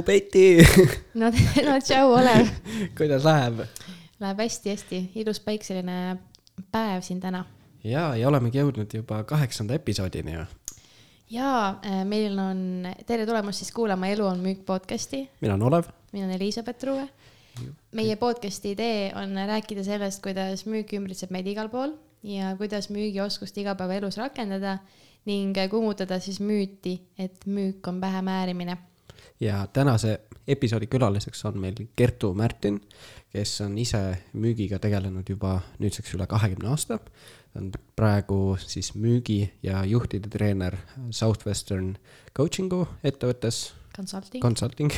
tšau, 0.00 0.06
Peeti 0.06 0.64
no, 1.20 1.30
no 1.64 1.76
tšau, 1.80 2.14
Olev. 2.16 2.48
kuidas 2.98 3.24
läheb? 3.24 3.64
Läheb 4.20 4.40
hästi-hästi, 4.40 5.00
ilus 5.20 5.40
päikseline 5.40 6.16
päev 6.72 7.02
siin 7.02 7.20
täna. 7.20 7.44
ja, 7.84 8.14
ja 8.16 8.28
olemegi 8.28 8.60
jõudnud 8.60 8.92
juba 8.94 9.22
kaheksanda 9.24 9.74
episoodini 9.74 10.34
ju. 10.34 10.44
ja 11.30 11.76
äh, 11.84 12.04
meil 12.04 12.38
on, 12.38 12.88
tere 13.06 13.26
tulemast 13.26 13.60
siis 13.60 13.72
kuulama 13.72 14.08
Elu 14.08 14.26
on 14.26 14.40
müük 14.40 14.64
podcast'i. 14.64 15.28
mina 15.40 15.54
olen 15.54 15.66
Olev. 15.68 15.90
mina 16.12 16.26
olen 16.26 16.36
Elizabeth 16.36 16.84
Ruue. 16.84 17.08
meie 17.92 18.16
podcast'i 18.16 18.72
idee 18.72 19.12
on 19.14 19.36
rääkida 19.36 19.84
sellest, 19.84 20.22
kuidas 20.22 20.66
müük 20.66 20.92
ümbritseb 20.92 21.30
meid 21.30 21.46
igal 21.46 21.68
pool 21.68 21.96
ja 22.22 22.56
kuidas 22.56 22.90
müügioskust 22.90 23.58
igapäevaelus 23.58 24.16
rakendada 24.16 24.78
ning 25.26 25.56
kummutada 25.70 26.20
siis 26.20 26.40
müüti, 26.40 27.00
et 27.18 27.44
müük 27.46 27.86
on 27.88 28.00
pähemäärimine. 28.00 28.89
Ja 29.40 29.66
tänase 29.66 30.20
episoodi 30.48 30.86
külaliseks 30.86 31.44
on 31.44 31.58
meil 31.58 31.74
Kertu 31.96 32.34
Märtin, 32.34 32.80
kes 33.32 33.60
on 33.60 33.78
ise 33.78 34.00
müügiga 34.32 34.78
tegelenud 34.78 35.28
juba 35.28 35.60
nüüdseks 35.78 36.14
üle 36.14 36.26
kahekümne 36.26 36.68
aasta. 36.68 36.98
ta 37.52 37.60
on 37.60 37.72
praegu 37.96 38.56
siis 38.60 38.94
müügi 38.94 39.50
ja 39.62 39.84
juhtide 39.84 40.28
treener 40.28 40.76
Southwestern 41.10 41.96
Coaching'u 42.36 42.86
ettevõttes. 43.04 43.72
Consulting. 43.96 44.42
Consulting 44.42 44.92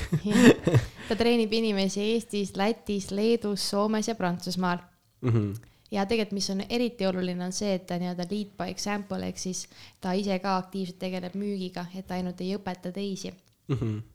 ta 1.08 1.16
treenib 1.16 1.52
inimesi 1.60 2.00
Eestis, 2.12 2.56
Lätis, 2.56 3.10
Leedus, 3.10 3.70
Soomes 3.70 4.08
ja 4.08 4.14
Prantsusmaal 4.14 4.78
mm. 5.20 5.30
-hmm 5.30 5.68
ja 5.92 6.06
tegelikult, 6.06 6.32
mis 6.32 6.50
on 6.50 6.62
eriti 6.68 7.06
oluline, 7.06 7.44
on 7.44 7.52
see, 7.52 7.74
et 7.74 7.86
ta 7.86 7.98
nii-öelda 8.00 8.24
lead 8.30 8.54
by 8.56 8.70
example 8.70 9.26
ehk 9.26 9.38
siis 9.38 9.66
ta 10.00 10.12
ise 10.12 10.38
ka 10.38 10.56
aktiivselt 10.56 10.98
tegeleb 10.98 11.34
müügiga, 11.36 11.84
et 11.94 12.10
ainult 12.10 12.40
ei 12.40 12.56
õpeta 12.56 12.92
teisi 12.92 13.28
mm. 13.68 13.76
-hmm 13.76 14.11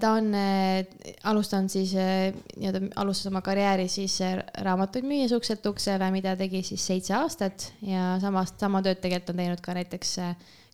ta 0.00 0.10
on 0.18 0.26
äh, 0.36 0.84
alustanud 1.24 1.72
siis 1.72 1.94
äh, 1.96 2.34
nii-öelda, 2.56 2.82
alustas 3.00 3.30
oma 3.30 3.40
karjääri 3.44 3.86
siis 3.88 4.18
äh, 4.24 4.36
raamatuid 4.66 5.06
müües 5.08 5.32
ukselt 5.36 5.64
uksele, 5.66 6.10
mida 6.12 6.34
tegi 6.36 6.60
siis 6.66 6.84
seitse 6.86 7.14
aastat 7.16 7.70
ja 7.86 8.14
samast, 8.22 8.58
sama 8.60 8.82
tööd 8.84 9.00
tegelikult 9.00 9.32
on 9.32 9.40
teinud 9.40 9.64
ka 9.64 9.76
näiteks 9.78 10.18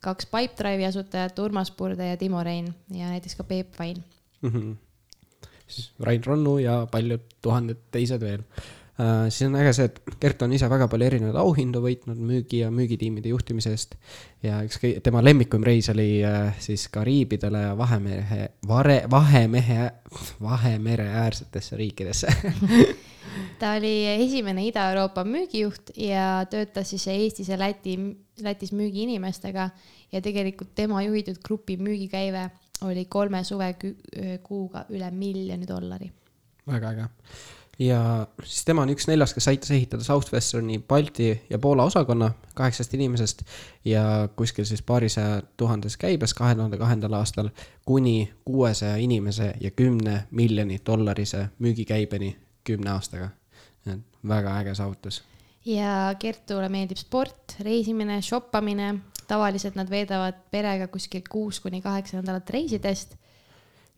kaks 0.02 0.26
Pipedrive'i 0.32 0.88
asutajat, 0.88 1.38
Urmas 1.38 1.70
Purde 1.76 2.08
ja 2.08 2.18
Timo 2.18 2.42
Rein 2.42 2.72
ja 2.90 3.12
näiteks 3.12 3.38
ka 3.38 3.46
Peep 3.46 3.78
Vain 3.78 4.02
mm. 4.42 4.50
-hmm. 4.50 5.48
siis 5.68 5.92
Rain 6.00 6.24
Ronnu 6.26 6.58
ja 6.58 6.86
paljud 6.90 7.26
tuhanded 7.42 7.86
teised 7.92 8.20
veel 8.20 8.42
Äh, 8.42 8.79
siis 9.28 9.46
on 9.48 9.56
äge 9.60 9.72
see, 9.76 9.86
et 9.88 10.16
Gert 10.20 10.42
on 10.42 10.52
ise 10.52 10.68
väga 10.70 10.88
palju 10.90 11.06
erinevaid 11.06 11.38
auhindu 11.40 11.82
võitnud 11.84 12.18
müügi 12.26 12.62
ja 12.64 12.70
müügitiimide 12.74 13.30
juhtimise 13.32 13.72
eest. 13.74 13.94
ja 14.42 14.60
üks 14.66 14.80
tema 15.04 15.22
lemmikum 15.24 15.64
reis 15.64 15.88
oli 15.92 16.22
äh, 16.26 16.56
siis 16.62 16.88
Kariibidele 16.92 17.62
ja 17.68 17.76
Vahemere, 17.78 18.48
Vare, 18.68 19.02
Vahemehe, 19.10 19.90
Vahemere 20.42 21.08
äärsetesse 21.22 21.76
riikidesse 21.76 22.32
ta 23.60 23.76
oli 23.78 23.94
esimene 24.10 24.66
Ida-Euroopa 24.68 25.24
müügijuht 25.24 25.94
ja 25.96 26.46
töötas 26.50 26.90
siis 26.90 27.06
Eestis 27.08 27.48
ja 27.48 27.58
Läti, 27.58 27.96
Lätis 28.42 28.72
müügiinimestega 28.72 29.70
ja 30.12 30.20
tegelikult 30.20 30.74
tema 30.74 31.02
juhitud 31.06 31.38
grupi 31.46 31.76
müügikäive 31.76 32.48
oli 32.88 33.04
kolme 33.04 33.44
suvekuuga 33.44 34.86
üle 34.90 35.10
miljoni 35.12 35.68
dollari. 35.68 36.10
väga 36.66 36.90
äge 36.90 37.08
ja 37.80 38.26
siis 38.44 38.64
tema 38.64 38.84
on 38.84 38.92
üks 38.92 39.06
neljast, 39.08 39.34
kes 39.36 39.48
aitas 39.48 39.70
ehitada 39.72 40.04
Southwesterni 40.04 40.78
Balti 40.78 41.30
ja 41.50 41.58
Poola 41.58 41.86
osakonna 41.88 42.30
kaheksast 42.54 42.94
inimesest 42.94 43.42
ja 43.84 44.28
kuskil 44.36 44.64
siis 44.68 44.82
paarisaja 44.82 45.42
tuhandes 45.56 45.96
käibes 45.96 46.34
kahe 46.36 46.54
tuhande 46.54 46.78
kahendal 46.78 47.16
aastal 47.16 47.48
kuni 47.88 48.32
kuuesaja 48.44 48.96
inimese 48.96 49.54
ja 49.60 49.70
kümne 49.70 50.24
miljoni 50.30 50.80
dollarise 50.86 51.48
müügikäibeni 51.58 52.36
kümne 52.64 52.90
aastaga. 52.90 53.28
väga 54.28 54.58
äge 54.58 54.74
saavutus. 54.74 55.22
ja 55.64 56.14
Kertule 56.18 56.68
meeldib 56.68 56.96
sport, 56.96 57.56
reisimine, 57.60 58.22
shoppamine, 58.22 58.94
tavaliselt 59.28 59.74
nad 59.74 59.90
veedavad 59.90 60.34
perega 60.50 60.88
kuskil 60.88 61.22
kuus 61.30 61.60
kuni 61.60 61.80
kaheksa 61.80 62.20
nädalat 62.20 62.50
reisidest 62.50 63.16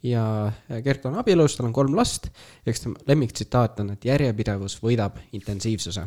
ja 0.02 0.52
Gert 0.84 1.06
on 1.06 1.16
abielus, 1.20 1.56
tal 1.56 1.68
on 1.68 1.74
kolm 1.76 1.96
last 1.96 2.28
ja 2.64 2.72
eks 2.72 2.84
tema 2.86 3.02
lemmiktsitaat 3.08 3.80
on, 3.84 3.94
et 3.94 4.04
järjepidevus 4.04 4.78
võidab 4.82 5.18
intensiivsuse. 5.32 6.06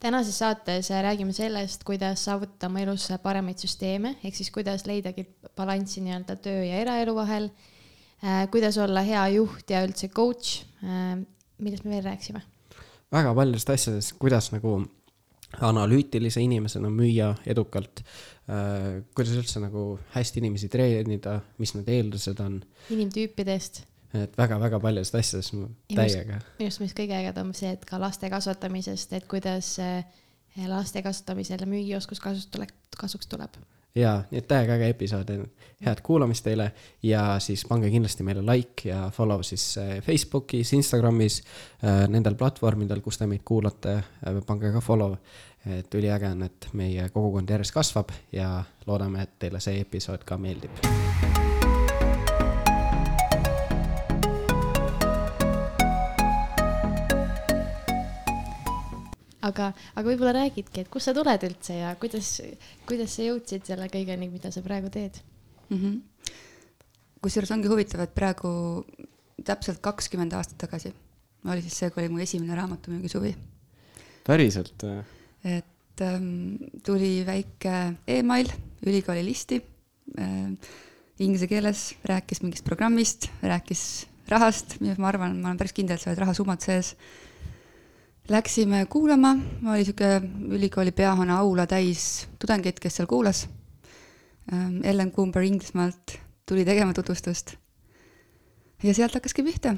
tänases 0.00 0.38
saates 0.38 0.90
räägime 0.90 1.32
sellest, 1.32 1.84
kuidas 1.84 2.24
saavutada 2.24 2.70
oma 2.70 2.82
elus 2.84 3.08
paremaid 3.22 3.58
süsteeme, 3.58 4.16
ehk 4.24 4.36
siis 4.36 4.50
kuidas 4.54 4.86
leidagi 4.86 5.26
balanssi 5.56 6.02
nii-öelda 6.04 6.36
töö 6.36 6.64
ja 6.64 6.80
eraelu 6.82 7.14
vahel 7.14 7.50
äh,, 8.24 8.48
kuidas 8.50 8.78
olla 8.78 9.02
hea 9.02 9.28
juht 9.38 9.70
ja 9.70 9.84
üldse 9.86 10.08
coach 10.08 10.64
äh,, 10.84 11.16
millest 11.58 11.84
me 11.84 11.96
veel 11.96 12.04
rääkisime? 12.10 12.42
väga 13.14 13.34
paljudest 13.34 13.70
asjadest, 13.70 14.16
kuidas 14.18 14.50
nagu 14.52 14.80
analüütilise 15.60 16.42
inimesena 16.44 16.90
müüa 16.90 17.34
edukalt 17.46 18.02
äh,. 18.48 19.02
kuidas 19.14 19.34
üldse 19.38 19.62
nagu 19.62 19.98
hästi 20.14 20.42
inimesi 20.42 20.68
treenida, 20.72 21.40
mis 21.58 21.74
need 21.76 21.88
eeldused 21.88 22.40
on. 22.44 22.62
inimtüüpidest. 22.90 23.84
et 24.14 24.36
väga-väga 24.38 24.80
paljudest 24.80 25.14
asjadest 25.18 25.54
täiega. 25.94 26.40
minu 26.58 26.68
arust, 26.68 26.82
mis 26.84 26.96
kõige 26.96 27.18
ägedam, 27.18 27.54
see, 27.56 27.74
et 27.76 27.86
ka 27.88 28.00
laste 28.00 28.30
kasvatamisest, 28.30 29.12
et 29.18 29.28
kuidas 29.30 29.76
äh, 29.82 30.04
laste 30.70 31.02
kasvatamisel 31.02 31.66
müügioskus 31.68 32.22
kasuks 32.22 32.50
tuleb, 32.54 32.74
kasuks 32.98 33.30
tuleb 33.30 33.58
jaa, 33.94 34.24
nii 34.30 34.40
et 34.42 34.48
täiega 34.50 34.74
äge 34.78 34.88
episood, 34.90 35.30
head 35.84 36.02
kuulamist 36.02 36.44
teile 36.46 36.70
ja 37.02 37.38
siis 37.42 37.64
pange 37.68 37.90
kindlasti 37.92 38.26
meile 38.26 38.42
like 38.46 38.88
ja 38.88 39.08
follow 39.14 39.42
siis 39.42 39.78
äh, 39.78 39.96
Facebookis, 40.02 40.72
Instagramis, 40.72 41.42
äh, 41.84 42.04
nendel 42.08 42.34
platvormidel, 42.34 43.00
kus 43.04 43.18
te 43.18 43.28
meid 43.30 43.44
kuulate, 43.44 43.98
äh, 43.98 44.40
pange 44.46 44.72
ka 44.72 44.80
follow. 44.84 45.16
et 45.64 45.94
üliäge 45.94 46.28
on, 46.28 46.42
et 46.44 46.66
meie 46.76 47.06
kogukond 47.08 47.48
järjest 47.48 47.72
kasvab 47.72 48.12
ja 48.32 48.50
loodame, 48.86 49.22
et 49.22 49.38
teile 49.38 49.62
see 49.64 49.80
episood 49.80 50.28
ka 50.28 50.36
meeldib 50.36 51.03
aga, 59.48 59.70
aga 59.94 60.06
võib-olla 60.08 60.34
räägidki, 60.38 60.84
et 60.84 60.90
kust 60.92 61.10
sa 61.10 61.14
tuled 61.16 61.46
üldse 61.48 61.78
ja 61.78 61.94
kuidas, 62.00 62.36
kuidas 62.88 63.16
sa 63.16 63.26
jõudsid 63.26 63.66
selle 63.68 63.88
kõigeni, 63.92 64.30
mida 64.32 64.52
sa 64.54 64.62
praegu 64.64 64.90
teed 64.92 65.20
mm 65.68 65.80
-hmm.? 65.80 66.34
kusjuures 67.24 67.50
ongi 67.56 67.70
huvitav, 67.72 68.04
et 68.04 68.14
praegu 68.14 68.84
täpselt 69.44 69.80
kakskümmend 69.84 70.32
aastat 70.36 70.58
tagasi 70.58 70.92
oli 71.44 71.62
siis 71.64 71.76
see, 71.78 71.90
kui 71.92 72.04
oli 72.04 72.12
mu 72.12 72.22
esimene 72.24 72.56
raamatumüügisuvi. 72.56 73.34
päriselt 74.26 74.84
et 75.44 76.00
ähm, 76.00 76.56
tuli 76.84 77.26
väike 77.26 77.94
email 78.08 78.48
ülikooli 78.86 79.24
listi 79.24 79.60
äh, 80.18 80.52
inglise 81.18 81.46
keeles, 81.46 81.94
rääkis 82.04 82.42
mingist 82.42 82.64
programmist, 82.64 83.28
rääkis 83.42 84.06
rahast, 84.28 84.80
ma 84.80 85.08
arvan, 85.08 85.36
ma 85.40 85.52
olen 85.52 85.60
päris 85.60 85.76
kindel, 85.76 85.98
et 85.98 86.02
seal 86.02 86.14
olid 86.14 86.24
rahasummad 86.24 86.64
sees 86.64 86.94
Läksime 88.28 88.86
kuulama, 88.88 89.36
oli 89.68 89.82
niisugune 89.82 90.22
ülikooli 90.56 90.92
peahoone 90.96 91.32
aula 91.32 91.66
täis 91.68 92.24
tudengeid, 92.40 92.78
kes 92.80 92.96
seal 92.96 93.08
kuulas. 93.08 93.42
Ähm, 94.52 94.78
Ellen 94.82 95.10
Cooper 95.12 95.44
Inglismaalt 95.44 96.16
tuli 96.48 96.64
tegema 96.64 96.94
tutvustust. 96.96 97.54
ja 98.82 98.94
sealt 98.94 99.14
hakkaski 99.14 99.42
pihta. 99.42 99.76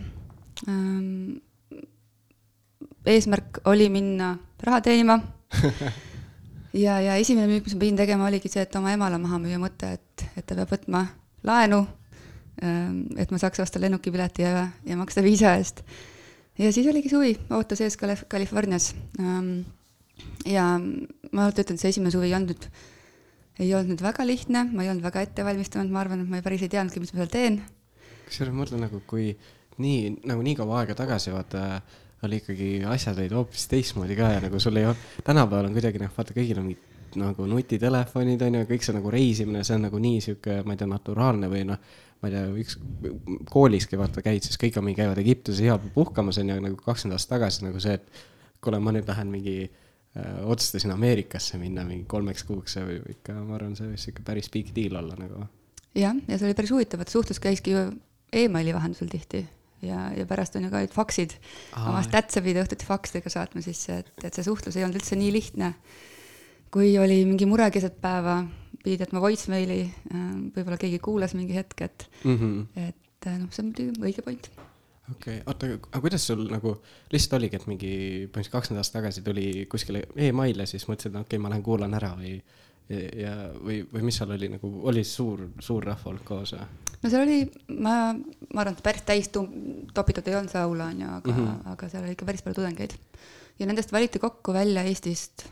Ähm, 0.68 1.42
eesmärk 3.06 3.58
oli 3.64 3.88
minna 3.88 4.36
raha 4.62 4.80
teenima 4.80 5.20
ja, 6.84 7.00
ja 7.00 7.14
esimene 7.14 7.46
müük, 7.46 7.64
mis 7.66 7.74
ma 7.74 7.80
pidin 7.80 7.96
tegema, 7.96 8.26
oligi 8.26 8.48
see, 8.48 8.62
et 8.62 8.74
oma 8.78 8.94
emale 8.94 9.18
maha 9.18 9.42
müüa 9.42 9.58
mõte, 9.58 9.90
et, 9.98 10.28
et 10.36 10.46
ta 10.46 10.54
peab 10.54 10.70
võtma 10.70 11.06
laenu, 11.42 11.86
ähm, 12.62 13.08
et 13.18 13.30
ma 13.30 13.42
saaks 13.42 13.66
osta 13.66 13.82
lennukipileti 13.82 14.46
ja, 14.46 14.68
ja 14.86 14.96
maksta 14.96 15.26
viisa 15.26 15.58
eest 15.58 15.82
ja 16.58 16.72
siis 16.72 16.86
oligi 16.90 17.10
suvi, 17.12 17.34
ootas 17.54 17.82
ees 17.84 17.98
Kalif-, 18.00 18.26
Californias. 18.32 18.92
Ähm, 19.20 19.66
ja 20.48 20.76
ma 20.78 21.48
ütlen, 21.50 21.76
et 21.76 21.82
see 21.82 21.92
esimene 21.92 22.14
suvi 22.14 22.30
ei 22.30 22.36
olnud 22.38 22.54
nüüd, 22.54 22.68
ei 23.60 23.74
olnud 23.74 23.94
nüüd 23.94 24.04
väga 24.04 24.26
lihtne, 24.28 24.64
ma 24.72 24.86
ei 24.86 24.92
olnud 24.92 25.04
väga 25.06 25.26
ette 25.26 25.44
valmistunud, 25.46 25.92
ma 25.92 26.02
arvan, 26.04 26.24
et 26.24 26.32
ma 26.32 26.42
päris 26.44 26.64
ei 26.64 26.72
teadnudki, 26.72 27.02
mis 27.02 27.12
ma 27.14 27.22
seal 27.22 27.32
teen. 27.32 27.60
kusjuures 28.26 28.54
ma 28.54 28.64
mõtlen 28.64 28.84
nagu, 28.86 29.02
kui 29.06 29.30
nii, 29.82 30.16
nagu 30.26 30.42
nii 30.42 30.56
kaua 30.58 30.82
aega 30.82 30.96
tagasi, 30.98 31.32
vaata, 31.34 31.68
oli 32.26 32.40
ikkagi, 32.40 32.70
asjad 32.88 33.18
olid 33.20 33.36
hoopis 33.36 33.68
teistmoodi 33.70 34.16
ka 34.18 34.32
ja 34.34 34.42
nagu 34.46 34.60
sul 34.62 34.80
ei 34.80 34.88
olnud, 34.88 35.08
tänapäeval 35.26 35.68
on 35.68 35.76
kuidagi 35.76 36.00
noh, 36.02 36.12
vaata, 36.16 36.34
kõigil 36.36 36.62
on 36.62 36.70
mingid 36.70 36.92
nagu 37.16 37.46
nutitelefonid 37.48 38.42
on 38.44 38.58
ju, 38.58 38.66
kõik 38.68 38.84
see 38.84 38.96
nagu 38.96 39.12
reisimine, 39.12 39.62
see 39.64 39.76
on 39.76 39.86
nagu 39.86 40.00
nii 40.00 40.24
sihuke, 40.24 40.58
ma 40.66 40.74
ei 40.74 40.80
tea, 40.80 40.88
naturaalne 40.90 41.48
või 41.52 41.62
noh 41.68 41.94
ma 42.22 42.30
ei 42.30 42.34
tea, 42.34 42.44
üks 42.62 42.78
kooliski 43.52 43.98
vaata 44.00 44.24
käid, 44.24 44.44
siis 44.46 44.60
kõik 44.60 44.78
on 44.80 44.86
mingi, 44.86 45.00
käivad 45.02 45.20
Egiptuses 45.20 45.64
igal 45.64 45.80
pool 45.82 45.92
puhkamas 45.98 46.40
on 46.42 46.52
ju, 46.52 46.56
nagu 46.64 46.78
kakskümmend 46.80 47.18
aastat 47.18 47.36
tagasi 47.36 47.66
nagu 47.66 47.82
see, 47.82 47.98
et 47.98 48.24
kuule, 48.64 48.80
ma 48.82 48.94
nüüd 48.96 49.08
lähen 49.10 49.30
mingi 49.32 49.56
äh,, 49.66 50.40
otsustasin 50.48 50.94
Ameerikasse 50.94 51.60
minna 51.60 51.84
mingi 51.88 52.08
kolmeks 52.10 52.46
kuuks, 52.48 52.78
see 52.78 52.86
võib 52.88 53.10
ikka, 53.18 53.36
ma 53.42 53.58
arvan, 53.58 53.76
see 53.78 53.90
võis 53.90 54.08
ikka 54.12 54.24
päris 54.26 54.48
big 54.52 54.72
deal 54.76 54.98
olla 55.02 55.18
nagu. 55.20 55.44
jah, 55.96 56.16
ja 56.26 56.38
see 56.38 56.48
oli 56.48 56.58
päris 56.58 56.72
huvitav, 56.74 57.04
et 57.04 57.12
suhtlus 57.12 57.42
käiski 57.42 57.76
ju 57.76 57.86
emaili 58.32 58.74
vahendusel 58.74 59.12
tihti 59.12 59.44
ja, 59.84 60.10
ja 60.16 60.26
pärast 60.28 60.56
on 60.56 60.66
ju 60.66 60.72
ka 60.72 60.80
olid 60.80 60.94
faksid, 60.94 61.36
oma 61.82 62.02
statse 62.06 62.42
pidi 62.44 62.60
õhtuti 62.62 62.88
faksidega 62.88 63.32
saatma 63.32 63.62
sisse, 63.64 64.00
et, 64.02 64.12
et 64.24 64.36
see 64.36 64.46
suhtlus 64.46 64.76
ei 64.78 64.86
olnud 64.86 65.00
üldse 65.00 65.18
nii 65.18 65.32
lihtne. 65.34 65.74
kui 66.72 66.90
oli 66.98 67.22
mingi 67.24 67.46
mure 67.48 67.68
keset 67.72 68.00
päeva, 68.02 68.40
pidid 68.86 69.02
jätma 69.06 69.22
voicemaili, 69.24 69.80
äh, 70.14 70.30
võib-olla 70.54 70.78
keegi 70.80 71.02
kuulas 71.02 71.34
mingi 71.38 71.58
hetk, 71.58 71.82
et 71.88 72.08
mm, 72.22 72.38
-hmm. 72.38 72.88
et 72.88 73.30
noh, 73.40 73.50
see 73.50 73.64
on 73.64 73.72
muidugi 73.72 74.08
õige 74.10 74.24
point 74.26 74.50
okei 75.10 75.38
okay., 75.38 75.42
oota, 75.46 75.66
aga 75.90 76.00
kuidas 76.02 76.26
sul 76.26 76.46
nagu 76.50 76.76
lihtsalt 77.12 77.40
oligi, 77.40 77.58
et 77.58 77.66
mingi 77.70 77.90
põhimõtteliselt 77.96 78.54
kakskümmend 78.54 78.82
aastat 78.82 79.00
tagasi 79.00 79.24
tuli 79.26 79.48
kuskile 79.70 80.06
email 80.28 80.62
ja 80.62 80.66
siis 80.70 80.86
mõtlesid, 80.90 81.12
et 81.12 81.20
okei 81.20 81.36
okay,, 81.36 81.42
ma 81.42 81.52
lähen 81.52 81.66
kuulan 81.66 81.94
ära 81.98 82.14
või 82.18 82.38
ja, 82.88 83.34
või, 83.62 83.80
või 83.92 84.06
mis 84.06 84.18
seal 84.20 84.34
oli 84.34 84.50
nagu, 84.50 84.70
oli 84.86 85.02
suur, 85.06 85.46
suur 85.62 85.86
rahvahulk 85.86 86.24
koos 86.26 86.54
või? 86.54 86.66
no 87.02 87.10
seal 87.12 87.24
oli, 87.24 87.38
ma, 87.74 87.96
ma 88.14 88.62
arvan, 88.62 88.76
et 88.76 88.84
päris 88.84 89.06
täis 89.06 89.30
topitud 89.30 90.26
ei 90.26 90.38
olnud 90.38 90.52
see 90.52 90.62
aula, 90.62 90.90
on 90.92 91.02
ju, 91.02 91.12
aga 91.18 91.32
mm, 91.32 91.40
-hmm. 91.42 91.70
aga 91.74 91.90
seal 91.92 92.06
oli 92.06 92.16
ikka 92.16 92.28
päris 92.28 92.46
palju 92.46 92.60
tudengeid. 92.60 92.96
ja 93.58 93.66
nendest 93.66 93.92
valiti 93.92 94.22
kokku 94.22 94.54
välja 94.54 94.82
Eestist 94.86 95.46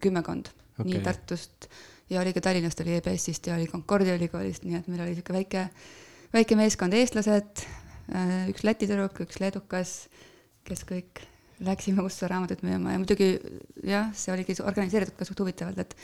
kümmekond 0.00 0.50
okay., 0.50 0.92
nii 0.92 1.02
Tartust 1.04 1.70
ja 2.10 2.20
oli 2.20 2.34
ka 2.36 2.42
Tallinnast 2.44 2.80
oli 2.84 2.96
EBS-ist 2.98 3.46
ja 3.46 3.56
oli 3.56 3.68
Concordia 3.70 4.16
ülikoolist, 4.18 4.64
nii 4.66 4.78
et 4.80 4.88
meil 4.90 5.04
oli 5.04 5.14
niisugune 5.14 5.42
väike, 5.42 5.66
väike 6.34 6.58
meeskond 6.58 6.96
eestlased, 6.98 7.66
äh, 8.14 8.48
üks 8.52 8.64
Läti 8.66 8.88
tüdruk, 8.90 9.22
üks 9.26 9.38
leedukas, 9.42 9.94
kes 10.66 10.84
kõik 10.88 11.22
läksime 11.60 12.02
Ussa 12.02 12.28
raamatut 12.30 12.64
müüma 12.64 12.94
ja 12.94 13.00
muidugi 13.00 13.30
jah, 13.86 14.10
see 14.16 14.32
oligi 14.34 14.56
organiseeritud 14.64 15.18
ka 15.18 15.28
suht 15.28 15.40
huvitavalt, 15.44 15.78
et 15.78 15.96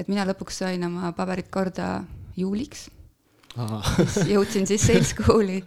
et 0.00 0.08
mina 0.08 0.24
lõpuks 0.24 0.62
sain 0.62 0.84
oma 0.86 1.12
paberid 1.16 1.50
korda 1.52 2.02
juuliks. 2.38 2.88
jõudsin 4.32 4.64
siis 4.64 4.86
sales 4.86 5.10
school'i, 5.12 5.58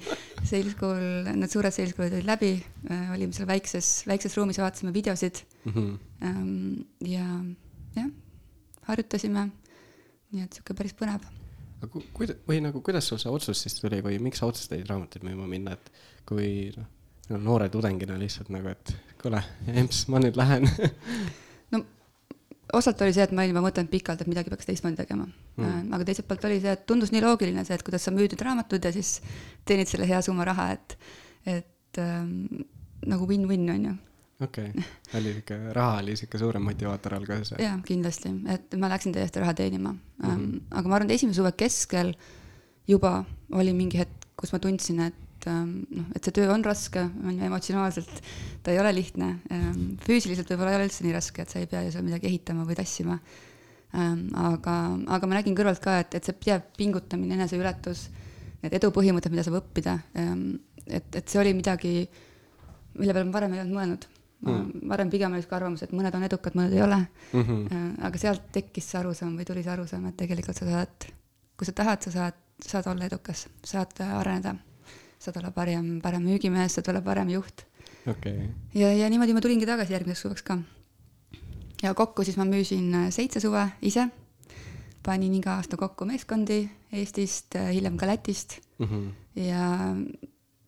sales 0.41 0.73
school, 0.73 1.27
need 1.27 1.51
suured 1.51 1.73
sales 1.75 1.91
school'id 1.93 2.15
olid 2.17 2.25
läbi, 2.25 2.55
äh, 2.89 3.11
olime 3.13 3.35
seal 3.35 3.45
väikses, 3.45 3.89
väikses 4.09 4.33
ruumis, 4.39 4.57
vaatasime 4.57 4.93
videosid 4.93 5.43
mm. 5.67 5.75
-hmm. 5.75 6.85
ja 7.05 7.27
jah, 7.99 8.09
harjutasime. 8.89 9.51
Nii 10.35 10.45
et 10.45 10.59
sihuke 10.59 10.75
päris 10.77 10.95
põnev. 10.97 11.23
aga 11.85 12.03
kuida-, 12.17 12.37
või 12.49 12.59
nagu 12.65 12.83
kuidas 12.85 13.07
sul 13.09 13.21
see 13.21 13.31
otsus 13.31 13.63
siis 13.65 13.79
tuli 13.79 14.01
või 14.05 14.19
miks 14.23 14.43
sa 14.43 14.51
otsustasid 14.51 14.87
raamatuid 14.89 15.25
müüma 15.27 15.47
minna, 15.49 15.75
et 15.75 15.91
kui 16.27 16.49
noh, 16.75 17.39
noore 17.39 17.69
tudengina 17.73 18.19
lihtsalt 18.21 18.51
nagu, 18.53 18.75
et 18.75 18.95
kuule, 19.21 19.41
emps, 19.73 20.05
ma 20.11 20.21
nüüd 20.21 20.37
lähen 20.39 20.69
osalt 22.73 23.01
oli 23.01 23.13
see, 23.13 23.25
et 23.25 23.33
ma 23.35 23.43
olin 23.43 23.53
juba 23.53 23.63
mõtelnud 23.65 23.91
pikalt, 23.91 24.21
et 24.21 24.29
midagi 24.29 24.51
peaks 24.51 24.67
teistmoodi 24.67 24.97
tegema 24.97 25.25
mm.. 25.27 25.91
aga 25.95 26.07
teiselt 26.07 26.27
poolt 26.29 26.47
oli 26.49 26.59
see, 26.63 26.73
et 26.73 26.85
tundus 26.89 27.13
nii 27.13 27.21
loogiline 27.23 27.65
see, 27.67 27.77
et 27.77 27.85
kuidas 27.85 28.07
sa 28.07 28.13
müüd 28.15 28.33
need 28.33 28.43
raamatud 28.45 28.85
ja 28.85 28.91
siis 28.95 29.19
teenid 29.67 29.91
selle 29.91 30.07
hea 30.09 30.21
summa 30.25 30.47
raha, 30.49 30.71
et, 30.75 30.97
et 31.57 32.01
ähm, 32.01 32.65
nagu 33.05 33.27
win-win 33.29 33.69
on 33.75 33.87
ju. 33.89 33.95
Okei 34.41 34.69
okay., 34.69 34.83
oli 35.19 35.33
sihuke, 35.33 35.59
raha 35.73 35.99
oli 36.03 36.15
sihuke 36.19 36.39
suurem 36.41 36.65
motivaator 36.67 37.19
siis? 37.23 37.53
jaa, 37.59 37.75
kindlasti, 37.85 38.31
et 38.51 38.75
ma 38.79 38.89
läksin 38.91 39.15
täiesti 39.15 39.39
raha 39.39 39.53
teenima 39.53 39.93
mm. 39.93 40.25
-hmm. 40.29 40.61
aga 40.71 40.89
ma 40.89 40.95
arvan, 40.95 41.09
et 41.09 41.15
esimese 41.15 41.39
suve 41.39 41.51
keskel 41.51 42.13
juba 42.87 43.23
oli 43.51 43.73
mingi 43.73 43.97
hetk, 44.01 44.27
kus 44.35 44.51
ma 44.53 44.59
tundsin, 44.59 44.99
et 44.99 45.47
ähm, 45.47 45.85
noh, 45.89 46.05
et 46.15 46.23
see 46.23 46.35
töö 46.35 46.51
on 46.53 46.65
raske, 46.65 47.01
on 47.23 47.37
ju 47.37 47.47
emotsionaalselt, 47.47 48.21
ta 48.63 48.71
ei 48.71 48.79
ole 48.79 48.91
lihtne, 48.95 49.39
füüsiliselt 50.05 50.49
võib-olla 50.51 50.73
ei 50.73 50.79
ole 50.81 50.87
üldse 50.89 51.05
nii 51.05 51.15
raske, 51.15 51.41
et 51.41 51.49
sa 51.49 51.61
ei 51.61 51.69
pea 51.71 51.85
ju 51.85 51.93
seal 51.95 52.03
midagi 52.03 52.27
ehitama 52.27 52.65
või 52.67 52.77
tassima. 52.77 53.19
Aga, 53.95 54.73
aga 55.15 55.27
ma 55.29 55.37
nägin 55.37 55.55
kõrvalt 55.55 55.79
ka, 55.79 55.99
et, 56.03 56.17
et 56.17 56.27
see 56.27 56.35
pidev 56.35 56.65
pingutamine, 56.75 57.37
eneseületus, 57.37 58.09
need 58.63 58.75
edupõhimõtted, 58.75 59.31
mida 59.31 59.45
saab 59.45 59.61
õppida, 59.61 59.93
et, 60.85 61.15
et 61.15 61.23
see 61.23 61.39
oli 61.39 61.53
midagi, 61.55 61.93
mille 62.99 63.15
peale 63.15 63.29
ma 63.29 63.37
varem 63.37 63.55
ei 63.55 63.63
olnud 63.63 63.77
mõelnud 63.77 64.09
mm.. 64.51 64.89
varem 64.89 65.09
pigem 65.09 65.33
oli 65.33 65.41
sihuke 65.41 65.55
arvamus, 65.55 65.83
et 65.83 65.91
mõned 65.95 66.15
on 66.15 66.23
edukad, 66.23 66.55
mõned 66.55 66.73
ei 66.73 66.81
ole 66.85 67.01
mm. 67.33 67.41
-hmm. 67.41 67.91
aga 68.09 68.17
sealt 68.21 68.51
tekkis 68.51 68.91
see 68.91 68.99
arusaam 68.99 69.35
või 69.37 69.45
tuli 69.45 69.63
see 69.63 69.73
arusaam, 69.73 70.05
et 70.05 70.17
tegelikult 70.17 70.57
sa 70.57 70.65
saad, 70.69 71.09
kui 71.57 71.65
sa 71.65 71.71
tahad, 71.71 72.01
sa 72.01 72.11
saad, 72.11 72.39
saad 72.61 72.87
olla 72.87 73.05
edukas, 73.05 73.47
saad 73.63 73.99
areneda 74.05 74.55
saad 75.19 75.37
olla 75.41 75.51
parem, 75.51 75.99
parem 76.01 76.23
müügimees, 76.25 76.75
saad 76.77 76.89
olla 76.91 77.01
parem 77.01 77.29
juht 77.33 77.65
okay.. 78.09 78.49
ja, 78.75 78.91
ja 78.93 79.09
niimoodi 79.09 79.35
ma 79.35 79.43
tulingi 79.43 79.67
tagasi 79.67 79.95
järgmiseks 79.95 80.25
suveks 80.25 80.45
ka. 80.45 80.59
ja 81.83 81.93
kokku 81.97 82.25
siis 82.27 82.37
ma 82.37 82.45
müüsin 82.49 82.93
äh, 82.93 83.09
seitse 83.13 83.41
suve 83.43 83.65
ise, 83.81 84.07
panin 85.05 85.33
iga 85.37 85.57
aasta 85.59 85.79
kokku 85.81 86.07
meeskondi 86.09 86.65
Eestist, 86.95 87.57
äh, 87.59 87.73
hiljem 87.75 87.97
ka 87.97 88.07
Lätist 88.07 88.59
mm 88.79 88.85
-hmm. 88.85 89.09
ja, 89.47 89.95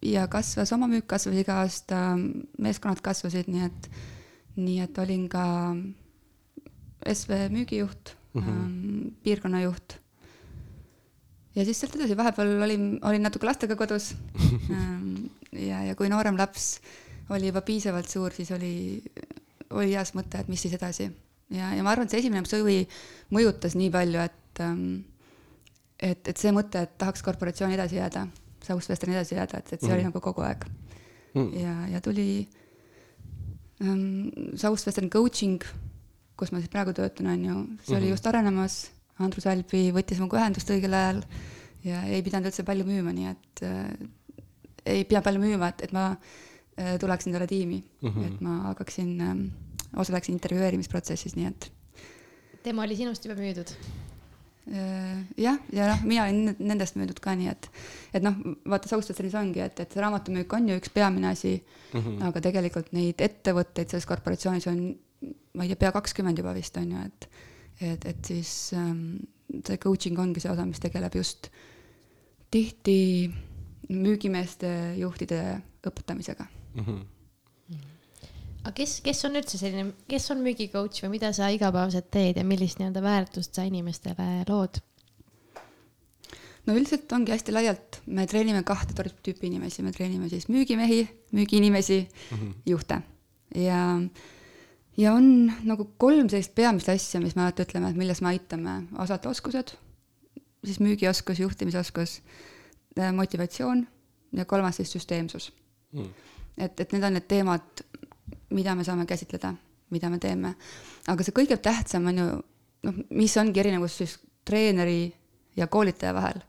ja 0.02 0.28
kasvas, 0.32 0.72
oma 0.76 0.90
müük 0.92 1.08
kasvas 1.10 1.38
iga 1.40 1.62
aasta, 1.64 2.02
meeskonnad 2.62 3.02
kasvasid, 3.06 3.50
nii 3.52 3.66
et, 3.66 3.90
nii 4.58 4.82
et 4.86 5.00
olin 5.02 5.28
ka 5.32 5.46
SV 7.08 7.48
müügijuht 7.54 8.16
mm, 8.34 8.42
-hmm. 8.42 9.12
piirkonnajuht 9.24 10.00
ja 11.56 11.66
siis 11.66 11.80
sealt 11.80 11.96
edasi, 11.96 12.18
vahepeal 12.18 12.62
olin, 12.62 12.88
olin 13.02 13.24
natuke 13.24 13.46
lastega 13.46 13.76
kodus 13.76 14.14
ähm, 14.78 15.28
ja, 15.52 15.84
ja 15.84 15.96
kui 15.96 16.10
noorem 16.10 16.38
laps 16.38 16.80
oli 17.30 17.50
juba 17.50 17.62
piisavalt 17.62 18.10
suur, 18.10 18.32
siis 18.32 18.52
oli, 18.56 19.04
oli 19.76 19.92
heas 19.92 20.14
mõte, 20.16 20.40
et 20.40 20.48
mis 20.48 20.62
siis 20.62 20.74
edasi. 20.78 21.10
ja, 21.50 21.74
ja 21.76 21.84
ma 21.84 21.92
arvan, 21.92 22.08
et 22.08 22.14
see 22.14 22.22
esimene 22.24 22.46
suvi 22.48 22.88
mõjutas 23.34 23.76
nii 23.76 23.90
palju, 23.92 24.22
et 24.24 24.62
ähm, 24.64 24.84
et, 26.00 26.28
et 26.28 26.38
see 26.38 26.54
mõte, 26.54 26.84
et 26.86 26.98
tahaks 27.02 27.24
korporatsiooni 27.26 27.76
edasi 27.78 27.98
jääda, 27.98 28.28
Southwestern 28.68 29.16
edasi 29.16 29.38
jääda, 29.38 29.62
et, 29.62 29.74
et 29.74 29.82
see 29.82 29.90
mm. 29.90 29.98
oli 29.98 30.08
nagu 30.10 30.22
kogu 30.24 30.44
aeg 30.46 30.66
mm.. 31.34 31.50
ja, 31.62 31.76
ja 31.94 32.02
tuli 32.04 32.48
ähm, 33.84 34.30
Southwestern 34.56 35.10
coaching, 35.14 35.64
kus 36.38 36.52
ma 36.54 36.62
siis 36.62 36.72
praegu 36.74 36.94
töötan, 36.98 37.32
on 37.34 37.46
ju, 37.46 37.56
see 37.56 37.64
mm 37.64 37.78
-hmm. 37.78 37.98
oli 38.02 38.10
just 38.10 38.28
arenemas 38.28 38.80
Andrus 39.20 39.48
Albi 39.50 39.88
võttis 39.94 40.20
minuga 40.22 40.42
ühendust 40.42 40.70
õigel 40.70 40.94
ajal 40.94 41.24
ja 41.86 42.04
ei 42.06 42.22
pidanud 42.26 42.50
üldse 42.50 42.66
palju 42.68 42.86
müüma, 42.86 43.14
nii 43.14 43.32
et 43.32 43.64
äh, 43.66 44.44
ei 44.86 45.06
pea 45.06 45.22
palju 45.22 45.42
müüma, 45.42 45.72
et, 45.74 45.88
et 45.88 45.96
ma 45.96 46.10
äh, 46.12 46.98
tuleksin 47.02 47.34
talle 47.34 47.48
tiimi 47.48 47.82
mm, 48.02 48.10
-hmm. 48.10 48.28
et 48.28 48.42
ma 48.42 48.60
hakkaksin 48.72 49.22
äh,, 49.22 49.38
osaleksin 49.96 50.36
intervjueerimisprotsessis, 50.36 51.36
nii 51.36 51.46
et. 51.46 51.72
tema 52.64 52.84
oli 52.84 52.96
sinust 52.96 53.26
juba 53.26 53.40
müüdud? 53.40 53.74
Jah, 54.68 55.60
ja 55.72 55.88
noh, 55.92 56.04
mina 56.08 56.26
olin 56.28 56.56
nendest 56.60 56.98
müüdud 57.00 57.22
ka, 57.24 57.36
nii 57.40 57.50
et, 57.52 57.70
et 58.18 58.26
noh, 58.26 58.36
vaata, 58.68 58.90
Southwesternis 58.92 59.38
ongi, 59.40 59.62
et, 59.64 59.80
et 59.80 59.94
see 59.94 60.04
raamatumüük 60.04 60.54
on 60.58 60.68
ju 60.72 60.78
üks 60.82 60.92
peamine 60.94 61.30
asi 61.32 61.54
mm, 61.58 62.00
-hmm. 62.00 62.22
aga 62.28 62.44
tegelikult 62.50 62.92
neid 62.98 63.24
ettevõtteid 63.24 63.94
selles 63.94 64.10
korporatsioonis 64.10 64.68
on, 64.68 64.84
ma 65.56 65.64
ei 65.64 65.72
tea, 65.72 65.82
pea 65.86 65.94
kakskümmend 65.96 66.44
juba 66.44 66.54
vist 66.58 66.78
on 66.78 66.92
ju, 66.92 67.06
et 67.06 67.30
et, 67.82 68.06
et 68.06 68.26
siis 68.26 68.74
ähm, 68.74 69.20
see 69.66 69.78
coaching 69.78 70.20
ongi 70.20 70.42
see 70.42 70.52
osa, 70.52 70.66
mis 70.66 70.82
tegeleb 70.82 71.16
just 71.16 71.52
tihti 72.52 73.30
müügimeeste, 73.90 74.96
juhtide 74.98 75.62
õpetamisega 75.86 76.48
mm. 76.76 76.84
-hmm 76.84 77.17
aga 78.68 78.76
kes, 78.76 79.00
kes 79.06 79.24
on 79.30 79.40
üldse 79.40 79.60
selline, 79.60 79.94
kes 80.12 80.28
on 80.34 80.44
müügicoach 80.44 81.00
või 81.06 81.14
mida 81.16 81.32
sa 81.36 81.48
igapäevaselt 81.54 82.10
teed 82.12 82.42
ja 82.42 82.44
millist 82.48 82.82
nii-öelda 82.82 83.04
väärtust 83.06 83.56
sa 83.56 83.64
inimestele 83.68 84.44
lood? 84.50 84.82
no 86.68 86.76
üldiselt 86.76 87.12
ongi 87.16 87.32
hästi 87.32 87.54
laialt, 87.56 88.02
me 88.12 88.26
treenime 88.28 88.64
kahte 88.68 89.08
tüüpi 89.24 89.48
inimesi, 89.48 89.86
me 89.86 89.94
treenime 89.96 90.28
siis 90.28 90.50
müügimehi, 90.52 91.06
müügiinimesi 91.32 92.02
mm, 92.04 92.38
-hmm. 92.38 92.56
juhte. 92.68 93.00
Ja 93.56 93.80
ja 94.98 95.14
on 95.14 95.52
nagu 95.64 95.88
kolm 95.98 96.30
sellist 96.30 96.56
peamist 96.56 96.90
asja, 96.90 97.22
mis 97.24 97.36
me 97.38 97.46
alati 97.46 97.64
ütleme, 97.64 97.90
et 97.90 97.96
milles 97.96 98.22
me 98.22 98.34
aitame, 98.34 98.82
osata 99.00 99.30
oskused, 99.30 99.76
siis 100.66 100.80
müügioskus, 100.84 101.40
juhtimisoskus, 101.40 102.22
äh, 103.00 103.14
motivatsioon 103.14 103.88
ja 104.36 104.46
kolmas 104.46 104.82
siis 104.82 104.92
süsteemsus. 104.92 105.54
Mm.. 105.94 106.10
et, 106.58 106.80
et 106.80 106.92
need 106.92 107.04
on 107.04 107.14
need 107.16 107.28
teemad, 107.32 107.86
mida 108.50 108.76
me 108.76 108.84
saame 108.88 109.06
käsitleda, 109.06 109.54
mida 109.90 110.10
me 110.10 110.20
teeme. 110.20 110.56
aga 111.08 111.24
see 111.24 111.36
kõige 111.36 111.58
tähtsam 111.58 112.08
on 112.08 112.22
ju, 112.22 112.28
noh, 112.88 113.02
mis 113.10 113.38
ongi 113.38 113.60
erinevus 113.60 113.98
siis 113.98 114.18
treeneri 114.46 115.14
ja 115.58 115.68
koolitaja 115.68 116.14
vahel, 116.14 116.42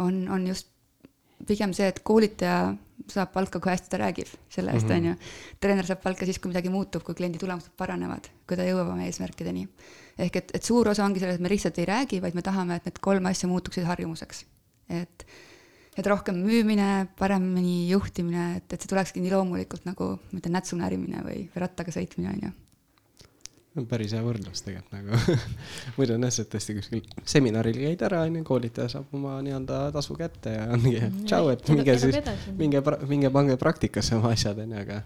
on, 0.00 0.26
on 0.32 0.46
just 0.46 0.68
pigem 1.46 1.72
see, 1.76 1.88
et 1.90 2.00
koolitaja 2.06 2.74
saab 3.12 3.32
palka, 3.34 3.60
kui 3.60 3.70
hästi 3.70 3.90
ta 3.92 4.00
räägib 4.00 4.30
selle 4.52 4.72
eest, 4.74 4.88
mhm. 4.88 4.96
on 4.96 5.08
ju. 5.10 5.14
treener 5.62 5.86
saab 5.86 6.02
palka 6.02 6.26
siis, 6.26 6.38
kui 6.42 6.50
midagi 6.50 6.72
muutub, 6.72 7.04
kui 7.06 7.16
kliendi 7.18 7.40
tulemused 7.40 7.74
paranevad, 7.78 8.30
kui 8.48 8.58
ta 8.58 8.66
jõuab 8.66 8.94
oma 8.94 9.06
eesmärkideni. 9.06 9.66
ehk 10.26 10.40
et, 10.40 10.54
et 10.58 10.64
suur 10.64 10.88
osa 10.88 11.04
ongi 11.04 11.20
selles, 11.22 11.36
et 11.36 11.44
me 11.44 11.52
lihtsalt 11.52 11.78
ei 11.78 11.88
räägi, 11.88 12.22
vaid 12.24 12.34
me 12.34 12.42
tahame, 12.42 12.80
et 12.80 12.88
need 12.88 13.02
kolm 13.04 13.28
asja 13.30 13.48
muutuksid 13.50 13.84
harjumuseks. 13.84 14.44
et, 14.88 15.26
et 15.96 16.06
rohkem 16.06 16.36
müümine, 16.44 17.08
paremini 17.18 17.88
juhtimine, 17.90 18.56
et, 18.58 18.72
et 18.72 18.80
see 18.82 18.88
tulekski 18.90 19.20
nii 19.24 19.32
loomulikult 19.32 19.86
nagu, 19.88 20.12
ma 20.32 20.38
ütlen, 20.40 20.52
nätsu 20.58 20.76
närimine 20.76 21.22
või 21.24 21.46
rattaga 21.56 21.92
sõitmine, 21.94 22.32
on 22.34 22.46
ju. 22.46 22.52
päris 23.90 24.12
hea 24.16 24.22
võrdlus 24.24 24.62
tegelikult 24.64 24.92
nagu 24.96 25.40
muidu 25.98 26.14
on 26.16 26.22
jah, 26.24 26.38
et 26.40 26.48
tõesti 26.54 26.76
kuskil 26.78 27.02
seminaril 27.28 27.76
käid 27.76 28.02
ära, 28.08 28.22
onju, 28.28 28.44
koolitaja 28.48 28.88
saab 28.94 29.12
oma 29.16 29.34
nii-öelda 29.44 29.80
tasu 29.92 30.16
kätte 30.16 30.54
ja 30.54 30.66
ongi 30.72 30.94
Mhm. 31.00 31.24
tšau, 31.28 31.50
et 31.52 31.68
minge 31.68 31.98
siis 32.00 32.16
minge, 32.56 32.80
minge 33.08 33.30
pange 33.30 33.56
praktikasse 33.60 34.16
oma 34.16 34.32
asjad, 34.32 34.58
onju, 34.64 34.78
aga, 34.80 35.02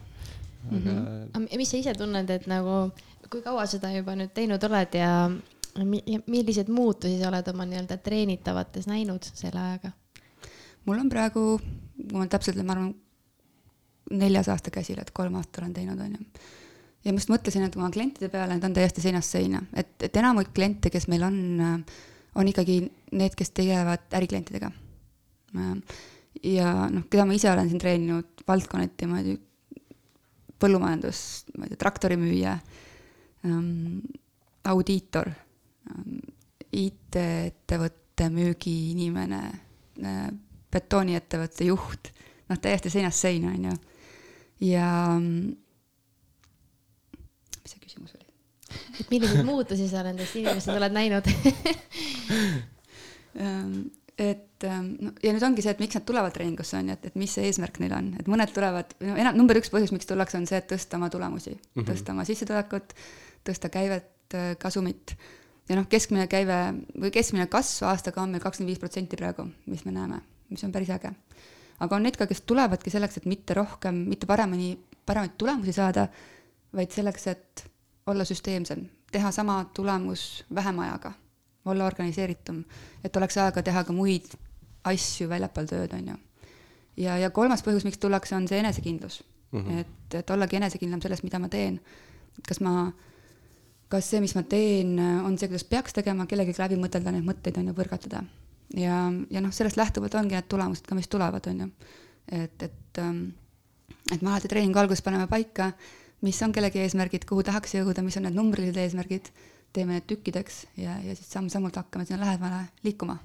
aga 0.71 0.77
Mhm. 0.81 1.31
aga 1.35 1.57
mis 1.59 1.71
sa 1.71 1.77
ise 1.83 1.95
tunned, 1.99 2.31
et 2.31 2.47
nagu, 2.47 2.93
kui 3.31 3.43
kaua 3.43 3.67
seda 3.67 3.91
juba 3.95 4.15
nüüd 4.19 4.31
teinud 4.35 4.63
oled 4.71 4.95
ja, 4.95 5.31
ja 6.07 6.21
milliseid 6.27 6.69
muutusi 6.69 7.19
sa 7.21 7.29
oled 7.31 7.49
oma 7.55 7.67
nii-öelda 7.67 7.97
treenitavates 8.03 8.87
näinud 8.91 9.23
selle 9.35 9.61
ajaga? 9.61 9.93
Mul 10.87 11.01
on 11.03 11.11
praegu, 11.13 11.45
kui 12.01 12.19
ma 12.19 12.27
täpselt, 12.31 12.61
ma 12.65 12.77
arvan, 12.77 12.93
neljas 14.11 14.49
aasta 14.51 14.73
käsil, 14.75 14.99
et 15.01 15.13
kolm 15.15 15.37
aastat 15.39 15.63
olen 15.63 15.75
teinud, 15.75 16.01
onju. 16.01 16.47
ja 17.05 17.13
ma 17.13 17.21
just 17.21 17.33
mõtlesin, 17.33 17.67
et 17.67 17.77
oma 17.79 17.91
klientide 17.95 18.31
peale, 18.33 18.57
need 18.57 18.67
on 18.67 18.77
täiesti 18.77 19.05
seinast 19.05 19.37
seina, 19.37 19.63
et, 19.77 19.93
et 20.03 20.17
enamik 20.21 20.55
kliente, 20.57 20.91
kes 20.93 21.07
meil 21.13 21.25
on, 21.27 21.37
on 22.39 22.51
ikkagi 22.51 22.81
need, 23.13 23.37
kes 23.39 23.55
tegelevad 23.57 24.09
äriklientidega. 24.19 24.73
ja 26.47 26.73
noh, 26.91 27.07
keda 27.11 27.27
ma 27.27 27.37
ise 27.37 27.53
olen 27.53 27.71
siin 27.71 27.83
treeninud 27.83 28.45
valdkonniti, 28.49 29.09
ma 29.11 29.23
ei 29.23 29.31
tea, 29.31 29.47
põllumajandus, 30.61 31.23
ma 31.57 31.65
ei 31.65 31.73
tea, 31.73 31.81
traktorimüüja 31.81 32.59
ähm,, 33.49 34.03
audiitor 34.69 35.31
ähm,, 35.31 36.21
IT-ettevõtte 36.71 38.29
müügiinimene 38.31 39.41
äh,, 40.05 40.29
betooniettevõtte 40.71 41.67
juht, 41.69 42.13
noh, 42.51 42.59
täiesti 42.59 42.93
seinast 42.93 43.27
seina, 43.27 43.55
on 43.55 43.71
ju. 43.71 43.77
ja 44.73 44.89
mm, 45.19 45.55
mis 47.61 47.75
see 47.75 47.85
küsimus 47.85 48.17
oli? 48.17 48.27
et 49.01 49.11
milliseid 49.11 49.47
muutusi 49.47 49.89
sa 49.91 50.05
nendest 50.07 50.37
inimestest 50.37 50.77
oled 50.77 50.95
näinud 50.95 51.31
Ähm, 53.39 53.91
et 54.19 54.65
ähm, 54.65 54.97
no 55.01 55.13
ja 55.23 55.33
nüüd 55.33 55.45
ongi 55.47 55.63
see, 55.65 55.73
et 55.73 55.81
miks 55.81 55.97
nad 55.97 56.05
tulevad 56.05 56.35
treeningusse 56.35 56.77
on 56.77 56.91
ju, 56.91 56.97
et, 56.99 57.05
et 57.09 57.19
mis 57.21 57.31
see 57.33 57.47
eesmärk 57.49 57.79
neil 57.81 57.95
on, 57.97 58.09
et 58.21 58.29
mõned 58.29 58.51
tulevad, 58.53 58.91
no 59.07 59.15
enam, 59.17 59.37
number 59.39 59.61
üks 59.61 59.71
põhjus, 59.73 59.93
miks 59.95 60.09
tullakse, 60.11 60.37
on 60.41 60.49
see, 60.51 60.59
et 60.61 60.67
tõsta 60.69 60.99
oma 60.99 61.09
tulemusi 61.13 61.55
mm, 61.55 61.63
-hmm. 61.73 61.87
tõsta 61.89 62.13
oma 62.13 62.27
sissetulekut, 62.29 62.97
tõsta 63.47 63.71
käivet, 63.73 64.37
kasumit. 64.61 65.15
ja 65.71 65.79
noh, 65.79 65.87
keskmine 65.89 66.27
käive 66.31 66.59
või 66.99 67.13
keskmine 67.15 67.47
kasv 67.51 67.87
aastaga 67.89 68.23
on 68.23 68.35
meil 68.35 68.43
kakskümmend 68.43 68.75
viis 68.75 68.83
protsenti 68.83 69.17
praegu, 69.17 69.47
mis 69.67 69.87
me 69.87 69.95
näeme, 69.95 70.21
mis 70.51 70.65
on 70.65 70.73
päris 70.73 70.91
äge. 70.91 71.13
aga 71.81 71.97
on 71.97 72.03
neid 72.03 72.17
ka, 72.17 72.27
kes 72.27 72.43
tulevadki 72.43 72.91
selleks, 72.91 73.17
et 73.17 73.27
mitte 73.27 73.55
rohkem, 73.55 74.05
mitte 74.09 74.27
paremini, 74.27 74.75
paremaid 75.07 75.39
tulemusi 75.39 75.73
saada, 75.73 76.09
vaid 76.77 76.93
selleks, 76.93 77.27
et 77.27 77.65
olla 78.07 78.25
süsteemsem, 78.25 78.85
teha 79.13 79.31
sama 79.31 79.65
tulemus 79.75 80.45
vähema 80.55 80.89
ajaga 80.89 81.13
olla 81.65 81.87
organiseeritum, 81.87 82.63
et 83.05 83.17
oleks 83.17 83.37
aega 83.39 83.63
teha 83.63 83.85
ka 83.85 83.93
muid 83.93 84.33
asju 84.89 85.29
väljapool 85.29 85.69
tööd, 85.69 85.93
on 85.97 86.13
ju. 86.13 86.17
ja, 87.05 87.19
ja 87.21 87.31
kolmas 87.31 87.65
põhjus, 87.65 87.85
miks 87.85 88.01
tullakse, 88.01 88.35
on 88.37 88.49
see 88.49 88.61
enesekindlus 88.63 89.21
mm. 89.53 89.61
-hmm. 89.61 89.81
et, 89.81 90.19
et 90.23 90.31
ollagi 90.31 90.57
enesekindlam 90.57 91.03
selles, 91.03 91.23
mida 91.23 91.39
ma 91.39 91.49
teen. 91.49 91.81
kas 92.49 92.61
ma, 92.61 92.93
kas 93.89 94.11
see, 94.11 94.21
mis 94.21 94.35
ma 94.35 94.43
teen, 94.43 94.99
on 94.99 95.39
see, 95.39 95.49
kuidas 95.49 95.65
peaks 95.65 95.93
tegema, 95.93 96.27
kellegagi 96.27 96.63
läbi 96.63 96.81
mõtelda 96.81 97.13
neid 97.13 97.27
mõtteid, 97.27 97.59
on 97.59 97.73
ju, 97.73 97.75
põrgatada. 97.75 98.23
Ja, 98.77 98.99
ja 99.31 99.41
noh, 99.41 99.53
sellest 99.55 99.79
lähtuvalt 99.81 100.15
ongi 100.15 100.37
need 100.37 100.49
tulemused 100.49 100.87
ka, 100.87 100.99
mis 100.99 101.09
tulevad, 101.09 101.47
on 101.51 101.65
ju. 101.65 101.71
et, 102.33 102.63
et, 102.63 103.01
et 104.13 104.23
me 104.23 104.31
alati 104.31 104.49
treeningu 104.49 104.79
alguses 104.79 105.03
paneme 105.03 105.27
paika, 105.31 105.73
mis 106.27 106.43
on 106.43 106.53
kellegi 106.53 106.83
eesmärgid, 106.85 107.25
kuhu 107.29 107.43
tahaks 107.47 107.75
jõuda, 107.79 108.05
mis 108.05 108.19
on 108.21 108.29
need 108.29 108.37
numbrilised 108.37 108.79
eesmärgid 108.81 109.33
teeme 109.73 109.97
need 109.97 110.07
tükkideks 110.11 110.65
ja, 110.81 110.97
ja 111.05 111.15
siis 111.15 111.31
samm-sammult 111.33 111.77
hakkame 111.79 112.07
sinna 112.07 112.25
lähemale 112.25 112.65
liikuma. 112.87 113.19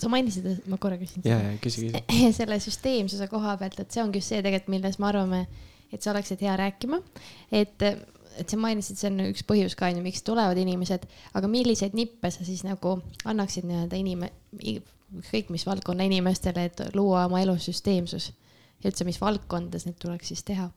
sa 0.00 0.08
mainisid, 0.10 0.46
ma 0.68 0.76
korra 0.80 0.98
küsin. 1.00 1.22
ja, 1.24 1.38
ja 1.38 1.52
küsi, 1.62 1.90
küsi. 1.92 2.32
selle 2.38 2.58
süsteemsuse 2.60 3.28
koha 3.30 3.56
pealt, 3.60 3.78
et 3.80 3.94
see 3.94 4.02
ongi 4.02 4.20
just 4.20 4.32
see 4.32 4.42
tegelikult, 4.42 4.72
milles 4.74 4.98
me 5.00 5.08
arvame, 5.08 5.44
et 5.92 6.02
sa 6.02 6.10
oleksid 6.12 6.42
hea 6.44 6.56
rääkima, 6.60 6.98
et, 7.54 7.84
et 8.38 8.50
sa 8.50 8.58
mainisid, 8.60 8.98
see 8.98 9.10
on 9.10 9.20
üks 9.28 9.44
põhjus 9.46 9.76
ka 9.78 9.88
onju, 9.90 10.02
miks 10.04 10.24
tulevad 10.26 10.58
inimesed, 10.60 11.06
aga 11.38 11.50
milliseid 11.50 11.94
nippe 11.96 12.30
sa 12.32 12.46
siis 12.46 12.64
nagu 12.66 12.98
annaksid 13.24 13.66
nii-öelda 13.68 14.00
inime-, 14.00 14.32
ükskõik 15.20 15.52
mis 15.54 15.66
valdkonna 15.66 16.06
inimestele, 16.08 16.66
et 16.68 16.82
luua 16.96 17.26
oma 17.28 17.42
elus 17.44 17.68
süsteemsus 17.68 18.30
ja 18.82 18.90
üldse, 18.90 19.06
mis 19.06 19.20
valdkondades 19.20 19.86
neid 19.88 19.98
tuleks 20.02 20.32
siis 20.32 20.44
teha 20.44 20.68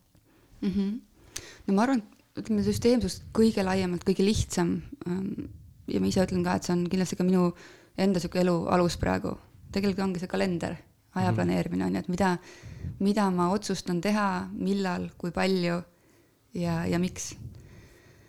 mm? 0.62 0.72
-hmm. 0.72 1.42
no 1.68 1.74
ma 1.74 1.88
arvan, 1.88 2.04
ütleme 2.38 2.64
süsteemsust 2.66 3.28
kõige 3.34 3.66
laiemalt, 3.66 4.06
kõige 4.08 4.26
lihtsam. 4.26 4.82
ähm, 5.08 5.50
ja 5.88 6.00
ma 6.00 6.08
ise 6.08 6.24
ütlen 6.24 6.44
ka, 6.44 6.56
et 6.56 6.64
see 6.68 6.76
on 6.76 6.86
kindlasti 6.90 7.16
ka 7.16 7.24
minu 7.24 7.52
enda 7.98 8.20
sihuke 8.20 8.42
elu 8.44 8.58
alus 8.68 8.98
praegu. 8.98 9.38
tegelikult 9.72 10.04
ongi 10.06 10.20
see 10.20 10.32
kalender, 10.32 10.78
aja 11.16 11.34
planeerimine 11.34 11.86
on 11.86 11.96
ju, 11.96 12.00
et 12.00 12.08
mida, 12.08 12.38
mida 13.00 13.30
ma 13.32 13.50
otsustan 13.52 14.02
teha, 14.02 14.50
millal, 14.54 15.10
kui 15.18 15.32
palju 15.32 15.82
ja, 16.54 16.86
ja 16.86 17.00
miks. 17.00 17.34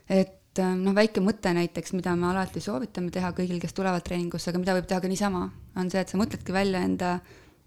et 0.08 0.58
noh, 0.58 0.94
väike 0.94 1.20
mõte 1.22 1.52
näiteks, 1.54 1.92
mida 1.94 2.16
me 2.16 2.30
alati 2.32 2.60
soovitame 2.60 3.12
teha 3.14 3.30
kõigil, 3.36 3.60
kes 3.62 3.76
tulevad 3.76 4.02
treeningusse, 4.06 4.50
aga 4.50 4.58
mida 4.58 4.74
võib 4.74 4.88
teha 4.90 5.00
ka 5.00 5.08
niisama, 5.08 5.44
on 5.76 5.90
see, 5.90 6.00
et 6.00 6.10
sa 6.10 6.18
mõtledki 6.18 6.52
välja 6.52 6.82
enda 6.82 7.18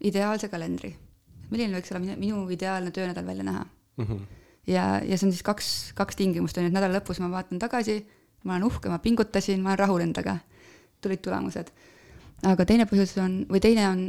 ideaalse 0.01 0.49
kalendri. 0.49 0.95
milline 1.51 1.77
võiks 1.77 1.91
olla 1.91 2.15
minu 2.15 2.49
ideaalne 2.49 2.91
töönädal 2.91 3.25
välja 3.25 3.43
näha 3.43 3.65
mm. 3.97 4.05
-hmm 4.05 4.41
ja, 4.67 5.01
ja 5.03 5.17
see 5.17 5.27
on 5.27 5.33
siis 5.33 5.45
kaks, 5.45 5.69
kaks 5.97 6.15
tingimust 6.19 6.57
on 6.57 6.65
ju, 6.65 6.71
et 6.71 6.75
nädala 6.75 6.99
lõpus 6.99 7.21
ma 7.21 7.31
vaatan 7.31 7.61
tagasi, 7.61 8.01
ma 8.45 8.55
olen 8.55 8.67
uhke, 8.69 8.89
ma 8.91 8.99
pingutasin, 9.03 9.61
ma 9.61 9.73
olen 9.73 9.81
rahul 9.81 10.05
endaga, 10.05 10.37
tulid 11.01 11.23
tulemused. 11.25 11.71
aga 12.47 12.65
teine 12.65 12.87
põhjus 12.89 13.15
on, 13.21 13.41
või 13.49 13.61
teine 13.63 13.87
on, 13.89 14.03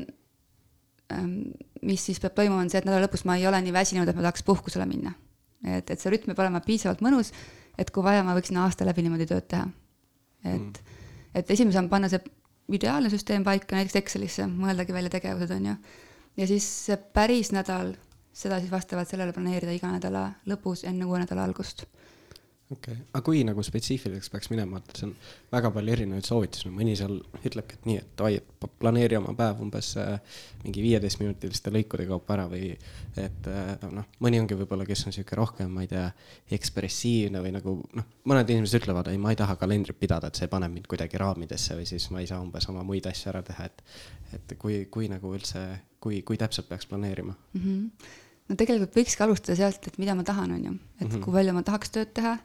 mis 1.82 2.04
siis 2.04 2.20
peab 2.20 2.36
toimuma, 2.36 2.62
on 2.64 2.72
see, 2.72 2.80
et 2.80 2.88
nädala 2.88 3.06
lõpus 3.06 3.26
ma 3.28 3.36
ei 3.36 3.46
ole 3.48 3.60
nii 3.64 3.74
väsinud, 3.74 4.08
et 4.08 4.16
ma 4.16 4.24
tahaks 4.28 4.44
puhkusele 4.46 4.86
minna. 4.88 5.14
Et, 5.64 5.90
et 5.90 6.00
see 6.00 6.12
rütm 6.12 6.32
peab 6.32 6.44
olema 6.44 6.62
piisavalt 6.64 7.02
mõnus, 7.04 7.32
et 7.78 7.90
kui 7.90 8.04
vaja, 8.04 8.24
ma 8.26 8.36
võiksin 8.36 8.58
aasta 8.62 8.86
läbi 8.88 9.04
niimoodi 9.06 9.28
tööd 9.30 9.48
teha. 9.48 9.66
et 10.44 10.60
mm., 10.60 11.00
et 11.34 11.50
esimene 11.50 11.72
samm 11.72 11.88
panna 11.88 12.10
see 12.12 12.20
ideaalne 12.76 13.10
süsteem 13.12 13.44
paika 13.44 13.76
näiteks 13.76 13.96
Excelisse, 14.02 14.46
mõeldagi 14.46 14.92
välja 14.92 15.12
tegevused, 15.12 15.50
on 15.54 15.68
ju. 15.70 15.76
ja 16.36 16.48
siis 16.48 16.66
see 16.86 16.96
päris 17.16 17.52
nädal 17.52 17.94
seda 18.32 18.58
siis 18.60 18.72
vastavalt 18.72 19.08
sellele 19.08 19.32
planeerida 19.36 19.74
iga 19.76 19.90
nädala 19.92 20.26
lõpus 20.48 20.86
enne 20.88 21.06
uue 21.08 21.20
nädala 21.20 21.44
algust. 21.44 21.84
Okei 22.72 22.94
okay., 22.94 23.04
aga 23.12 23.22
kui 23.26 23.42
nagu 23.46 23.62
spetsiifiliseks 23.64 24.30
peaks 24.32 24.50
minema, 24.52 24.80
et 24.80 24.98
see 24.98 25.06
on 25.08 25.12
väga 25.52 25.70
palju 25.74 25.92
erinevaid 25.94 26.26
soovitusi, 26.26 26.70
mõni 26.72 26.94
seal 26.98 27.18
ütlebki, 27.42 27.78
et 27.78 27.88
nii, 27.88 27.98
et 28.02 28.24
oi, 28.24 28.38
et 28.40 28.66
planeeri 28.80 29.18
oma 29.18 29.34
päev 29.38 29.60
umbes 29.64 29.92
äh, 30.00 30.38
mingi 30.62 30.84
viieteistminutiliste 30.84 31.72
lõikude 31.74 32.06
kaupa 32.08 32.36
ära 32.36 32.48
või 32.50 32.72
et 33.20 33.50
äh, 33.50 33.86
noh, 33.92 34.08
mõni 34.24 34.40
ongi 34.42 34.58
võib-olla, 34.58 34.86
kes 34.88 35.06
on 35.08 35.16
sihuke 35.16 35.38
rohkem, 35.38 35.70
ma 35.74 35.84
ei 35.84 35.92
tea, 35.92 36.08
ekspressiivne 36.58 37.44
või 37.44 37.54
nagu 37.58 37.76
noh, 37.98 38.10
mõned 38.30 38.54
inimesed 38.54 38.82
ütlevad, 38.82 39.12
ei, 39.12 39.20
ma 39.20 39.34
ei 39.34 39.40
taha 39.40 39.58
kalendrit 39.60 39.98
pidada, 40.00 40.32
et 40.32 40.40
see 40.40 40.50
paneb 40.52 40.74
mind 40.74 40.88
kuidagi 40.90 41.20
raamidesse 41.20 41.78
või 41.78 41.88
siis 41.88 42.08
ma 42.14 42.22
ei 42.22 42.30
saa 42.30 42.42
umbes 42.42 42.68
oma 42.72 42.84
muid 42.86 43.06
asju 43.10 43.32
ära 43.34 43.44
teha, 43.46 43.70
et 43.70 43.86
et 44.32 44.54
kui, 44.56 44.86
kui 44.88 45.10
nagu 45.12 45.34
üldse, 45.36 45.60
kui, 46.00 46.22
kui 46.24 46.38
täpselt 46.40 46.64
peaks 46.70 46.88
planeerima 46.88 47.34
mm? 47.36 47.60
-hmm 47.60 48.20
no 48.48 48.58
tegelikult 48.58 48.96
võikski 48.96 49.24
alustada 49.24 49.56
sealt, 49.58 49.88
et 49.88 49.98
mida 50.02 50.16
ma 50.18 50.24
tahan, 50.26 50.52
on 50.56 50.64
ju, 50.64 50.74
et 50.74 51.06
mm 51.06 51.08
-hmm. 51.08 51.24
kui 51.24 51.34
palju 51.38 51.54
ma 51.56 51.62
tahaks 51.66 51.94
tööd 51.94 52.12
teha, 52.14 52.36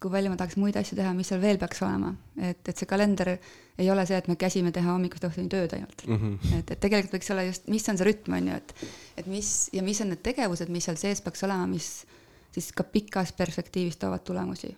kui 0.00 0.12
palju 0.12 0.30
ma 0.32 0.36
tahaks 0.40 0.56
muid 0.56 0.76
asju 0.80 0.96
teha, 0.96 1.12
mis 1.16 1.28
seal 1.28 1.40
veel 1.42 1.58
peaks 1.60 1.82
olema, 1.84 2.14
et, 2.36 2.60
et 2.68 2.76
see 2.76 2.88
kalender 2.88 3.34
ei 3.80 3.90
ole 3.90 4.06
see, 4.06 4.16
et 4.16 4.28
me 4.28 4.36
käsime 4.36 4.72
teha 4.72 4.92
hommikust 4.92 5.24
õhtuni 5.28 5.48
tööd 5.52 5.74
ainult 5.76 6.06
mm. 6.06 6.16
-hmm. 6.16 6.58
et, 6.58 6.70
et 6.70 6.80
tegelikult 6.80 7.18
võiks 7.18 7.30
olla 7.34 7.44
just, 7.48 7.68
mis 7.68 7.88
on 7.88 8.00
see 8.00 8.08
rütm, 8.08 8.36
on 8.36 8.48
ju, 8.48 8.56
et, 8.56 8.74
et 9.16 9.26
mis 9.26 9.70
ja 9.72 9.82
mis 9.82 10.00
on 10.00 10.08
need 10.08 10.22
tegevused, 10.22 10.68
mis 10.68 10.88
seal 10.88 10.96
sees 10.96 11.20
peaks 11.20 11.44
olema, 11.44 11.66
mis 11.66 12.06
siis 12.54 12.72
ka 12.72 12.84
pikas 12.84 13.32
perspektiivis 13.32 13.96
toovad 13.96 14.24
tulemusi. 14.24 14.76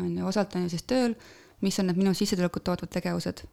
on 0.00 0.16
ju, 0.18 0.26
osalt 0.26 0.54
on 0.54 0.62
ju 0.62 0.68
siis 0.68 0.82
tööl, 0.82 1.14
mis 1.60 1.78
on 1.78 1.86
need 1.86 1.96
minu 1.96 2.14
sissetulekut 2.14 2.64
tootvad 2.64 2.90
tegevused. 2.90 3.44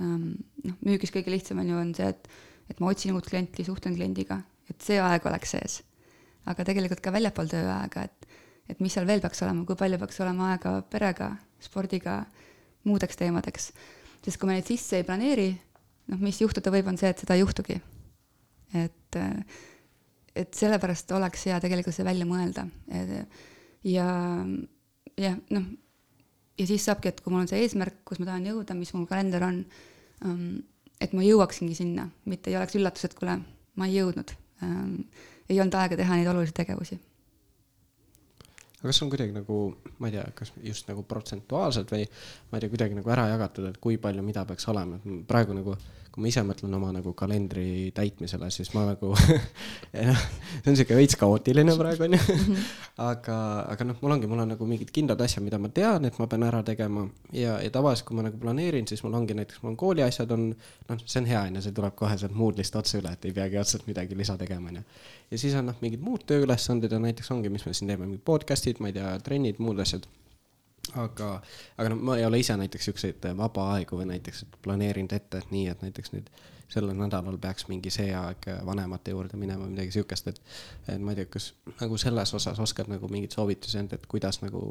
noh, 0.00 0.74
müügis 0.86 1.12
kõige 1.14 1.30
lihtsam 1.30 1.58
on 1.58 1.68
ju, 1.68 1.76
on 1.76 1.94
see, 1.94 2.08
et, 2.08 2.28
et 2.70 2.80
ma 2.80 2.90
otsin 2.90 3.14
uut 3.14 3.26
klienti, 3.26 3.64
suhtlen 3.64 3.94
kliendiga 3.94 4.40
et 4.70 4.84
see 4.84 5.00
aeg 5.00 5.26
oleks 5.28 5.54
sees. 5.56 5.82
aga 6.44 6.64
tegelikult 6.66 7.00
ka 7.00 7.12
väljapool 7.12 7.48
tööaega, 7.48 8.04
et, 8.04 8.40
et 8.68 8.80
mis 8.84 8.92
seal 8.92 9.06
veel 9.08 9.22
peaks 9.24 9.40
olema, 9.46 9.64
kui 9.64 9.78
palju 9.80 9.98
peaks 10.00 10.20
olema 10.20 10.50
aega 10.52 10.74
perega, 10.92 11.30
spordiga, 11.62 12.18
muudeks 12.88 13.16
teemadeks. 13.20 13.70
sest 14.24 14.40
kui 14.40 14.48
me 14.48 14.58
neid 14.58 14.68
sisse 14.68 15.00
ei 15.00 15.06
planeeri, 15.08 15.48
noh, 16.12 16.20
mis 16.20 16.40
juhtuda 16.40 16.72
võib, 16.74 16.90
on 16.92 17.00
see, 17.00 17.12
et 17.12 17.24
seda 17.24 17.36
ei 17.36 17.44
juhtugi. 17.44 17.78
et, 18.82 19.20
et 20.34 20.60
sellepärast 20.60 21.16
oleks 21.16 21.46
hea 21.48 21.60
tegelikult 21.64 21.96
see 21.96 22.06
välja 22.06 22.28
mõelda. 22.28 22.66
ja, 23.94 24.06
jah, 25.16 25.40
noh, 25.56 25.66
ja 26.58 26.68
siis 26.68 26.84
saabki, 26.84 27.08
et 27.08 27.24
kui 27.24 27.32
mul 27.32 27.44
on 27.44 27.50
see 27.50 27.64
eesmärk, 27.64 28.02
kus 28.04 28.20
ma 28.20 28.32
tahan 28.32 28.52
jõuda, 28.52 28.76
mis 28.76 28.92
mul 28.96 29.08
kalender 29.08 29.48
on, 29.48 29.64
et 31.00 31.12
ma 31.16 31.24
jõuaksingi 31.24 31.76
sinna, 31.76 32.08
mitte 32.28 32.52
ei 32.52 32.60
oleks 32.60 32.76
üllatus, 32.76 33.08
et 33.08 33.16
kuule, 33.16 33.40
ma 33.80 33.88
ei 33.88 34.02
jõudnud 34.02 34.36
ei 34.62 35.60
olnud 35.60 35.74
aega 35.80 35.96
teha 35.96 36.16
neid 36.18 36.30
olulisi 36.30 36.54
tegevusi. 36.56 37.00
aga 38.78 38.92
kas 38.92 39.02
on 39.02 39.10
kuidagi 39.12 39.32
nagu, 39.32 39.58
ma 39.98 40.08
ei 40.08 40.16
tea, 40.16 40.24
kas 40.36 40.52
just 40.62 40.88
nagu 40.88 41.02
protsentuaalselt 41.08 41.92
või 41.92 42.04
ma 42.50 42.58
ei 42.58 42.64
tea, 42.64 42.72
kuidagi 42.72 42.98
nagu 42.98 43.10
ära 43.10 43.28
jagatud, 43.32 43.68
et 43.70 43.78
kui 43.80 43.96
palju 43.98 44.22
mida 44.22 44.44
peaks 44.44 44.68
olema, 44.68 45.00
et 45.00 45.26
praegu 45.28 45.56
nagu 45.56 45.76
kui 46.14 46.22
ma 46.22 46.30
ise 46.30 46.44
mõtlen 46.46 46.74
oma 46.76 46.92
nagu 46.94 47.10
kalendri 47.18 47.90
täitmisele, 47.94 48.46
siis 48.54 48.68
ma 48.70 48.84
nagu 48.92 49.08
see 49.18 50.70
on 50.70 50.76
sihuke 50.78 50.94
veits 50.94 51.18
kaootiline 51.18 51.74
praegu 51.74 52.06
onju. 52.06 52.20
aga, 53.02 53.38
aga 53.72 53.88
noh, 53.88 53.98
mul 53.98 54.14
ongi, 54.14 54.30
mul 54.30 54.44
on 54.44 54.52
nagu 54.54 54.68
mingid 54.70 54.92
kindlad 54.94 55.24
asjad, 55.26 55.42
mida 55.42 55.58
ma 55.58 55.72
tean, 55.74 56.06
et 56.06 56.20
ma 56.22 56.28
pean 56.30 56.46
ära 56.46 56.62
tegema 56.66 57.02
ja, 57.34 57.56
ja 57.58 57.74
tavaliselt, 57.74 58.06
kui 58.06 58.20
ma 58.20 58.28
nagu 58.28 58.38
planeerin, 58.38 58.86
siis 58.86 59.02
mul 59.02 59.18
ongi 59.18 59.34
näiteks, 59.34 59.64
mul 59.64 59.74
on 59.74 59.80
kooliasjad 59.82 60.38
on, 60.38 60.48
noh, 60.92 61.02
see 61.02 61.24
on 61.24 61.30
hea 61.32 61.44
onju, 61.50 61.66
see 61.66 61.78
tuleb 61.82 61.98
kohe 61.98 62.18
sealt 62.20 62.38
Moodle'ist 62.38 62.78
otse 62.78 63.02
üle, 63.02 63.10
et 63.18 63.26
ei 63.26 63.34
peagi 63.34 63.58
otseselt 63.58 63.90
midagi 63.90 64.14
lisa 64.18 64.38
tegema 64.38 64.70
onju. 64.70 64.84
ja 65.34 65.40
siis 65.40 65.58
on 65.58 65.66
noh, 65.72 65.82
mingid 65.82 66.04
muud 66.06 66.22
tööülesanded 66.30 66.94
ja 66.94 67.02
näiteks 67.02 67.34
ongi, 67.34 67.50
mis 67.50 67.66
me 67.66 67.74
siin 67.74 67.90
teeme, 67.90 68.06
mingid 68.06 68.22
podcast'id, 68.22 68.78
ma 68.78 68.94
ei 68.94 69.00
tea, 69.00 69.16
trennid, 69.26 69.58
muud 69.58 69.82
asjad 69.82 70.06
aga, 70.92 71.42
aga 71.76 71.92
no 71.92 71.96
ma 71.96 72.16
ei 72.18 72.26
ole 72.26 72.38
ise 72.42 72.56
näiteks 72.56 72.90
siukseid 72.90 73.30
vaba 73.36 73.70
aegu 73.76 73.98
või 74.00 74.08
näiteks 74.12 74.44
planeerinud 74.62 75.12
ette, 75.16 75.38
et 75.38 75.54
nii, 75.54 75.68
et 75.72 75.82
näiteks 75.82 76.12
nüüd 76.14 76.30
sellel 76.74 76.96
nädalal 76.96 77.36
peaks 77.38 77.68
mingi 77.68 77.90
see 77.92 78.12
aeg 78.16 78.48
vanemate 78.66 79.12
juurde 79.14 79.38
minema, 79.38 79.66
midagi 79.68 79.94
siukest, 79.98 80.30
et. 80.32 80.40
et 80.88 81.00
ma 81.00 81.12
ei 81.12 81.20
tea, 81.20 81.28
kas 81.30 81.50
nagu 81.80 81.98
selles 82.00 82.34
osas 82.34 82.60
oskad 82.60 82.88
nagu 82.90 83.08
mingeid 83.12 83.36
soovitusi 83.36 83.78
anda, 83.78 83.98
et 83.98 84.06
kuidas 84.10 84.40
nagu, 84.42 84.62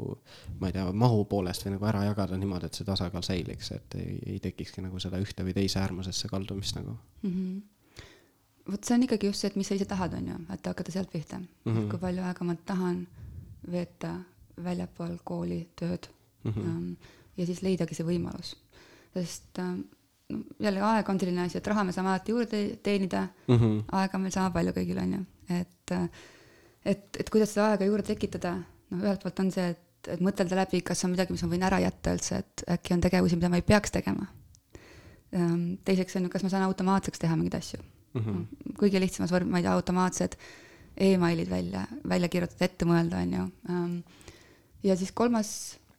ma 0.60 0.70
ei 0.70 0.76
tea, 0.76 0.86
mahu 1.04 1.24
poolest 1.30 1.66
või 1.66 1.76
nagu 1.76 1.88
ära 1.90 2.04
jagada 2.08 2.38
niimoodi, 2.40 2.70
et 2.70 2.80
see 2.80 2.88
tasakaal 2.88 3.24
säiliks, 3.26 3.70
et 3.76 3.98
ei, 4.00 4.18
ei 4.34 4.40
tekikski 4.42 4.84
nagu 4.84 5.00
seda 5.02 5.22
ühte 5.22 5.46
või 5.46 5.56
teise 5.56 5.80
äärmusesse 5.82 6.30
kaldumist 6.32 6.80
nagu 6.80 6.98
mm. 7.22 7.30
-hmm 7.30 7.62
vot 8.64 8.84
see 8.84 8.94
on 8.94 9.02
ikkagi 9.04 9.28
just 9.28 9.42
see, 9.42 9.48
et 9.52 9.56
mis 9.60 9.68
sa 9.68 9.76
ise 9.76 9.84
tahad, 9.84 10.14
on 10.16 10.28
ju, 10.28 10.36
et 10.54 10.66
hakata 10.66 10.92
sealt 10.92 11.10
pihta 11.12 11.36
mm, 11.38 11.48
-hmm. 11.66 11.88
kui 11.90 11.98
palju 12.00 12.22
aega 12.24 12.44
ma 12.48 12.54
tahan 12.66 13.02
veeta 13.72 14.14
väljapool 14.64 15.16
kooli 15.24 15.60
tööd 15.76 16.08
mm. 16.44 16.52
-hmm. 16.52 16.96
ja 17.36 17.46
siis 17.46 17.62
leidagi 17.62 17.94
see 17.94 18.06
võimalus, 18.06 18.54
sest 19.14 19.58
ähm, 19.58 19.80
no 20.32 20.42
jälle 20.60 20.80
aeg 20.80 21.08
on 21.08 21.20
selline 21.20 21.46
asi, 21.46 21.58
et 21.58 21.66
raha 21.66 21.84
me 21.84 21.92
saame 21.92 22.12
alati 22.12 22.32
juurde 22.32 22.60
teenida 22.82 23.26
mm, 23.46 23.56
-hmm. 23.56 23.82
aega 23.92 24.18
on 24.18 24.22
meil 24.26 24.36
sama 24.36 24.50
palju 24.50 24.76
kõigil, 24.76 25.00
on 25.02 25.16
ju, 25.18 25.24
et, 25.60 25.92
äh, 25.92 26.08
et, 26.84 27.08
et 27.20 27.30
kuidas 27.30 27.54
seda 27.54 27.70
aega 27.72 27.84
juurde 27.84 28.06
tekitada, 28.06 28.54
noh, 28.90 29.02
ühelt 29.02 29.22
poolt 29.22 29.40
on 29.40 29.50
see, 29.52 29.68
et, 29.74 30.08
et 30.08 30.20
mõtelda 30.20 30.56
läbi, 30.62 30.80
kas 30.80 31.04
on 31.04 31.10
midagi, 31.16 31.32
mis 31.32 31.42
ma 31.42 31.52
võin 31.52 31.66
ära 31.70 31.80
jätta 31.80 32.14
üldse, 32.16 32.40
et 32.44 32.64
äkki 32.76 32.94
on 32.94 33.04
tegevusi, 33.04 33.36
mida 33.36 33.48
ma 33.48 33.60
ei 33.60 33.66
peaks 33.66 33.90
tegema. 33.90 34.26
Ähm, 35.34 35.74
teiseks 35.84 36.16
on 36.16 36.26
ju, 36.26 36.28
kas 36.30 36.42
ma 36.42 36.48
saan 36.48 36.62
automaatseks 36.68 37.18
teha 37.18 37.36
mingeid 37.36 37.54
asju 37.58 37.80
mm. 38.14 38.20
-hmm. 38.20 38.74
kõige 38.78 39.00
lihtsamas 39.00 39.32
vorm, 39.32 39.50
ma 39.50 39.58
ei 39.58 39.66
tea, 39.66 39.72
automaatsed 39.72 40.36
emailid 40.96 41.50
välja, 41.50 41.86
välja 42.08 42.28
kirjutada, 42.28 42.64
ette 42.64 42.86
mõelda, 42.86 43.22
on 43.22 43.32
ju 43.32 43.46
ähm, 43.70 43.96
ja 44.84 44.96
siis 44.96 45.12
kolmas, 45.16 45.50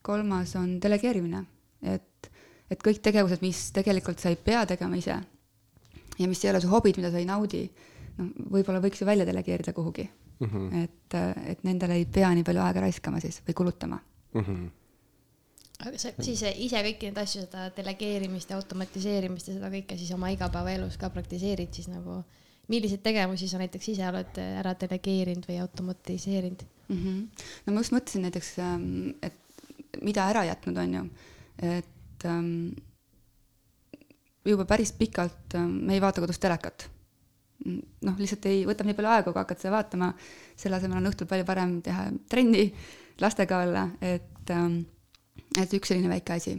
kolmas 0.06 0.56
on 0.60 0.77
delegeerimine, 0.82 1.44
et, 1.82 2.30
et 2.72 2.82
kõik 2.82 3.01
tegevused, 3.06 3.42
mis 3.46 3.70
tegelikult 3.75 4.22
sa 4.22 4.32
ei 4.34 4.39
pea 4.39 4.65
tegema 4.70 5.00
ise 5.00 5.18
ja 6.20 6.30
mis 6.30 6.44
ei 6.46 6.51
ole 6.54 6.62
su 6.63 6.72
hobid, 6.72 7.00
mida 7.01 7.12
sa 7.12 7.20
ei 7.22 7.27
naudi, 7.27 7.65
noh, 8.20 8.32
võib-olla 8.56 8.84
võiks 8.84 9.01
ju 9.01 9.10
välja 9.10 9.27
delegeerida 9.27 9.74
kuhugi 9.75 10.08
mm. 10.08 10.48
-hmm. 10.48 10.84
et, 10.84 11.20
et 11.51 11.68
nendele 11.68 12.00
ei 12.00 12.06
pea 12.06 12.32
nii 12.34 12.48
palju 12.48 12.63
aega 12.63 12.86
raiskama 12.88 13.20
siis 13.24 13.42
või 13.48 13.62
kulutama 13.63 14.00
mm. 14.34 14.42
-hmm 14.42 14.65
aga 15.84 16.00
sa 16.00 16.12
siis 16.24 16.44
ise 16.56 16.82
kõiki 16.86 17.10
neid 17.10 17.18
asju, 17.20 17.46
seda 17.46 17.68
delegeerimist 17.75 18.50
ja 18.50 18.60
automatiseerimist 18.60 19.50
ja 19.50 19.58
seda 19.58 19.72
kõike 19.74 19.98
siis 20.00 20.12
oma 20.15 20.32
igapäevaelus 20.32 20.98
ka 21.01 21.10
praktiseerid 21.13 21.74
siis 21.75 21.89
nagu, 21.92 22.22
milliseid 22.72 23.03
tegevusi 23.05 23.50
sa 23.50 23.60
näiteks 23.62 23.91
ise 23.93 24.07
oled 24.10 24.39
ära 24.41 24.74
delegeerinud 24.81 25.45
või 25.50 25.60
automatiseerinud? 25.62 26.65
mm. 26.88 26.98
-hmm. 26.98 27.45
no 27.65 27.74
ma 27.74 27.84
just 27.84 27.93
mõtlesin 27.95 28.25
näiteks, 28.25 28.51
ähm, 28.60 29.15
et 29.22 29.38
mida 30.01 30.27
ära 30.29 30.43
jätnud, 30.45 30.77
on 30.77 30.93
ju, 30.93 31.05
et 31.61 32.25
ähm, 32.25 32.50
juba 34.46 34.66
päris 34.66 34.92
pikalt 34.94 35.55
ähm, 35.55 35.79
me 35.87 35.94
ei 35.94 36.01
vaata 36.01 36.22
kodus 36.22 36.40
telekat. 36.40 36.90
noh, 37.66 38.18
lihtsalt 38.20 38.46
ei, 38.46 38.66
võtab 38.68 38.85
nii 38.85 38.94
palju 38.98 39.09
aega, 39.09 39.31
kui 39.31 39.40
hakkad 39.40 39.61
seda 39.61 39.72
vaatama, 39.77 40.09
selle 40.59 40.75
asemel 40.75 41.00
on 41.00 41.09
õhtul 41.09 41.27
palju 41.27 41.46
parem 41.48 41.77
teha 41.81 42.09
trenni, 42.29 42.68
lastega 43.22 43.61
olla, 43.63 43.87
et 44.01 44.51
et 45.57 45.72
üks 45.74 45.90
selline 45.90 46.09
väike 46.11 46.33
asi. 46.35 46.51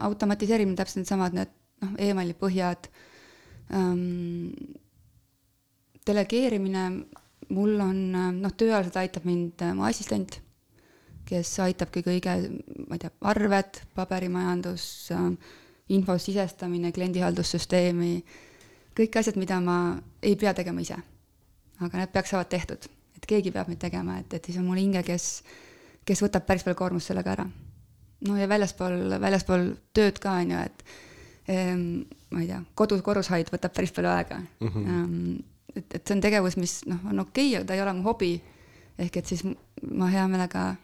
automatiseerimine, 0.00 0.76
täpselt 0.76 1.04
needsamad 1.04 1.32
need 1.38 1.52
noh, 1.80 1.94
emaili 2.02 2.34
põhjad 2.36 2.90
delegeerimine 6.06 6.88
mul 7.52 7.76
on, 7.82 8.00
noh, 8.40 8.54
tööalaselt 8.56 8.96
aitab 9.00 9.26
mind 9.28 9.62
äh, 9.64 9.74
mu 9.76 9.86
assistent, 9.88 10.38
kes 11.28 11.50
aitabki 11.64 12.04
kõige, 12.04 12.34
ma 12.86 12.96
ei 12.96 13.02
tea, 13.02 13.12
arved, 13.30 13.80
paberimajandus, 13.96 14.86
äh, 15.14 15.28
info 15.94 16.16
sisestamine 16.20 16.92
kliendihaldussüsteemi, 16.96 18.14
kõik 18.96 19.20
asjad, 19.20 19.38
mida 19.40 19.60
ma 19.64 19.78
ei 20.24 20.36
pea 20.40 20.54
tegema 20.56 20.84
ise. 20.84 21.00
aga 21.82 21.98
need 21.98 22.12
peaks 22.14 22.30
saavad 22.30 22.48
tehtud, 22.48 22.86
et 23.18 23.24
keegi 23.28 23.50
peab 23.52 23.68
neid 23.68 23.80
tegema, 23.82 24.20
et, 24.22 24.34
et 24.34 24.44
siis 24.44 24.58
on 24.60 24.68
mul 24.68 24.78
hinge, 24.80 25.02
kes, 25.04 25.42
kes 26.06 26.22
võtab 26.22 26.46
päris 26.46 26.62
palju 26.64 26.78
koormust 26.78 27.10
sellega 27.10 27.34
ära. 27.34 27.48
no 28.28 28.36
ja 28.38 28.48
väljaspool, 28.48 29.18
väljaspool 29.20 29.72
tööd 29.92 30.20
ka, 30.22 30.38
on 30.40 30.54
ju, 30.54 30.60
et 30.70 30.86
ma 32.32 32.40
ei 32.40 32.46
tea, 32.48 32.62
kodus 32.78 33.02
korrushoid 33.04 33.50
võtab 33.52 33.74
päris 33.74 33.92
palju 33.92 34.08
aega 34.08 34.38
mm. 34.40 34.70
-hmm 34.70 35.42
et, 35.76 35.86
et 35.94 36.00
see 36.00 36.16
on 36.16 36.22
tegevus, 36.24 36.56
mis 36.60 36.80
noh, 36.90 37.00
on 37.10 37.24
okei 37.24 37.50
okay,, 37.50 37.60
aga 37.60 37.68
ta 37.68 37.78
ei 37.78 37.84
ole 37.84 37.94
mu 37.98 38.06
hobi. 38.08 38.32
ehk 38.98 39.16
et 39.16 39.26
siis 39.26 39.42
ma 39.90 40.08
hea 40.12 40.26
meelega 40.30 40.74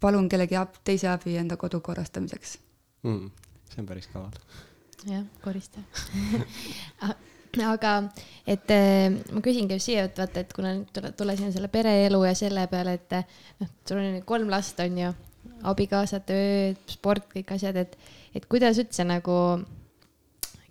palun 0.00 0.28
kellegi 0.28 0.56
ab, 0.56 0.76
teise 0.84 1.08
abi 1.10 1.36
enda 1.40 1.56
kodu 1.60 1.80
korrastamiseks 1.80 2.58
mm,. 3.02 3.30
see 3.72 3.82
on 3.82 3.88
päris 3.88 4.06
kaval. 4.12 4.36
jah, 5.06 5.24
koristaja 5.42 5.84
aga 7.74 7.96
et 8.46 8.70
äh, 8.70 9.10
ma 9.34 9.42
küsingi 9.42 9.74
just 9.74 9.90
siia, 9.90 10.06
et 10.06 10.18
vaata, 10.18 10.44
et 10.44 10.54
kuna 10.54 10.76
nüüd 10.76 10.92
tule, 10.94 11.10
tulesin 11.18 11.52
selle 11.54 11.68
pereelu 11.72 12.22
ja 12.24 12.34
selle 12.38 12.66
peale, 12.70 12.94
et 13.00 13.18
noh, 13.60 13.74
sul 13.88 13.98
on 13.98 14.22
kolm 14.28 14.52
last, 14.52 14.78
on 14.84 14.98
ju, 15.02 15.10
abikaasa, 15.70 16.20
töö, 16.26 16.70
sport, 16.90 17.26
kõik 17.34 17.50
asjad, 17.56 17.76
et, 17.80 17.96
et 18.36 18.46
kuidas 18.50 18.78
üldse 18.80 19.04
nagu 19.08 19.34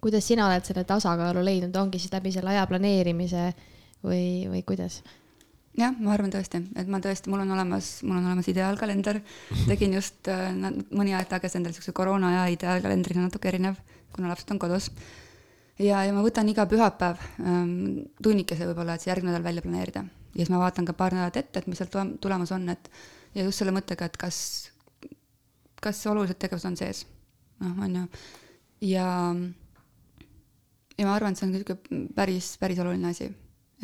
kuidas 0.01 0.27
sina 0.27 0.47
oled 0.47 0.65
selle 0.67 0.83
tasakaalu 0.87 1.43
leidnud, 1.45 1.75
ongi 1.79 1.99
siis 2.01 2.13
läbi 2.13 2.31
selle 2.35 2.53
aja 2.53 2.65
planeerimise 2.69 3.49
või, 4.05 4.47
või 4.51 4.63
kuidas? 4.67 5.01
jah, 5.79 5.93
ma 5.95 6.11
arvan 6.11 6.31
tõesti, 6.33 6.59
et 6.79 6.89
ma 6.91 6.99
tõesti, 7.03 7.31
mul 7.31 7.45
on 7.45 7.53
olemas, 7.55 7.99
mul 8.03 8.17
on 8.19 8.25
olemas 8.31 8.49
ideaalkalender, 8.51 9.21
tegin 9.69 9.93
just 9.95 10.27
äh, 10.31 10.49
mõni 10.91 11.13
aeg 11.15 11.29
tagasi 11.31 11.59
endale 11.59 11.77
siukse 11.77 11.93
koroona 11.95 12.33
aja 12.33 12.47
ideaalkalendri, 12.55 13.15
natuke 13.15 13.47
erinev, 13.51 13.77
kuna 14.15 14.31
lapsed 14.31 14.51
on 14.51 14.59
kodus. 14.59 14.89
ja, 15.79 16.01
ja 16.03 16.15
ma 16.15 16.23
võtan 16.25 16.49
iga 16.51 16.65
pühapäev 16.67 17.21
ähm, 17.39 18.09
tunnikese 18.23 18.67
võib-olla, 18.67 18.97
et 18.97 19.05
see 19.05 19.13
järgmine 19.13 19.31
nädal 19.31 19.45
välja 19.45 19.63
planeerida 19.63 20.03
ja 20.33 20.41
siis 20.41 20.51
ma 20.51 20.59
vaatan 20.59 20.89
ka 20.89 20.97
paar 20.97 21.15
nädalat 21.15 21.39
ette, 21.39 21.61
et 21.61 21.69
mis 21.69 21.79
sealt 21.79 21.95
tulemas 22.21 22.51
on, 22.55 22.67
et 22.69 22.91
ja 23.37 23.45
just 23.45 23.61
selle 23.61 23.73
mõttega, 23.75 24.09
et 24.09 24.19
kas, 24.19 24.41
kas 25.81 26.01
olulised 26.11 26.41
tegevused 26.41 26.69
on 26.69 26.77
sees, 26.79 27.05
noh, 27.63 27.79
on 27.85 27.97
ju, 28.01 28.05
ja 28.89 29.07
ja 29.35 29.35
ma 31.07 31.15
arvan, 31.15 31.33
et 31.33 31.39
see 31.39 31.47
on 31.47 31.53
niisugune 31.53 32.07
päris, 32.15 32.53
päris 32.61 32.79
oluline 32.81 33.11
asi. 33.11 33.29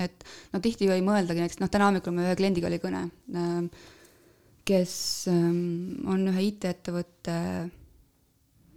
et 0.01 0.25
no 0.51 0.59
tihti 0.59 0.89
ju 0.89 0.95
ei 0.95 1.03
mõeldagi, 1.05 1.39
näiteks 1.43 1.61
noh, 1.61 1.71
täna 1.71 1.87
hommikul 1.87 2.15
mul 2.15 2.27
ühe 2.27 2.35
kliendiga 2.35 2.67
oli 2.67 2.81
kõne, 2.83 3.05
ähm, 3.39 3.69
kes 4.67 4.95
ähm, 5.31 6.01
on 6.11 6.25
ühe 6.31 6.49
IT-ettevõtte 6.49 7.35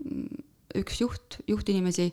mm, 0.04 0.44
üks 0.78 1.00
juht, 1.02 1.40
juhtinimesi 1.50 2.06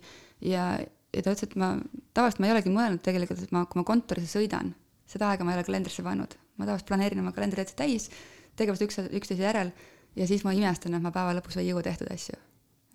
ja, 0.48 0.72
ja 0.80 1.22
ta 1.22 1.36
ütles, 1.36 1.46
et 1.46 1.56
ma, 1.60 1.76
tavaliselt 2.18 2.42
ma 2.42 2.50
ei 2.50 2.56
olegi 2.56 2.74
mõelnud 2.74 3.04
tegelikult, 3.06 3.44
et 3.46 3.54
ma, 3.54 3.66
kui 3.70 3.82
ma 3.82 3.86
kontorisse 3.88 4.40
sõidan, 4.40 4.74
seda 5.12 5.30
aega 5.30 5.46
ma 5.46 5.54
ei 5.54 5.60
ole 5.60 5.68
kalendrisse 5.68 6.06
pannud. 6.06 6.34
ma 6.56 6.66
tavaliselt 6.66 6.90
planeerin 6.90 7.22
oma 7.22 7.36
kalendri 7.36 7.62
täitsa 7.62 7.78
täis, 7.84 8.10
tegevused 8.56 8.88
üks, 8.88 9.02
üksteise 9.20 9.44
järel 9.44 9.74
ja 10.16 10.28
siis 10.28 10.46
ma 10.48 10.56
imestan, 10.56 10.96
et 10.96 11.04
ma 11.04 11.12
päeva 11.14 11.36
lõpus 11.36 11.60
ei 11.60 11.68
jõua 11.68 11.84
tehtud 11.86 12.10
asju. 12.10 12.40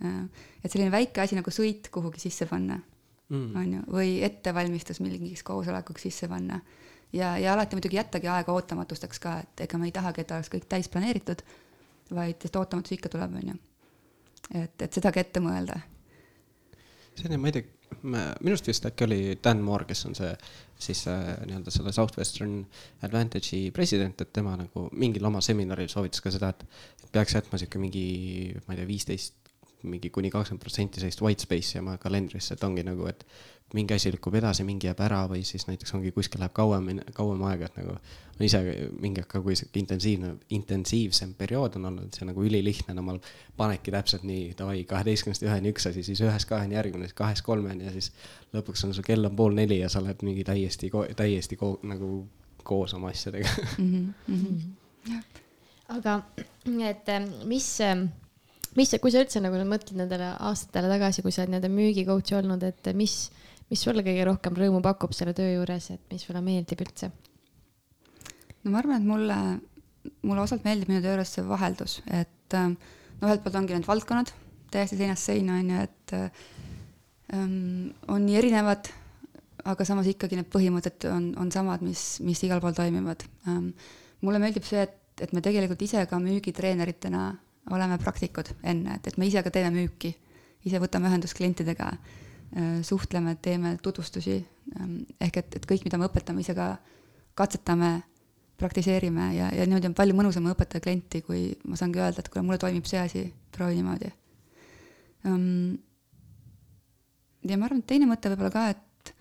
Äh, 0.00 0.46
et 0.64 0.72
selline 0.72 0.90
väike 0.90 1.22
asi 1.22 1.36
nagu 1.36 1.52
sõit 1.54 1.90
kuhugi 1.92 2.22
sisse 2.24 2.48
panna 2.50 2.80
on 3.30 3.72
ju, 3.74 3.80
või 3.92 4.20
ettevalmistus 4.26 5.00
mingiks 5.00 5.42
koosolekuks 5.46 6.02
sisse 6.02 6.28
panna. 6.28 6.60
ja, 7.12 7.36
ja 7.38 7.52
alati 7.54 7.76
muidugi 7.76 7.96
jättagi 7.96 8.28
aega 8.28 8.52
ootamatusteks 8.52 9.18
ka, 9.18 9.38
et 9.40 9.66
ega 9.66 9.78
me 9.78 9.86
ei 9.90 9.92
tahagi, 9.92 10.20
et 10.20 10.30
oleks 10.30 10.50
kõik 10.50 10.68
täis 10.68 10.88
planeeritud, 10.88 11.42
vaid 12.14 12.42
sest 12.42 12.56
ootamatus 12.56 12.92
ikka 12.98 13.08
tuleb, 13.08 13.34
on 13.34 13.52
ju. 13.52 13.58
et, 14.62 14.82
et 14.82 14.92
seda 14.92 15.12
ka 15.12 15.20
ette 15.20 15.40
mõelda. 15.40 15.80
see 17.14 17.28
on, 17.30 17.40
ma 17.40 17.50
ei 17.50 17.58
tea, 17.58 17.68
minu 18.02 18.54
arust 18.54 18.70
vist 18.70 18.86
äkki 18.86 19.04
oli 19.06 19.20
Dan 19.44 19.62
Moore, 19.62 19.84
kes 19.84 20.04
on 20.06 20.14
see 20.14 20.30
siis 20.80 21.04
äh, 21.10 21.34
nii-öelda 21.46 21.70
selle 21.74 21.92
Southwestern 21.92 22.64
Advantage'i 23.02 23.70
president, 23.74 24.20
et 24.20 24.32
tema 24.32 24.56
nagu 24.56 24.88
mingil 24.92 25.26
oma 25.26 25.42
seminaril 25.44 25.90
soovitas 25.92 26.22
ka 26.24 26.32
seda, 26.34 26.54
et 26.54 27.10
peaks 27.12 27.34
jätma 27.34 27.58
sihuke 27.58 27.82
mingi, 27.82 28.04
ma 28.66 28.74
ei 28.74 28.80
tea, 28.80 28.88
viisteist 28.88 29.39
mingi 29.82 30.10
kuni 30.10 30.30
kakskümmend 30.30 30.62
protsenti 30.62 31.00
sellist 31.00 31.22
white 31.24 31.46
space'i 31.46 31.80
oma 31.80 31.96
kalendrisse, 32.00 32.54
et 32.54 32.64
ongi 32.64 32.84
nagu, 32.86 33.06
et 33.10 33.24
mingi 33.74 33.94
asi 33.94 34.10
lükkub 34.12 34.34
edasi, 34.34 34.64
mingi 34.66 34.88
jääb 34.88 35.00
ära 35.04 35.20
või 35.30 35.44
siis 35.46 35.68
näiteks 35.68 35.94
ongi 35.94 36.10
kuskil 36.14 36.42
läheb 36.42 36.54
kauem, 36.56 36.88
kauem 37.14 37.42
aega, 37.46 37.68
et 37.70 37.78
nagu 37.78 37.94
ma 37.94 38.46
ise 38.48 38.60
mingi 39.02 39.22
ka, 39.28 39.42
kui 39.44 39.54
sihuke 39.58 39.78
intensiivne, 39.78 40.32
intensiivsem 40.56 41.36
periood 41.38 41.76
on 41.78 41.86
olnud, 41.92 42.10
see 42.16 42.26
nagu 42.26 42.42
ülilihtne, 42.46 42.96
no 42.96 43.04
ma 43.06 43.14
panedki 43.60 43.94
täpselt 43.94 44.24
nii, 44.26 44.54
davai, 44.58 44.82
kaheteistkümnest 44.90 45.46
üheni 45.46 45.70
üks 45.74 45.86
asi, 45.90 46.02
siis 46.06 46.22
ühest 46.24 46.50
kaheni 46.50 46.78
järgmine, 46.78 47.06
siis 47.06 47.18
kahest 47.20 47.46
kolmeni 47.46 47.86
ja 47.86 47.94
siis 47.94 48.10
lõpuks 48.56 48.86
on 48.88 48.96
su 48.96 49.04
kell 49.06 49.28
on 49.28 49.36
pool 49.38 49.54
neli 49.54 49.78
ja 49.82 49.90
sa 49.92 50.02
oled 50.02 50.24
mingi 50.26 50.46
täiesti, 50.48 50.90
täiesti 51.16 51.60
ko 51.60 51.76
nagu 51.86 52.24
koos 52.66 52.94
oma 52.94 53.12
asjadega 53.14 53.48
mm. 53.78 54.14
-hmm. 54.26 55.20
aga 55.96 56.22
et 56.88 57.14
mis 57.44 57.68
mis, 58.78 58.92
kui 59.02 59.12
sa 59.12 59.22
üldse 59.24 59.42
nagu 59.42 59.60
mõtled 59.66 59.96
nendele 59.98 60.34
aastatele 60.38 60.90
tagasi, 60.92 61.24
kui 61.24 61.34
sa 61.34 61.42
oled 61.42 61.54
nii-öelda 61.54 61.72
müügi-coach 61.72 62.36
olnud, 62.38 62.66
et 62.66 62.92
mis, 62.98 63.16
mis 63.72 63.82
sulle 63.82 64.04
kõige 64.06 64.28
rohkem 64.28 64.58
rõõmu 64.58 64.82
pakub 64.84 65.16
selle 65.16 65.34
töö 65.36 65.48
juures, 65.56 65.90
et 65.94 66.04
mis 66.12 66.26
sulle 66.26 66.42
meeldib 66.44 66.84
üldse? 66.86 67.10
no 68.60 68.74
ma 68.74 68.82
arvan, 68.82 69.00
et 69.00 69.08
mulle, 69.08 69.40
mulle 70.28 70.44
osalt 70.44 70.66
meeldib 70.68 70.92
minu 70.92 71.02
töö 71.02 71.14
juures 71.14 71.34
see 71.36 71.46
vaheldus, 71.48 71.98
et 72.06 72.56
äh, 72.58 72.70
no 72.70 73.28
ühelt 73.28 73.44
poolt 73.44 73.58
ongi 73.60 73.76
need 73.76 73.88
valdkonnad 73.88 74.32
täiesti 74.70 75.00
seinast 75.00 75.26
seina, 75.26 75.58
on 75.58 75.70
ju, 75.72 75.84
et 75.88 76.14
ähm, 77.34 77.90
on 78.08 78.24
nii 78.26 78.38
erinevad, 78.38 78.90
aga 79.70 79.86
samas 79.86 80.08
ikkagi 80.10 80.38
need 80.38 80.50
põhimõtted 80.52 81.08
on, 81.10 81.30
on 81.40 81.50
samad, 81.52 81.82
mis, 81.84 82.04
mis 82.24 82.40
igal 82.46 82.62
pool 82.62 82.76
toimivad 82.76 83.26
ähm,. 83.50 83.72
mulle 84.20 84.40
meeldib 84.40 84.64
see, 84.68 84.84
et, 84.84 85.24
et 85.24 85.32
me 85.32 85.42
tegelikult 85.44 85.82
ise 85.84 86.04
ka 86.08 86.18
müügitreeneritena 86.22 87.24
oleme 87.76 87.98
praktikud 87.98 88.52
enne, 88.62 88.96
et, 88.98 89.06
et 89.06 89.18
me 89.18 89.28
ise 89.28 89.42
ka 89.46 89.52
teeme 89.54 89.70
müüki, 89.74 90.14
ise 90.66 90.80
võtame 90.82 91.08
ühendust 91.10 91.36
klientidega 91.38 91.92
Äh, 92.56 92.82
suhtleme, 92.82 93.36
teeme 93.42 93.78
tutvustusi, 93.82 94.48
ähm, 94.80 94.96
ehk 95.20 95.36
et, 95.38 95.54
et 95.54 95.66
kõik, 95.70 95.84
mida 95.86 95.98
me 96.00 96.08
õpetame, 96.08 96.42
ise 96.42 96.50
ka 96.58 96.80
katsetame, 97.38 98.00
praktiseerime 98.58 99.28
ja, 99.36 99.52
ja 99.54 99.66
niimoodi 99.68 99.86
on 99.86 99.94
palju 99.94 100.16
mõnusam 100.18 100.48
õpetada 100.50 100.82
klienti, 100.82 101.20
kui 101.22 101.44
ma 101.62 101.78
saangi 101.78 102.02
öelda, 102.02 102.24
et 102.24 102.28
kuule, 102.32 102.42
mulle 102.48 102.58
toimib 102.58 102.90
see 102.90 102.98
asi, 102.98 103.22
proovi 103.54 103.78
niimoodi. 103.78 104.10
Ähm, 105.30 105.78
ja 107.46 107.60
ma 107.60 107.70
arvan, 107.70 107.84
et 107.84 107.90
teine 107.94 108.10
mõte 108.10 108.34
võib-olla 108.34 108.50
ka, 108.56 108.66
et, 108.74 109.14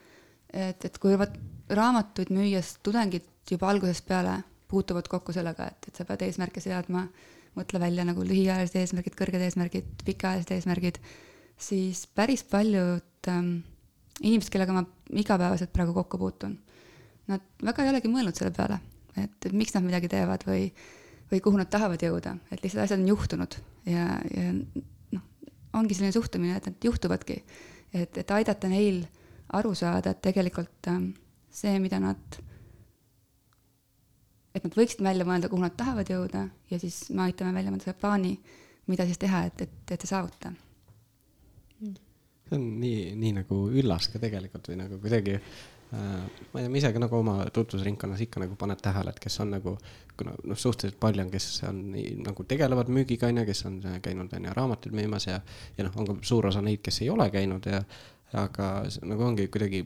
et, 0.50 0.90
et 0.90 0.98
kui 0.98 1.14
vot 1.22 1.38
raamatuid 1.70 2.34
müües 2.34 2.80
tudengid 2.82 3.30
juba 3.52 3.70
algusest 3.70 4.10
peale 4.10 4.40
puutuvad 4.74 5.06
kokku 5.06 5.38
sellega, 5.38 5.70
et, 5.70 5.92
et 5.92 6.02
sa 6.02 6.10
pead 6.10 6.26
eesmärke 6.26 6.66
seadma, 6.66 7.06
mõtle 7.58 7.82
välja 7.82 8.06
nagu 8.08 8.24
lühiajalised 8.26 8.78
eesmärgid, 8.80 9.16
kõrged 9.18 9.44
eesmärgid, 9.46 9.90
pikaajalised 10.06 10.54
eesmärgid, 10.56 11.00
siis 11.60 12.06
päris 12.16 12.44
paljud 12.48 13.30
ähm, 13.32 13.60
inimesed, 14.22 14.52
kellega 14.54 14.76
ma 14.76 14.86
igapäevaselt 15.10 15.74
praegu 15.74 15.96
kokku 15.98 16.20
puutun, 16.22 16.58
nad 17.30 17.46
väga 17.66 17.86
ei 17.86 17.94
olegi 17.94 18.12
mõelnud 18.12 18.38
selle 18.38 18.54
peale, 18.56 18.80
et, 19.20 19.50
miks 19.54 19.76
nad 19.76 19.86
midagi 19.86 20.10
teevad 20.12 20.46
või, 20.48 20.68
või 21.32 21.42
kuhu 21.46 21.60
nad 21.60 21.72
tahavad 21.72 22.04
jõuda, 22.04 22.36
et 22.52 22.64
lihtsalt 22.64 22.86
asjad 22.86 23.02
on 23.02 23.12
juhtunud 23.12 23.58
ja, 23.90 24.06
ja 24.34 24.52
noh, 25.16 25.26
ongi 25.80 25.98
selline 25.98 26.16
suhtumine, 26.16 26.58
et 26.60 26.70
nad 26.70 26.90
juhtuvadki. 26.90 27.42
et, 27.94 28.18
et 28.22 28.32
aidata 28.32 28.70
neil 28.70 29.04
aru 29.58 29.74
saada, 29.76 30.14
et 30.14 30.22
tegelikult 30.22 30.92
ähm, 30.92 31.12
see, 31.52 31.74
mida 31.82 32.00
nad, 32.02 32.40
et 34.60 34.68
nad 34.68 34.76
võiksid 34.76 35.04
välja 35.06 35.28
mõelda, 35.28 35.50
kuhu 35.52 35.64
nad 35.64 35.76
tahavad 35.80 36.12
jõuda 36.12 36.48
ja 36.72 36.82
siis 36.82 37.08
me 37.16 37.30
aitame 37.30 37.56
välja 37.56 37.72
mõelda 37.74 37.90
selle 37.90 38.02
plaani, 38.02 38.34
mida 38.92 39.08
siis 39.08 39.22
teha, 39.22 39.46
et, 39.48 39.68
et, 39.68 39.80
et 39.88 40.04
see 40.04 40.12
saavutada 40.12 40.54
see 42.50 42.58
on 42.58 42.70
nii, 42.82 43.16
nii 43.20 43.36
nagu 43.42 43.66
üllas 43.80 44.10
ka 44.12 44.22
tegelikult 44.22 44.70
või 44.72 44.80
nagu 44.82 45.00
kuidagi 45.02 45.36
äh,, 45.38 45.42
ma 45.94 46.60
ei 46.60 46.66
tea, 46.66 46.72
ma 46.74 46.80
ise 46.82 46.92
ka 46.94 47.02
nagu 47.02 47.18
oma 47.20 47.36
tutvusringkonnas 47.54 48.24
ikka 48.26 48.44
nagu 48.44 48.58
paned 48.60 48.82
tähele, 48.84 49.14
et 49.14 49.22
kes 49.22 49.40
on 49.44 49.54
nagu, 49.56 49.76
kuna 50.20 50.36
noh, 50.44 50.60
suhteliselt 50.60 51.00
palju 51.02 51.26
on, 51.26 51.34
kes 51.34 51.50
on 51.70 51.82
nii, 51.96 52.14
nagu 52.26 52.46
tegelevad 52.50 52.92
müügiga, 52.94 53.30
on 53.30 53.42
ju, 53.42 53.48
kes 53.50 53.66
on 53.70 53.82
käinud, 54.06 54.34
on 54.34 54.48
ju, 54.50 54.56
raamatuid 54.58 54.98
müümas 54.98 55.30
ja, 55.30 55.40
ja 55.78 55.88
noh, 55.88 55.98
on 55.98 56.10
ka 56.10 56.18
suur 56.32 56.50
osa 56.52 56.64
neid, 56.66 56.82
kes 56.86 57.04
ei 57.06 57.12
ole 57.14 57.30
käinud 57.34 57.70
ja, 57.70 57.84
aga 58.40 58.72
nagu 59.10 59.30
ongi 59.30 59.50
kuidagi 59.50 59.86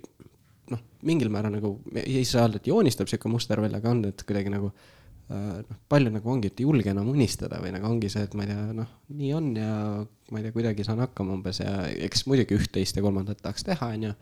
noh, 0.72 0.82
mingil 1.08 1.32
määral 1.34 1.56
nagu, 1.58 1.76
ei 2.00 2.24
saa 2.28 2.46
öelda, 2.46 2.62
et 2.62 2.68
joonistab 2.70 3.10
sihuke 3.12 3.32
muster 3.32 3.62
välja, 3.64 3.82
aga 3.82 3.92
on, 3.92 4.04
et 4.10 4.24
kuidagi 4.28 4.52
nagu 4.54 4.70
äh, 4.70 5.60
noh, 5.60 5.80
palju 5.92 6.14
nagu 6.14 6.32
ongi, 6.34 6.52
et 6.52 6.62
ei 6.62 6.68
julge 6.68 6.94
enam 6.94 7.10
unistada 7.12 7.60
või 7.64 7.74
nagu 7.76 7.90
ongi 7.90 8.12
see, 8.12 8.24
et 8.28 8.38
ma 8.38 8.46
ei 8.46 8.52
tea, 8.52 8.66
noh, 8.78 8.94
nii 9.14 9.32
on 9.38 9.50
ja 9.60 9.74
ma 10.04 10.40
ei 10.40 10.48
tea, 10.48 10.56
kuidagi 10.56 10.88
saan 10.88 11.04
hakkama 11.04 11.36
umbes 11.38 11.60
ja 11.64 11.76
eks 12.08 12.26
muidugi 12.30 12.58
üht-teist 12.60 13.00
ja 13.00 13.06
kolmandat 13.06 13.44
tahaks 13.44 13.68
teha, 13.68 13.92
onju. 13.98 14.14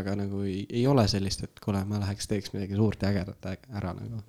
aga 0.00 0.16
nagu 0.22 0.44
ei, 0.48 0.62
ei 0.70 0.86
ole 0.88 1.04
sellist, 1.10 1.44
et 1.44 1.64
kuule, 1.64 1.84
ma 1.88 2.00
läheks 2.02 2.30
teeks 2.30 2.54
midagi 2.56 2.78
suurt 2.78 3.04
ja 3.04 3.12
ägedat 3.12 3.50
ära 3.52 3.92
nagu. 3.98 4.22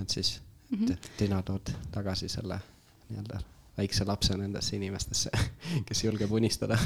et 0.00 0.08
siis 0.08 0.40
mm 0.70 0.84
-hmm. 0.84 0.96
tina 1.16 1.42
tood 1.42 1.72
tagasi 1.92 2.28
selle 2.28 2.60
nii-öelda 3.08 3.40
väikse 3.78 4.04
lapse 4.04 4.36
nendesse 4.36 4.76
inimestesse, 4.76 5.30
kes 5.88 6.04
julgeb 6.04 6.32
unistada 6.32 6.78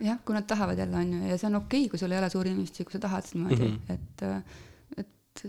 jah, 0.00 0.18
kui 0.24 0.36
nad 0.36 0.46
tahavad 0.48 0.78
jälle, 0.78 0.96
on 0.96 1.12
ju, 1.14 1.20
ja 1.30 1.38
see 1.38 1.48
on 1.50 1.60
okei 1.60 1.84
okay,, 1.84 1.90
kui 1.92 1.98
sul 2.00 2.12
ei 2.12 2.18
ole 2.18 2.30
suuri 2.30 2.52
unistusi, 2.54 2.86
kui 2.88 2.96
sa 2.96 3.02
tahad 3.06 3.28
niimoodi 3.34 3.68
mm, 3.68 3.78
-hmm. 3.88 3.92
et, 3.94 5.04
et 5.04 5.44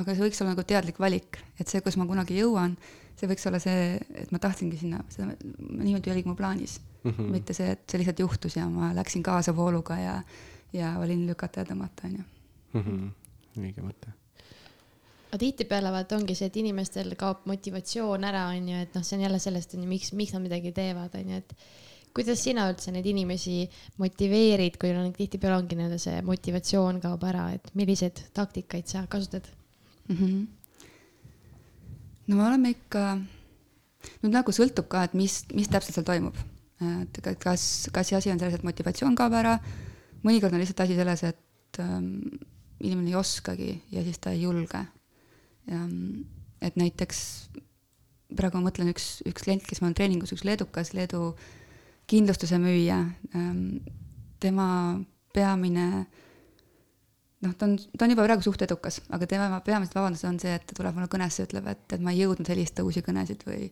aga 0.00 0.14
see 0.14 0.24
võiks 0.26 0.42
olla 0.42 0.54
nagu 0.54 0.64
teadlik 0.66 0.98
valik, 1.00 1.38
et 1.60 1.68
see, 1.68 1.80
kus 1.84 1.96
ma 2.00 2.06
kunagi 2.06 2.38
jõuan, 2.38 2.76
see 3.18 3.30
võiks 3.30 3.46
olla 3.48 3.60
see, 3.62 4.00
et 4.14 4.32
ma 4.34 4.40
tahtsingi 4.42 4.80
sinna, 4.80 5.04
seda, 5.08 5.36
niimoodi 5.58 6.10
oligi 6.10 6.28
mu 6.28 6.34
plaanis 6.34 6.80
mm. 6.80 7.10
-hmm. 7.10 7.30
mitte 7.36 7.52
see, 7.52 7.70
et 7.76 7.86
see 7.90 8.02
lihtsalt 8.02 8.24
juhtus 8.26 8.56
ja 8.56 8.68
ma 8.68 8.94
läksin 8.94 9.22
kaasa 9.22 9.56
vooluga 9.56 9.98
ja, 9.98 10.18
ja 10.72 10.98
olin 10.98 11.26
lükata 11.26 11.60
ja 11.60 11.70
tõmmata, 11.72 12.10
on 12.10 12.18
ju. 12.18 12.24
Mhm. 12.74 13.08
õige 13.58 13.82
mõte 13.82 14.10
aga 15.34 15.40
tihtipeale 15.42 15.90
vaata 15.90 16.14
ongi 16.14 16.34
see, 16.38 16.46
et 16.46 16.56
inimestel 16.62 17.14
kaob 17.18 17.42
motivatsioon 17.50 18.24
ära, 18.24 18.44
on 18.54 18.68
ju, 18.70 18.82
et 18.86 18.94
noh, 18.94 19.02
see 19.02 19.16
on 19.18 19.24
jälle 19.24 19.38
sellest, 19.42 19.74
on 19.74 19.82
ju, 19.82 19.88
miks, 19.90 20.12
miks 20.14 20.34
nad 20.34 20.44
midagi 20.44 20.70
teevad, 20.72 21.16
on 21.18 21.32
ju, 21.32 21.40
et 21.42 21.54
kuidas 22.14 22.42
sina 22.46 22.68
üldse 22.70 22.92
neid 22.94 23.06
inimesi 23.10 23.64
motiveerid, 23.98 24.78
kui 24.80 24.92
on 24.94 25.10
tihtipeale 25.16 25.58
ongi 25.58 25.78
nii-öelda 25.78 25.98
see 26.00 26.20
motivatsioon 26.26 27.00
kaob 27.02 27.26
ära, 27.26 27.48
et 27.56 27.72
milliseid 27.78 28.22
taktikaid 28.36 28.90
sa 28.90 29.06
kasutad? 29.10 29.48
mm. 30.08 30.16
-hmm. 30.16 30.46
no 32.28 32.36
me 32.36 32.46
oleme 32.46 32.74
ikka, 32.76 33.18
nüüd 34.22 34.32
nagu 34.32 34.52
sõltub 34.52 34.88
ka, 34.88 35.04
et 35.08 35.14
mis, 35.14 35.42
mis 35.54 35.68
täpselt 35.68 35.98
seal 35.98 36.06
toimub. 36.06 36.36
et 37.02 37.38
kas, 37.38 37.88
kas 37.92 38.08
see 38.08 38.18
asi 38.18 38.30
on 38.30 38.38
selles, 38.38 38.54
et 38.54 38.66
motivatsioon 38.66 39.14
kaob 39.14 39.32
ära, 39.32 39.58
mõnikord 40.22 40.52
on 40.52 40.60
lihtsalt 40.62 40.84
asi 40.86 40.94
selles, 40.94 41.22
et 41.22 41.80
ähm, 41.80 42.18
inimene 42.80 43.10
ei 43.10 43.18
oskagi 43.18 43.70
ja 43.90 44.02
siis 44.04 44.18
ta 44.18 44.30
ei 44.30 44.42
julge. 44.42 44.86
et 46.60 46.76
näiteks 46.76 47.18
praegu 48.36 48.58
ma 48.58 48.68
mõtlen 48.68 48.90
üks, 48.92 49.22
üks 49.28 49.46
klient, 49.46 49.64
kes 49.66 49.80
mul 49.80 49.92
on 49.92 49.96
treeningus, 49.98 50.32
üks 50.34 50.44
leedukas, 50.44 50.92
Leedu 50.96 51.34
kindlustuse 52.10 52.58
müüja. 52.60 53.00
Ähm,. 53.34 53.78
tema 54.44 55.00
peamine 55.32 56.06
noh, 57.44 57.54
ta 57.56 57.66
on, 57.66 57.76
ta 57.98 58.06
on 58.06 58.12
juba 58.14 58.26
praegu 58.26 58.44
suht 58.44 58.62
edukas, 58.66 59.00
aga 59.14 59.28
tema 59.28 59.60
peamised 59.64 59.96
vabandused 59.96 60.28
on 60.28 60.40
see, 60.42 60.54
et 60.56 60.64
ta 60.68 60.76
tuleb 60.76 60.96
mulle 60.96 61.10
kõnesse, 61.12 61.46
ütleb, 61.48 61.68
et, 61.72 61.84
et 61.96 62.02
ma 62.04 62.14
ei 62.14 62.22
jõudnud 62.22 62.48
helistada 62.52 62.86
uusi 62.86 63.02
kõnesid 63.04 63.44
või 63.48 63.68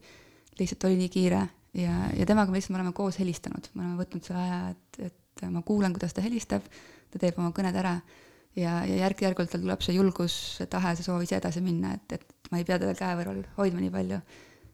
lihtsalt 0.58 0.88
oli 0.88 0.98
nii 1.00 1.12
kiire. 1.12 1.42
Ja, 1.78 1.94
ja 2.12 2.26
temaga 2.28 2.52
me 2.52 2.58
lihtsalt, 2.58 2.74
me 2.74 2.82
oleme 2.82 2.92
koos 2.96 3.16
helistanud, 3.20 3.70
me 3.72 3.86
oleme 3.86 4.02
võtnud 4.02 4.26
selle 4.26 4.42
aja, 4.42 4.58
et, 4.74 5.08
et 5.08 5.46
ma 5.48 5.62
kuulan, 5.64 5.94
kuidas 5.96 6.12
ta 6.12 6.24
helistab, 6.24 6.66
ta 7.12 7.20
teeb 7.22 7.38
oma 7.40 7.52
kõned 7.56 7.78
ära. 7.80 7.96
Ja, 8.52 8.82
ja 8.84 8.98
järk-järgult 9.06 9.48
tal 9.48 9.62
tuleb 9.62 9.80
see 9.80 9.94
julgus, 9.96 10.34
see 10.58 10.68
tahe, 10.68 10.92
see 10.98 11.06
soov 11.06 11.22
ise 11.24 11.38
edasi 11.38 11.62
minna, 11.64 11.94
et, 11.96 12.18
et 12.18 12.50
ma 12.52 12.60
ei 12.60 12.66
pea 12.68 12.76
teda 12.82 12.92
käevõrral 12.98 13.40
hoidma 13.56 13.80
nii 13.80 13.94
palju. 13.94 14.18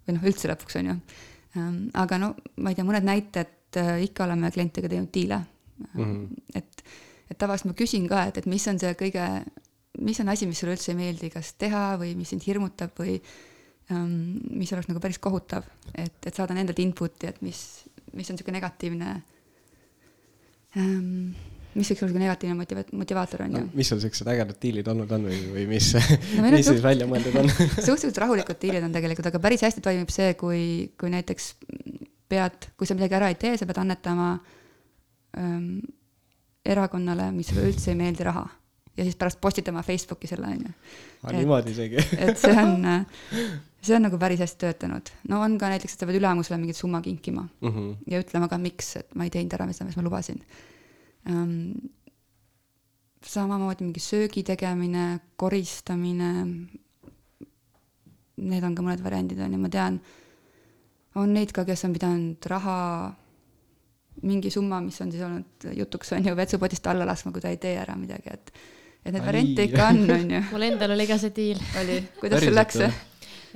Või 0.09 0.17
noh, 0.17 0.27
üldse 0.27 0.51
lõpuks 0.51 0.81
on 0.81 0.91
ju. 0.91 0.97
Ehm, 1.57 1.89
aga 1.97 2.19
no 2.21 2.33
ma 2.61 2.73
ei 2.73 2.77
tea, 2.77 2.87
mõned 2.87 3.07
näited, 3.07 3.55
äh, 3.81 3.95
ikka 4.05 4.27
oleme 4.27 4.51
klientidega 4.53 4.91
teinud 4.93 5.13
diile 5.15 5.39
mm, 5.41 5.87
-hmm. 5.95 6.27
et 6.55 6.85
et 7.29 7.39
tavaliselt 7.39 7.71
ma 7.71 7.77
küsin 7.77 8.09
ka, 8.09 8.25
et, 8.29 8.39
et 8.41 8.47
mis 8.49 8.65
on 8.71 8.79
see 8.81 8.95
kõige, 8.97 9.25
mis 10.01 10.21
on 10.21 10.29
asi, 10.33 10.47
mis 10.49 10.61
sulle 10.61 10.73
üldse 10.77 10.93
ei 10.93 10.97
meeldi, 10.97 11.29
kas 11.31 11.53
teha 11.61 11.99
või 12.01 12.15
mis 12.17 12.33
sind 12.33 12.45
hirmutab 12.47 12.97
või 12.97 13.19
um, 13.93 14.39
mis 14.57 14.73
oleks 14.73 14.89
nagu 14.89 15.03
päris 15.05 15.21
kohutav, 15.21 15.67
et, 15.93 16.17
et 16.25 16.35
saada 16.35 16.57
nendelt 16.57 16.81
input'i, 16.81 17.29
et 17.29 17.43
mis, 17.45 17.61
mis 18.15 18.31
on 18.31 18.39
niisugune 18.39 18.57
negatiivne 18.57 19.11
um, 20.77 21.35
mis 21.75 21.91
võiks 21.91 22.03
olla 22.03 22.09
niisugune 22.09 22.25
negatiivne 22.25 22.57
motiva-, 22.59 22.85
motivaator, 22.97 23.45
on 23.45 23.55
ju 23.55 23.63
no,. 23.63 23.71
mis 23.77 23.91
sul 23.93 24.01
siuksed 24.03 24.31
ägedad 24.33 24.59
diilid 24.63 24.89
olnud 24.89 25.11
on 25.15 25.27
või, 25.29 25.39
või 25.53 25.65
mis 25.75 25.91
no,, 25.95 26.51
mis 26.55 26.69
siis 26.71 26.83
välja 26.85 27.09
mõeldud 27.11 27.37
on 27.43 27.51
suhteliselt 27.89 28.21
rahulikud 28.25 28.61
diilid 28.63 28.87
on 28.87 28.95
tegelikult, 28.95 29.29
aga 29.31 29.43
päris 29.43 29.65
hästi 29.67 29.85
toimib 29.85 30.13
see, 30.15 30.33
kui, 30.41 30.63
kui 31.01 31.13
näiteks 31.13 31.51
pead, 32.29 32.71
kui 32.77 32.89
sa 32.89 32.97
midagi 32.97 33.19
ära 33.19 33.31
ei 33.33 33.39
tee, 33.41 33.57
sa 33.61 33.69
pead 33.69 33.83
annetama 33.83 34.31
ähm, 35.41 35.77
erakonnale, 36.69 37.31
mis 37.37 37.53
sulle 37.53 37.69
üldse 37.69 37.93
ei 37.93 38.01
meeldi 38.01 38.27
raha. 38.29 38.47
ja 38.99 39.05
siis 39.07 39.17
pärast 39.17 39.39
postitama 39.41 39.83
Facebooki 39.87 40.27
selle, 40.27 40.49
on 40.49 40.65
ju. 40.67 40.73
aa, 41.23 41.37
niimoodi 41.37 41.77
isegi 41.77 42.01
et 42.19 42.41
see 42.41 42.57
on, 42.59 42.89
see 43.85 43.95
on 43.95 44.03
nagu 44.09 44.19
päris 44.19 44.41
hästi 44.43 44.65
töötanud. 44.65 45.13
no 45.29 45.45
on 45.45 45.55
ka 45.61 45.71
näiteks, 45.71 45.95
et 45.95 46.03
sa 46.03 46.09
pead 46.09 46.19
ülemusele 46.19 46.59
mingit 46.59 46.81
summa 46.81 47.03
kinkima 47.05 47.45
mm. 47.61 47.69
-hmm. 47.69 47.95
ja 48.11 48.25
ütlema 48.25 48.49
ka, 48.49 48.59
miks, 48.59 48.97
et 48.97 49.15
ma 49.15 49.29
ei 49.29 49.31
teinud 49.37 49.55
ära, 49.55 49.69
mis 49.69 49.81
ma 49.85 50.03
lubasin 50.03 50.43
um,. 51.27 51.73
samamoodi 53.29 53.85
mingi 53.85 54.01
söögi 54.01 54.45
tegemine, 54.47 55.19
koristamine. 55.37 56.31
Need 58.39 58.65
on 58.65 58.77
ka 58.79 58.85
mõned 58.87 59.03
variandid, 59.03 59.41
on 59.43 59.53
ju, 59.53 59.59
ma 59.59 59.69
tean, 59.69 59.99
on 61.19 61.33
neid 61.35 61.51
ka, 61.53 61.65
kes 61.67 61.83
on 61.85 61.97
pidanud 61.97 62.47
raha 62.49 62.77
mingi 64.23 64.51
summa, 64.51 64.81
mis 64.83 64.99
on 65.03 65.13
siis 65.13 65.23
olnud 65.27 65.67
jutuks, 65.77 66.13
on 66.17 66.27
ju, 66.27 66.35
vetsupotist 66.39 66.87
alla 66.91 67.07
laskma, 67.09 67.33
kui 67.35 67.43
ta 67.43 67.53
ei 67.53 67.61
tee 67.63 67.77
ära 67.79 67.97
midagi, 67.99 68.35
et 68.35 68.53
et 69.09 69.15
neid 69.15 69.25
variante 69.25 69.65
ikka 69.69 69.89
on, 69.93 70.01
on 70.11 70.33
ju. 70.35 70.41
mul 70.55 70.67
endal 70.67 70.95
oli 70.97 71.07
ka 71.09 71.19
see 71.21 71.35
diil. 71.37 71.61
oli, 71.81 71.99
kuidas 72.21 72.45
sul 72.45 72.57
läks? 72.57 72.81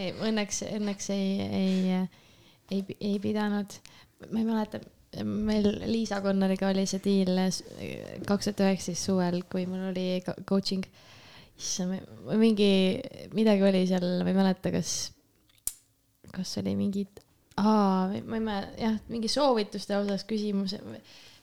ei, 0.01 0.12
õnneks, 0.12 0.62
õnneks 0.79 1.11
ei, 1.14 1.29
ei, 1.61 2.03
ei, 2.72 2.98
ei 3.01 3.18
pidanud, 3.22 3.79
ma 4.31 4.40
ei 4.40 4.46
mäleta, 4.46 4.81
meil 5.20 5.68
Liisa 5.85 6.20
Konnariga 6.25 6.70
oli 6.72 6.85
see 6.88 7.03
diil 7.05 7.37
kaks 8.27 8.48
tuhat 8.48 8.62
üheksateist 8.64 9.09
suvel, 9.09 9.42
kui 9.51 9.66
mul 9.68 9.90
oli 9.90 10.07
co- 10.25 10.38
coaching. 10.48 10.87
issand, 11.62 12.01
mingi, 12.40 12.70
midagi 13.37 13.62
oli 13.68 13.83
seal, 13.87 14.07
ma 14.25 14.33
ei 14.33 14.37
mäleta, 14.38 14.72
kas, 14.72 15.12
kas 16.33 16.57
oli 16.62 16.72
mingid, 16.79 17.20
aa, 17.61 18.09
ma 18.25 18.38
ei 18.38 18.42
mäleta, 18.42 18.79
jah, 18.81 18.96
mingi 19.12 19.29
soovituste 19.31 19.94
osas 20.01 20.25
küsimus, 20.27 20.75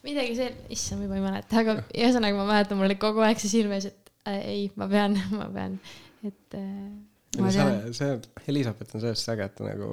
midagi 0.04 0.34
see, 0.36 0.50
issand, 0.76 1.04
ma 1.04 1.08
juba 1.08 1.20
ei 1.20 1.26
mäleta, 1.28 1.62
aga 1.62 1.78
ühesõnaga 1.94 2.42
ma 2.42 2.48
mäletan, 2.50 2.80
mul 2.80 2.90
oli 2.90 2.98
kogu 3.00 3.24
aeg 3.24 3.40
see 3.40 3.54
silme 3.54 3.78
ees, 3.78 3.92
et 3.94 4.12
äh, 4.26 4.42
ei, 4.42 4.66
ma 4.82 4.90
pean, 4.92 5.16
ma 5.40 5.48
pean, 5.54 5.78
et 6.26 6.58
äh, 6.58 6.90
see, 7.30 8.10
Elizabeth 8.48 8.96
on 8.96 9.04
sellest 9.04 9.30
äge, 9.34 9.46
et 9.46 9.56
ta 9.58 9.68
nagu 9.68 9.90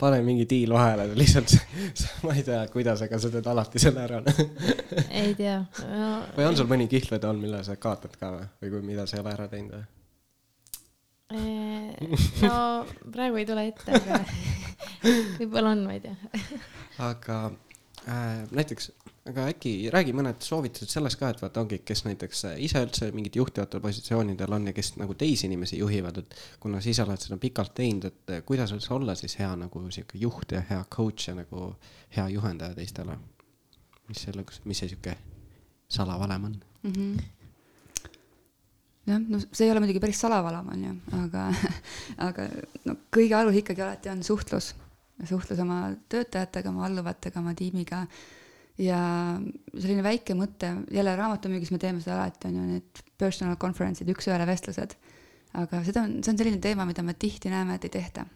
pane 0.00 0.20
mingi 0.26 0.46
diil 0.50 0.74
vahele, 0.74 1.06
lihtsalt 1.20 1.54
ma 2.26 2.34
ei 2.34 2.42
tea, 2.46 2.64
kuidas, 2.72 3.04
aga 3.06 3.20
sa 3.22 3.30
teed 3.32 3.46
alati 3.52 3.82
selle 3.82 4.04
ära. 4.08 4.20
ei 5.22 5.34
tea 5.38 5.60
no,. 5.62 6.10
või 6.36 6.50
on 6.50 6.58
sul 6.58 6.70
mõni 6.70 6.90
kihlvetool, 6.90 7.38
mille 7.40 7.62
sa 7.66 7.78
kaotad 7.80 8.18
ka 8.20 8.34
või, 8.34 8.52
või 8.62 8.74
kui, 8.74 8.84
mida 8.92 9.06
sa 9.06 9.18
ei 9.18 9.24
ole 9.24 9.34
ära 9.38 9.48
teinud 9.52 9.78
või? 9.78 9.88
no 11.30 12.54
praegu 13.14 13.38
ei 13.38 13.46
tule 13.46 13.68
ette, 13.70 13.94
aga 13.94 14.18
võib-olla 15.38 15.76
on, 15.76 15.84
ma 15.86 15.94
ei 15.94 16.02
tea. 16.02 16.16
aga 17.06 17.36
äh, 18.08 18.40
näiteks, 18.50 18.90
aga 19.28 19.46
äkki 19.52 19.72
räägi 19.92 20.14
mõned 20.16 20.40
soovitused 20.44 20.88
sellest 20.88 21.18
ka, 21.20 21.28
et 21.28 21.42
vaata 21.42 21.60
ongi, 21.60 21.80
kes 21.84 22.04
näiteks 22.06 22.44
ise 22.64 22.80
üldse 22.86 23.10
mingid 23.12 23.36
juhtivatel 23.36 23.82
positsioonidel 23.84 24.56
on 24.56 24.70
ja 24.70 24.72
kes 24.76 24.94
nagu 24.96 25.14
teisi 25.18 25.46
inimesi 25.46 25.78
juhivad, 25.78 26.22
et 26.22 26.38
kuna 26.60 26.80
sa 26.80 26.88
ise 26.90 27.04
oled 27.04 27.20
seda 27.20 27.36
pikalt 27.40 27.74
teinud, 27.76 28.08
et 28.08 28.46
kuidas 28.48 28.72
üldse 28.76 28.94
olla 28.96 29.14
siis 29.18 29.36
hea 29.38 29.50
nagu 29.60 29.84
sihuke 29.90 30.18
juht 30.20 30.56
ja 30.56 30.62
hea 30.70 30.80
coach 30.96 31.28
ja 31.28 31.36
nagu 31.36 31.74
hea 32.16 32.28
juhendaja 32.36 32.74
teistele? 32.78 33.18
mis 34.10 34.24
selle, 34.26 34.42
mis 34.66 34.80
see 34.82 34.88
sihuke 34.90 35.14
salavalem 35.90 36.44
on? 36.44 36.56
mm. 36.82 36.92
-hmm. 36.92 37.22
jah, 39.06 39.20
no 39.28 39.38
see 39.52 39.66
ei 39.66 39.70
ole 39.70 39.80
muidugi 39.84 40.00
päris 40.00 40.20
salavalam, 40.20 40.68
on 40.72 40.84
ju, 40.84 40.94
aga, 41.22 41.46
aga 42.28 42.48
no 42.84 42.96
kõige 43.16 43.36
alus 43.38 43.60
ikkagi 43.62 43.82
alati 43.82 44.08
on 44.10 44.24
suhtlus. 44.24 44.74
suhtlus 45.24 45.58
oma 45.60 45.80
töötajatega, 46.08 46.68
oma 46.70 46.86
alluvatega, 46.86 47.40
oma 47.40 47.54
tiimiga. 47.54 48.06
Ja 48.80 49.00
selline 49.74 50.04
väike 50.06 50.36
mõte, 50.38 50.72
jälle 50.94 51.14
raamatumüügis 51.18 51.72
me 51.74 51.80
teeme 51.82 52.00
seda 52.00 52.16
alati, 52.16 52.48
on 52.48 52.56
ju, 52.56 52.66
need 52.76 53.02
personal 53.20 53.58
conference'id, 53.60 54.08
üks-ühele 54.14 54.46
vestlused. 54.48 54.96
aga 55.60 55.82
seda 55.84 56.06
on, 56.06 56.18
see 56.24 56.32
on 56.32 56.40
selline 56.40 56.62
teema, 56.62 56.86
mida 56.88 57.04
me 57.04 57.14
tihti 57.14 57.52
näeme, 57.52 57.76
et 57.76 57.86
ei 57.88 57.94
tehta. 57.98 58.26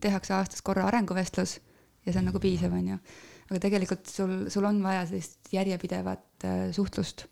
tehakse 0.00 0.34
aastas 0.34 0.62
korra 0.64 0.88
arenguvestlus 0.88 1.58
ja 2.06 2.12
see 2.12 2.18
on 2.18 2.28
nagu 2.30 2.40
piisav, 2.42 2.72
on 2.72 2.88
ju 2.94 2.98
aga 3.50 3.60
tegelikult 3.60 4.08
sul, 4.08 4.32
sul 4.52 4.66
on 4.68 4.80
vaja 4.84 5.04
sellist 5.08 5.52
järjepidevat 5.52 6.46
äh, 6.48 6.62
suhtlust, 6.74 7.26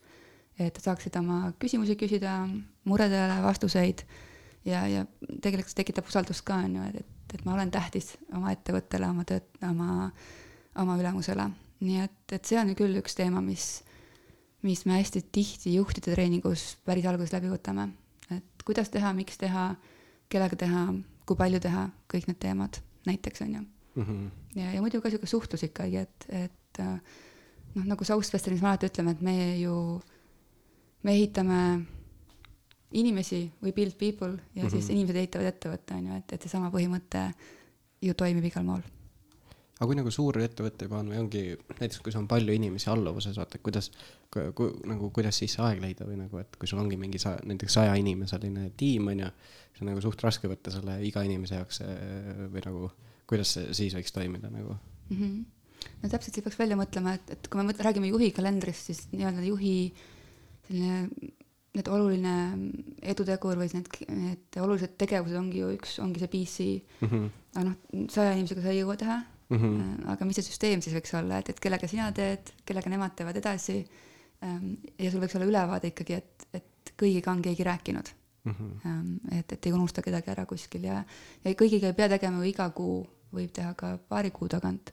et 0.61 0.77
saaksid 0.83 1.17
oma 1.21 1.53
küsimusi 1.61 1.97
küsida, 2.01 2.43
muredele 2.89 3.39
vastuseid 3.45 4.05
ja, 4.69 4.85
ja 4.91 5.07
tegelikult 5.43 5.73
see 5.73 5.81
tekitab 5.81 6.11
usaldust 6.11 6.45
ka, 6.47 6.61
on 6.67 6.77
ju, 6.77 6.89
et, 6.91 7.01
et, 7.01 7.37
et 7.39 7.47
ma 7.49 7.57
olen 7.57 7.73
tähtis 7.73 8.13
oma 8.35 8.53
ettevõttele, 8.55 9.09
oma 9.09 9.25
tööt-, 9.29 9.63
oma, 9.69 10.11
oma 10.77 10.97
ülemusele. 11.01 11.51
nii 11.83 11.99
et, 12.05 12.33
et 12.33 12.45
see 12.47 12.59
on 12.61 12.75
küll 12.79 13.01
üks 13.01 13.17
teema, 13.19 13.41
mis, 13.43 13.83
mis 14.63 14.85
me 14.87 15.01
hästi 15.01 15.25
tihti 15.35 15.75
juhtide 15.75 16.15
treeningus 16.15 16.77
päris 16.87 17.07
alguses 17.07 17.35
läbi 17.35 17.51
võtame. 17.51 17.91
et 18.31 18.65
kuidas 18.65 18.89
teha, 18.89 19.13
miks 19.13 19.39
teha, 19.39 19.75
kellega 20.29 20.57
teha, 20.57 20.87
kui 21.27 21.37
palju 21.37 21.61
teha, 21.61 21.89
kõik 22.13 22.29
need 22.31 22.39
teemad 22.39 22.79
näiteks, 23.07 23.43
on 23.43 23.55
ju 23.55 23.61
mm. 23.95 24.03
-hmm. 24.03 24.31
ja, 24.61 24.73
ja 24.73 24.81
muidu 24.81 25.01
ka 25.01 25.11
sihuke 25.11 25.27
suhtlus 25.27 25.63
ikkagi, 25.63 25.97
et, 25.97 26.27
et 26.29 26.81
äh, 26.81 27.01
noh, 27.75 27.85
nagu 27.85 28.05
Southwesternis 28.05 28.63
me 28.63 28.69
alati 28.69 28.87
ütleme, 28.87 29.11
et 29.11 29.21
me 29.21 29.37
ju, 29.59 30.01
me 31.03 31.13
ehitame 31.13 31.61
inimesi 32.93 33.45
või 33.63 33.73
build 33.73 33.97
people 33.99 34.33
ja 34.55 34.63
mm 34.63 34.69
-hmm. 34.69 34.71
siis 34.71 34.91
inimesed 34.91 35.17
ehitavad 35.17 35.47
ettevõtte, 35.47 35.95
on 35.95 36.07
ju, 36.07 36.17
et, 36.17 36.33
et 36.33 36.43
seesama 36.43 36.71
põhimõte 36.71 37.33
ju 38.03 38.15
toimib 38.15 38.45
igal 38.45 38.65
mool. 38.65 38.83
Aga 39.83 39.91
kui 39.91 39.99
nagu 39.99 40.11
suur 40.15 40.37
ettevõte 40.39 40.87
juba 40.87 41.01
on 41.03 41.09
või 41.11 41.19
ongi 41.19 41.41
näiteks, 41.57 41.99
kui 42.05 42.13
sul 42.15 42.23
on 42.23 42.29
palju 42.31 42.55
inimesi 42.55 42.87
alluvuses, 42.93 43.35
vaata, 43.41 43.59
kuidas 43.67 43.89
ku, 44.31 44.45
ku, 44.55 44.69
nagu 44.87 45.09
kuidas 45.15 45.41
siis 45.43 45.57
aeg 45.59 45.81
leida 45.83 46.07
või 46.07 46.21
nagu, 46.21 46.39
et 46.39 46.55
kui 46.55 46.71
sul 46.71 46.79
ongi 46.79 46.99
mingi 47.01 47.19
sa, 47.19 47.35
näiteks 47.43 47.81
saja 47.81 47.97
inimeseline 47.99 48.69
tiim 48.79 49.11
on 49.11 49.25
ju, 49.25 49.33
see 49.75 49.83
on 49.83 49.91
nagu 49.91 50.05
suht 50.05 50.23
raske 50.23 50.51
võtta 50.51 50.71
selle 50.71 51.01
iga 51.03 51.25
inimese 51.27 51.59
jaoks 51.59 51.83
eh, 51.83 52.47
või 52.53 52.63
nagu 52.69 52.93
kuidas 53.33 53.57
see 53.57 53.75
siis 53.75 53.99
võiks 53.99 54.15
toimida 54.15 54.53
nagu 54.55 54.77
mm? 54.77 55.19
-hmm. 55.19 55.91
no 56.05 56.13
täpselt, 56.15 56.31
siis 56.31 56.47
peaks 56.47 56.63
välja 56.63 56.79
mõtlema, 56.79 57.17
et, 57.19 57.35
et 57.35 57.51
kui 57.51 57.59
me 57.59 57.67
mõtle, 57.67 57.83
räägime 57.89 58.13
juhi 58.13 58.31
kalendrist, 58.39 58.93
siis 58.93 59.05
nii-öelda 59.17 59.51
juhi 59.51 59.77
selline, 60.69 61.33
need 61.73 61.89
oluline 61.91 62.39
edutegur 63.03 63.59
või 63.59 63.67
need, 63.75 63.91
need 64.15 64.63
olulised 64.63 64.95
tegevused 65.01 65.43
ongi 65.43 65.65
ju 65.65 65.75
üks, 65.75 65.99
ongi 66.05 66.23
see 66.23 66.31
PC 66.39 66.73
mm. 67.03 67.09
-hmm. 67.09 67.31
aga 67.57 67.71
noh, 67.73 68.09
saja 68.13 68.39
inimesega 68.39 68.63
sa 68.63 68.77
ei 68.77 68.85
jõua 68.85 69.01
teha 69.01 69.23
Mm 69.53 69.59
-hmm. 69.61 70.09
aga 70.13 70.25
mis 70.25 70.39
see 70.41 70.49
süsteem 70.49 70.81
siis 70.81 70.95
võiks 70.97 71.13
olla, 71.19 71.39
et, 71.39 71.49
et 71.53 71.61
kellega 71.61 71.89
sina 71.89 72.09
teed, 72.17 72.55
kellega 72.65 72.91
nemad 72.91 73.15
teevad 73.17 73.37
edasi. 73.37 73.85
ja 74.99 75.11
sul 75.11 75.21
võiks 75.23 75.37
olla 75.39 75.47
ülevaade 75.47 75.93
ikkagi, 75.93 76.15
et, 76.19 76.47
et 76.53 76.93
kõigiga 76.99 77.31
on 77.31 77.43
keegi 77.43 77.65
rääkinud 77.65 78.09
Mm 78.45 78.55
-hmm. 78.55 79.39
et, 79.39 79.53
et 79.53 79.67
ei 79.67 79.73
unusta 79.73 80.03
kedagi 80.03 80.31
ära 80.31 80.47
kuskil 80.47 80.85
ja, 80.85 81.05
ja 81.45 81.51
kõigiga 81.55 81.87
ei 81.87 81.95
pea 81.95 82.09
tegema 82.09 82.43
ju 82.43 82.49
iga 82.51 82.71
kuu, 82.71 83.07
võib 83.33 83.53
teha 83.55 83.75
ka 83.75 83.99
paari 84.09 84.31
kuu 84.31 84.49
tagant. 84.49 84.91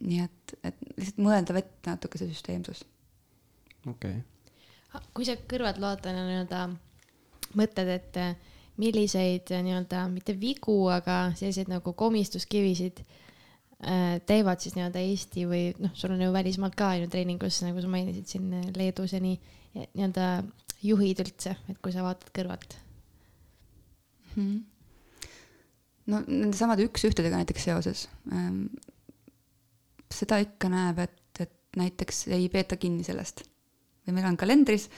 nii 0.00 0.20
et, 0.20 0.54
et 0.64 0.76
lihtsalt 0.96 1.18
mõelda 1.24 1.54
vette 1.54 1.90
natuke 1.90 2.18
see 2.18 2.28
süsteemsus. 2.28 2.84
okei 3.86 4.10
okay. 4.10 5.00
kui 5.14 5.24
sa 5.24 5.36
kõrvalt 5.52 5.80
vaatad 5.80 6.12
nii-öelda 6.16 6.68
mõtled, 7.56 7.88
et 7.88 8.16
äh, 8.16 8.36
milliseid 8.76 9.50
äh, 9.50 9.62
nii-öelda 9.62 10.08
mitte 10.12 10.40
vigu, 10.40 10.76
aga 10.92 11.32
selliseid 11.34 11.68
nagu 11.72 11.92
komistuskivisid 11.92 13.00
äh, 13.00 13.27
teevad 13.78 14.58
siis 14.58 14.74
nii-öelda 14.74 15.02
Eesti 15.06 15.44
või 15.46 15.68
noh, 15.78 15.92
sul 15.94 16.10
on 16.10 16.22
ju 16.24 16.32
välismaalt 16.34 16.74
ka 16.78 16.94
ju 16.98 17.06
treeningus, 17.10 17.60
nagu 17.62 17.78
sa 17.82 17.90
mainisid 17.90 18.26
siin 18.26 18.48
äh, 18.58 18.64
Leedus 18.74 19.14
ja 19.14 19.20
nii, 19.22 19.36
nii-öelda 19.76 20.30
juhid 20.82 21.22
üldse, 21.22 21.54
et 21.70 21.78
kui 21.82 21.94
sa 21.94 22.02
vaatad 22.02 22.32
kõrvalt 22.34 22.74
mm. 24.34 24.42
-hmm. 24.42 25.28
no 26.10 26.22
nende 26.26 26.58
samade 26.58 26.86
üks-ühtedega 26.88 27.38
näiteks 27.42 27.68
seoses 27.70 28.08
ähm,. 28.32 28.66
seda 30.10 30.40
ikka 30.42 30.70
näeb, 30.72 30.98
et, 30.98 31.40
et 31.40 31.54
näiteks 31.76 32.26
ei 32.34 32.48
peeta 32.48 32.76
kinni 32.76 33.04
sellest 33.06 33.44
või 34.06 34.16
meil 34.18 34.26
on 34.32 34.40
kalendris, 34.40 34.88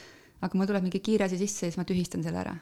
aga 0.40 0.56
mul 0.56 0.68
tuleb 0.70 0.86
mingi 0.86 1.02
kiire 1.04 1.26
asi 1.26 1.36
sisse 1.36 1.66
ja 1.66 1.72
siis 1.72 1.80
ma 1.80 1.84
tühistan 1.84 2.24
selle 2.24 2.40
ära. 2.40 2.56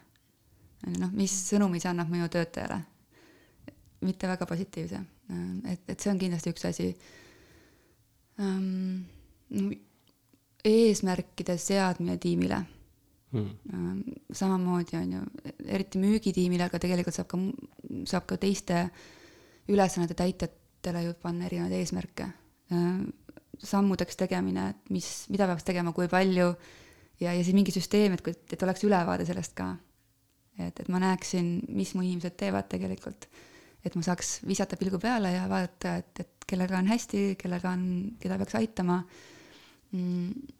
noh, 0.98 1.12
mis 1.12 1.34
sõnumi 1.52 1.78
see 1.78 1.90
annab 1.90 2.10
minu 2.10 2.26
töötajale? 2.28 2.82
mitte 4.00 4.28
väga 4.30 4.46
positiivse, 4.46 5.00
et, 5.68 5.82
et 5.88 6.00
see 6.00 6.10
on 6.12 6.18
kindlasti 6.20 6.54
üks 6.54 6.66
asi 6.70 6.90
um,. 8.38 9.04
Eesmärkide 10.68 11.54
seadmine 11.56 12.16
tiimile 12.20 12.56
hmm. 13.32 14.02
samamoodi 14.32 14.96
on 14.98 15.12
ju, 15.12 15.20
eriti 15.64 16.00
müügitiimile, 16.02 16.66
aga 16.66 16.80
tegelikult 16.82 17.16
saab 17.16 17.28
ka, 17.30 17.38
saab 18.10 18.26
ka 18.28 18.36
teiste 18.42 18.82
ülesannete 19.68 20.16
täitjatele 20.18 21.04
ju 21.06 21.14
panna 21.22 21.46
erinevaid 21.46 21.76
eesmärke. 21.78 22.28
sammudeks 23.58 24.16
tegemine, 24.16 24.68
et 24.70 24.90
mis, 24.94 25.06
mida 25.32 25.46
peaks 25.48 25.64
tegema, 25.66 25.92
kui 25.92 26.08
palju 26.08 26.52
ja, 27.20 27.32
ja 27.32 27.42
siis 27.42 27.54
mingi 27.56 27.72
süsteem, 27.74 28.14
et, 28.14 28.52
et 28.52 28.62
oleks 28.62 28.84
ülevaade 28.86 29.26
sellest 29.26 29.54
ka. 29.58 29.72
et, 30.58 30.80
et 30.80 30.88
ma 30.88 31.00
näeksin, 31.02 31.62
mis 31.68 31.94
mu 31.94 32.02
inimesed 32.02 32.36
teevad 32.38 32.68
tegelikult. 32.70 33.28
Et 33.88 33.96
ma 33.98 34.04
saaks 34.04 34.38
visata 34.48 34.76
pilgu 34.80 35.00
peale 35.02 35.32
ja 35.34 35.48
vaadata, 35.50 35.96
et, 36.02 36.22
et 36.24 36.46
kellega 36.48 36.78
on 36.78 36.88
hästi, 36.88 37.24
kellega 37.40 37.72
on, 37.72 37.82
keda 38.22 38.38
peaks 38.40 38.60
aitama 38.60 39.02
mm 39.92 40.54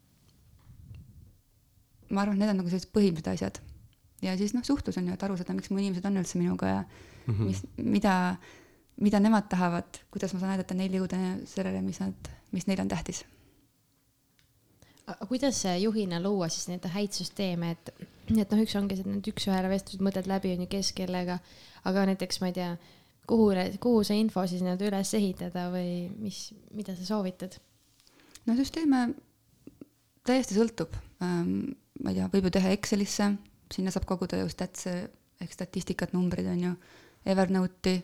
ma 2.09 2.23
arvan, 2.23 2.37
et 2.37 2.43
need 2.43 2.53
on 2.53 2.61
nagu 2.63 2.71
sellised 2.71 2.91
põhilised 2.93 3.27
asjad. 3.31 3.59
ja 4.25 4.35
siis 4.37 4.53
noh, 4.55 4.65
suhtlus 4.65 4.97
on 4.99 5.07
ju, 5.07 5.15
et 5.15 5.25
aru 5.25 5.37
saada, 5.39 5.55
miks 5.55 5.71
mu 5.71 5.79
inimesed 5.79 6.05
on 6.09 6.19
üldse 6.21 6.39
minuga 6.41 6.71
ja 6.71 6.79
mm 6.83 7.33
-hmm. 7.33 7.45
mis, 7.45 7.61
mida, 7.77 8.13
mida 8.97 9.19
nemad 9.19 9.49
tahavad, 9.49 10.01
kuidas 10.11 10.33
ma 10.33 10.39
saan 10.39 10.55
aidata 10.55 10.73
neil 10.73 10.97
jõuda 10.99 11.19
sellele, 11.45 11.81
mis 11.81 11.99
nad, 11.99 12.31
mis 12.51 12.67
neile 12.67 12.81
on 12.81 12.89
tähtis 12.89 13.23
aga 15.07 15.25
kuidas 15.25 15.63
juhina 15.81 16.19
luua 16.21 16.49
siis 16.49 16.67
neid 16.67 16.85
häid 16.85 17.11
süsteeme, 17.11 17.71
et, 17.71 17.89
et 18.37 18.51
noh, 18.51 18.61
üks 18.61 18.75
ongi 18.75 18.95
see, 18.95 19.01
et 19.01 19.09
need 19.09 19.27
üks-ühele 19.31 19.69
vestlused, 19.69 20.03
mõtled 20.05 20.27
läbi, 20.29 20.53
on 20.53 20.61
ju, 20.61 20.67
kes 20.69 20.91
kellega, 20.93 21.39
aga 21.89 22.05
näiteks 22.11 22.41
ma 22.41 22.51
ei 22.51 22.53
tea, 22.53 22.77
kuhu, 23.29 23.49
kuhu 23.81 24.03
see 24.07 24.19
info 24.23 24.45
siis 24.49 24.63
nii-öelda 24.65 24.89
üles 24.89 25.13
ehitada 25.17 25.67
või 25.73 26.09
mis, 26.21 26.49
mida 26.75 26.95
sa 26.97 27.05
soovitad? 27.07 27.59
no 28.47 28.55
süsteeme 28.57 29.09
täiesti 30.27 30.57
sõltub 30.57 30.95
ähm,. 31.23 31.75
ma 32.03 32.13
ei 32.13 32.19
tea, 32.19 32.29
võib 32.31 32.47
ju 32.47 32.53
teha 32.55 32.71
Excelisse, 32.75 33.33
sinna 33.73 33.91
saab 33.93 34.07
koguda 34.09 34.39
ju 34.39 34.49
statse 34.51 34.93
ehk 35.39 35.51
statistikat, 35.55 36.13
numbreid 36.15 36.47
on 36.51 36.63
ju, 36.63 36.73
Evernote'i 37.29 37.97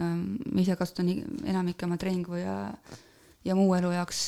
ähm,. 0.00 0.38
ma 0.46 0.64
ise 0.64 0.76
kasutan 0.80 1.10
enamike 1.44 1.86
oma 1.86 1.98
treeningu 2.00 2.40
ja, 2.40 2.58
ja 3.44 3.58
muu 3.58 3.74
elu 3.78 3.92
jaoks 3.96 4.22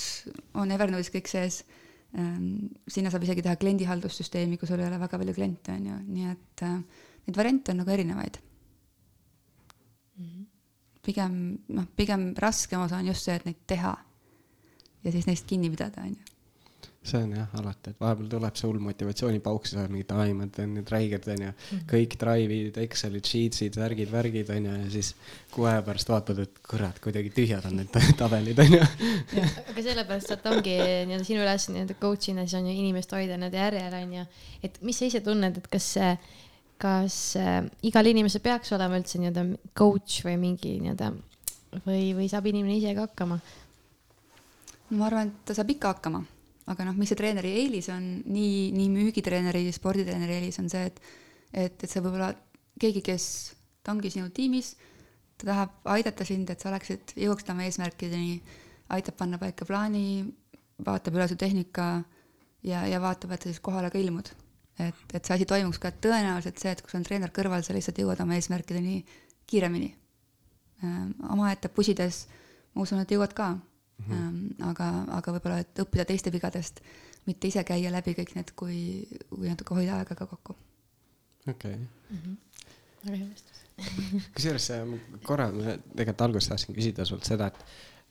on 0.60 0.74
Evernote'is 0.76 1.12
kõik 1.14 1.30
sees 1.32 1.62
ähm,. 2.18 2.70
sinna 2.88 3.12
saab 3.12 3.26
isegi 3.26 3.46
teha 3.46 3.56
kliendihaldussüsteemi, 3.60 4.60
kui 4.60 4.70
sul 4.70 4.82
ei 4.82 4.90
ole 4.90 5.00
väga 5.02 5.18
palju 5.18 5.36
kliente, 5.36 5.74
on 5.74 5.90
ju, 5.90 5.98
nii 6.18 6.30
et 6.34 6.66
äh, 6.68 6.78
neid 7.26 7.42
variante 7.42 7.74
on 7.74 7.82
nagu 7.82 7.96
erinevaid. 7.96 8.40
Pigem, 11.04 11.34
noh, 11.68 11.86
pigem 11.96 12.30
raskem 12.38 12.82
osa 12.84 13.00
on 13.00 13.12
just 13.12 13.26
see, 13.26 13.36
et 13.36 13.46
neid 13.48 13.62
teha 13.66 13.94
ja 15.04 15.14
siis 15.14 15.26
neist 15.28 15.48
kinni 15.48 15.70
pidada, 15.72 16.04
on 16.04 16.16
ju 16.16 16.30
see 17.00 17.16
on 17.24 17.30
jah, 17.32 17.48
alati, 17.56 17.94
et 17.94 18.00
vahepeal 18.02 18.26
tuleb 18.28 18.56
see 18.58 18.66
hull 18.68 18.80
motivatsioonipauk, 18.84 19.64
siis 19.64 19.78
on 19.80 19.86
mingid 19.88 20.10
ai, 20.12 20.34
ma 20.36 20.46
teen 20.52 20.74
nüüd 20.76 20.90
räiged, 20.92 21.28
onju. 21.32 21.52
Mhm. 21.54 21.86
kõik 21.88 22.16
Drive'id, 22.20 22.76
Excelid, 22.82 23.24
Sheets'id, 23.24 23.78
värgid, 23.80 24.10
värgid, 24.12 24.50
onju, 24.52 24.74
ja 24.82 24.90
siis 24.92 25.14
kuu 25.54 25.64
aja 25.70 25.80
pärast 25.86 26.12
vaatad, 26.12 26.42
et 26.44 26.60
kurat, 26.68 27.00
kuidagi 27.00 27.32
tühjad 27.36 27.64
on 27.70 27.80
need 27.80 27.96
tabelid, 28.20 28.60
onju. 28.66 28.82
aga 29.72 29.86
sellepärast, 29.88 30.34
et 30.36 30.50
ongi 30.52 30.76
nii-öelda 30.76 31.24
sinu 31.30 31.40
ülesanne 31.46 31.78
nii-öelda 31.78 31.96
coach'ina 32.04 32.44
siis 32.44 32.60
on 32.60 32.68
ju 32.68 32.76
inimest 32.84 33.16
hoida 33.16 33.40
nii-öelda 33.40 33.64
järjel, 33.64 33.98
onju. 34.02 34.28
et 34.68 34.78
mis 34.84 35.00
sa 35.00 35.08
ise 35.08 35.24
tunned, 35.24 35.56
et 35.56 35.72
kas 35.72 35.88
see, 35.96 36.12
kas 36.80 37.16
äh, 37.36 37.62
igal 37.86 38.08
inimesel 38.08 38.42
peaks 38.44 38.72
olema 38.76 38.98
üldse 38.98 39.20
nii-öelda 39.20 39.46
coach 39.76 40.24
või 40.26 40.36
mingi 40.40 40.78
nii-öelda 40.80 41.12
või, 41.84 42.10
või 42.16 42.28
saab 42.32 42.48
inimene 42.50 42.78
ise 42.80 42.96
ka 42.96 43.08
hakkama? 43.08 43.40
ma 44.90 45.06
arvan, 45.06 45.30
et 45.30 45.48
ta 45.50 45.54
saab 45.54 45.70
ikka 45.76 45.94
hakkama 45.94 46.24
aga 46.70 46.86
noh, 46.86 46.96
mis 46.98 47.10
see 47.10 47.18
treeneri 47.18 47.50
eelis 47.64 47.88
on, 47.92 48.04
nii, 48.30 48.70
nii 48.76 48.90
müügitreeneri, 48.92 49.64
sporditreeneri 49.74 50.36
eelis 50.38 50.60
on 50.62 50.68
see, 50.70 50.86
et, 50.90 51.00
et, 51.50 51.74
et 51.74 51.88
see 51.90 52.02
võib-olla 52.02 52.30
keegi, 52.80 53.02
kes 53.04 53.24
ta 53.84 53.94
ongi 53.94 54.12
sinu 54.12 54.30
tiimis, 54.34 54.74
ta 55.40 55.50
tahab 55.50 55.90
aidata 55.96 56.26
sind, 56.28 56.52
et 56.52 56.62
sa 56.62 56.70
oleksid, 56.70 57.16
jõuaksid 57.18 57.50
oma 57.54 57.66
eesmärkideni, 57.66 58.38
aitab 58.94 59.18
panna 59.18 59.40
paika 59.40 59.66
plaani, 59.66 60.22
vaatab 60.86 61.18
üle 61.18 61.26
su 61.30 61.38
tehnika 61.40 61.88
ja, 62.66 62.84
ja 62.86 63.02
vaatab, 63.02 63.34
et 63.34 63.46
sa 63.46 63.52
siis 63.52 63.62
kohale 63.64 63.90
ka 63.92 63.98
ilmud. 64.00 64.30
Et, 64.88 65.14
et 65.14 65.24
see 65.24 65.34
asi 65.36 65.46
toimuks 65.48 65.78
ka, 65.78 65.90
et 65.90 66.00
tõenäoliselt 66.04 66.60
see, 66.62 66.72
et 66.74 66.82
kui 66.82 66.92
sul 66.92 67.00
on 67.00 67.06
treener 67.06 67.32
kõrval, 67.34 67.64
sa 67.66 67.76
lihtsalt 67.76 67.98
jõuad 68.02 68.20
oma 68.24 68.36
eesmärkideni 68.38 69.04
kiiremini. 69.50 69.94
omaette 71.28 71.68
pusides 71.68 72.26
ma 72.74 72.84
usun, 72.86 73.02
et 73.02 73.10
jõuad 73.10 73.34
ka 73.36 73.52
mm. 73.52 74.04
-hmm. 74.08 74.68
aga, 74.70 74.88
aga 75.18 75.34
võib-olla, 75.36 75.58
et 75.64 75.82
õppida 75.84 76.06
teiste 76.08 76.32
vigadest, 76.32 76.80
mitte 77.26 77.48
ise 77.48 77.64
käia 77.64 77.92
läbi 77.92 78.14
kõik 78.16 78.34
need, 78.34 78.52
kui, 78.56 79.06
kui 79.28 79.48
natuke 79.48 79.74
hoida 79.74 79.98
aega 79.98 80.14
ka 80.14 80.26
kokku. 80.26 80.56
okei. 81.48 81.76
Mhm. 82.10 82.36
väga 83.04 83.16
hea 83.16 83.28
vastus. 83.28 83.60
kusjuures 84.34 84.70
korra 85.24 85.50
ma 85.52 85.76
tegelikult 85.96 86.20
alguses 86.20 86.48
tahtsin 86.48 86.74
küsida 86.74 87.04
sult 87.04 87.24
seda, 87.24 87.46
et 87.46 87.64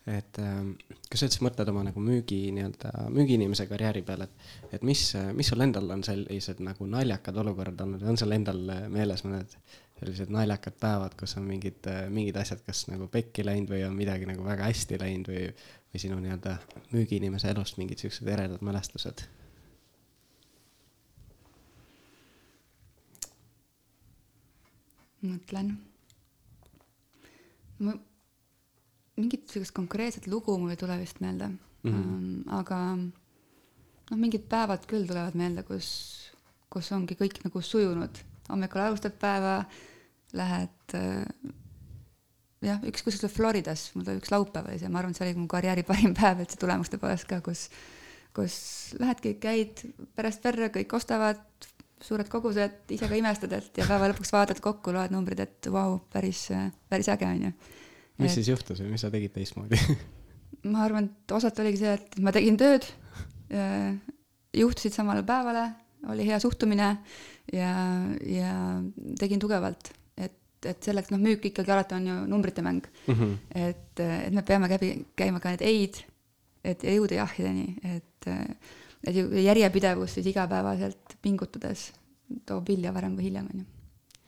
et 0.07 0.39
ähm, 0.41 0.71
kas 1.09 1.21
sa 1.21 1.27
üldse 1.27 1.43
mõtled 1.45 1.69
oma 1.71 1.83
nagu 1.85 2.01
müügi 2.03 2.39
nii-öelda, 2.55 3.05
müügiinimese 3.13 3.67
karjääri 3.69 4.01
peale, 4.07 4.29
et, 4.29 4.75
et 4.77 4.85
mis, 4.87 5.03
mis 5.35 5.51
sul 5.51 5.65
endal 5.65 5.89
on 5.93 6.03
sellised 6.07 6.63
nagu 6.65 6.87
naljakad 6.89 7.37
olukorrad 7.43 7.83
olnud, 7.85 8.05
on 8.07 8.19
sul 8.19 8.33
endal 8.35 8.61
meeles 8.93 9.25
mõned 9.27 9.57
sellised 9.99 10.31
naljakad 10.31 10.77
päevad, 10.79 11.17
kus 11.19 11.35
on 11.37 11.47
mingid, 11.49 11.89
mingid 12.13 12.39
asjad 12.39 12.63
kas 12.65 12.85
nagu 12.87 13.09
pekki 13.11 13.43
läinud 13.45 13.73
või 13.73 13.83
on 13.87 13.97
midagi 13.97 14.29
nagu 14.29 14.45
väga 14.47 14.69
hästi 14.69 15.01
läinud 15.01 15.33
või, 15.33 15.49
või 15.91 16.05
sinu 16.05 16.21
nii-öelda 16.23 16.55
müügiinimese 16.93 17.51
elust 17.51 17.81
mingid 17.81 18.01
siuksed 18.01 18.31
eredad 18.31 18.63
mälestused? 18.65 19.27
mõtlen. 25.19 25.73
ma, 27.79 27.93
mingit 29.19 29.51
siukest 29.51 29.75
konkreetset 29.75 30.27
lugu 30.31 30.57
mul 30.57 30.73
ei 30.73 30.79
tule 30.79 30.95
vist 31.01 31.19
meelde 31.23 31.49
mm, 31.49 31.91
-hmm. 31.91 32.43
aga 32.59 32.79
noh, 32.97 34.17
mingid 34.17 34.47
päevad 34.49 34.87
küll 34.89 35.07
tulevad 35.07 35.37
meelde, 35.37 35.63
kus, 35.67 35.87
kus 36.71 36.91
ongi 36.95 37.17
kõik 37.19 37.41
nagu 37.45 37.61
sujunud, 37.61 38.21
hommikul 38.49 38.81
alustad 38.81 39.17
päeva, 39.21 39.63
lähed 40.33 40.95
jah, 42.65 42.81
üks 42.87 43.03
kuskil 43.05 43.31
Floridas, 43.31 43.89
mul 43.95 44.07
oli 44.07 44.21
üks 44.21 44.31
laupäev 44.33 44.69
oli 44.69 44.81
see, 44.81 44.91
ma 44.91 45.01
arvan, 45.01 45.15
et 45.15 45.19
see 45.19 45.27
oli 45.27 45.39
mu 45.39 45.47
karjääri 45.51 45.85
parim 45.87 46.15
päev 46.17 46.43
üldse 46.43 46.59
tulemuste 46.59 46.99
poolest 47.01 47.27
ka, 47.29 47.39
kus, 47.45 47.67
kus 48.35 48.55
lähed, 48.99 49.23
käid 49.41 49.83
pärast 50.17 50.43
perre, 50.43 50.71
kõik 50.73 50.95
ostavad, 50.97 51.41
suured 52.03 52.29
kogused, 52.31 52.81
ise 52.95 53.09
ka 53.11 53.19
imestad, 53.19 53.53
et 53.55 53.79
ja 53.79 53.87
päeva 53.87 54.09
lõpuks 54.11 54.31
vaatad 54.35 54.61
kokku, 54.63 54.93
loed 54.95 55.13
numbrid, 55.15 55.41
et 55.43 55.71
vau 55.71 55.95
wow,, 55.95 56.01
päris, 56.11 56.47
päris 56.91 57.11
äge 57.11 57.27
on 57.27 57.49
ju. 57.49 57.53
Mis 58.19 58.31
et, 58.31 58.37
siis 58.39 58.49
juhtus 58.51 58.81
või 58.83 58.93
mis 58.93 59.03
sa 59.05 59.11
tegid 59.13 59.33
teistmoodi? 59.35 59.79
Ma 60.71 60.83
arvan, 60.83 61.07
et 61.07 61.31
osalt 61.35 61.59
oligi 61.63 61.83
see, 61.83 61.93
et 61.95 62.17
ma 62.19 62.33
tegin 62.35 62.57
tööd, 62.59 62.83
juhtusid 64.59 64.95
samale 64.95 65.23
päevale, 65.23 65.69
oli 66.11 66.25
hea 66.27 66.39
suhtumine 66.41 66.89
ja, 67.53 67.71
ja 68.27 68.51
tegin 69.19 69.39
tugevalt. 69.39 69.93
Et 70.19 70.83
selleks, 70.83 71.07
noh, 71.13 71.21
müük 71.23 71.45
ikkagi 71.47 71.71
alati 71.71 71.95
on 71.95 72.07
ju 72.09 72.15
numbrite 72.27 72.59
mäng. 72.61 72.83
Mm. 73.07 73.15
-hmm. 73.15 73.35
et, 73.55 73.99
et 73.99 74.33
me 74.35 74.41
peame 74.43 74.67
käbi, 74.67 75.05
käima 75.15 75.39
ka 75.39 75.53
need 75.53 75.63
ei-d, 75.63 76.01
et 76.63 76.83
jõuda 76.83 77.15
jahhideni, 77.21 77.77
et, 77.95 78.27
et 79.07 79.15
järjepidevus 79.43 80.17
siis 80.17 80.27
igapäevaselt 80.27 81.15
pingutades 81.21 81.93
toob 82.45 82.67
vilja 82.67 82.91
varem 82.93 83.15
või 83.15 83.29
hiljem, 83.29 83.47
on 83.53 83.59
ju. 83.59 83.65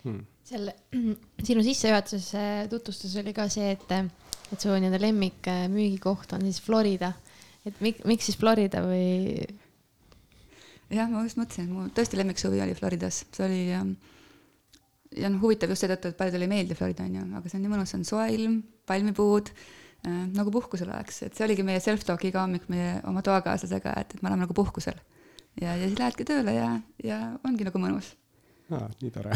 Hmm.. 0.04 0.25
Seal 0.47 0.69
sinu 1.47 1.65
sissejuhatuses 1.65 2.30
tutvustus 2.71 3.17
oli 3.21 3.34
ka 3.38 3.47
see, 3.51 3.73
et, 3.75 3.97
et 4.51 4.62
su 4.62 4.71
nii-öelda 4.71 5.01
lemmik 5.01 5.51
müügikoht 5.73 6.34
on 6.38 6.45
siis 6.47 6.62
Florida. 6.63 7.13
et 7.65 7.77
mik, 7.82 8.06
miks 8.10 8.30
siis 8.30 8.39
Florida 8.39 8.82
või? 8.86 9.45
jah, 10.91 11.10
ma 11.10 11.23
just 11.25 11.39
mõtlesin, 11.39 11.69
mu 11.71 11.88
tõesti 11.95 12.19
lemmiksuvi 12.19 12.62
oli 12.63 12.75
Floridas, 12.77 13.23
see 13.32 13.45
oli 13.45 13.62
ähm, 13.75 13.93
ja 15.17 15.30
noh, 15.32 15.41
huvitav 15.43 15.71
just 15.71 15.86
seetõttu, 15.86 16.12
et 16.12 16.19
paljudele 16.19 16.47
ei 16.47 16.51
meeldi 16.51 16.77
Florida 16.77 17.06
on 17.08 17.17
ju, 17.17 17.27
aga 17.39 17.51
see 17.51 17.60
on 17.60 17.65
nii 17.65 17.73
mõnus, 17.73 17.95
on 17.97 18.06
soe 18.08 18.27
ilm, 18.36 18.60
palmipuud 18.89 19.51
äh,, 19.54 20.23
nagu 20.36 20.54
puhkusel 20.54 20.91
oleks, 20.91 21.21
et 21.27 21.38
see 21.38 21.47
oligi 21.47 21.65
meie 21.67 21.84
self-talk 21.84 22.25
iga 22.27 22.43
hommik 22.45 22.67
meie 22.71 22.97
oma 23.10 23.23
toakaaslasega, 23.25 23.95
et, 24.01 24.15
et 24.15 24.23
me 24.23 24.32
oleme 24.32 24.45
nagu 24.45 24.58
puhkusel. 24.58 24.99
ja, 25.62 25.75
ja 25.75 25.86
siis 25.86 25.99
lähedki 25.99 26.27
tööle 26.27 26.56
ja, 26.56 26.73
ja 27.04 27.21
ongi 27.47 27.67
nagu 27.67 27.82
mõnus. 27.82 28.15
Aa, 28.71 28.88
nii 29.01 29.12
tore 29.13 29.36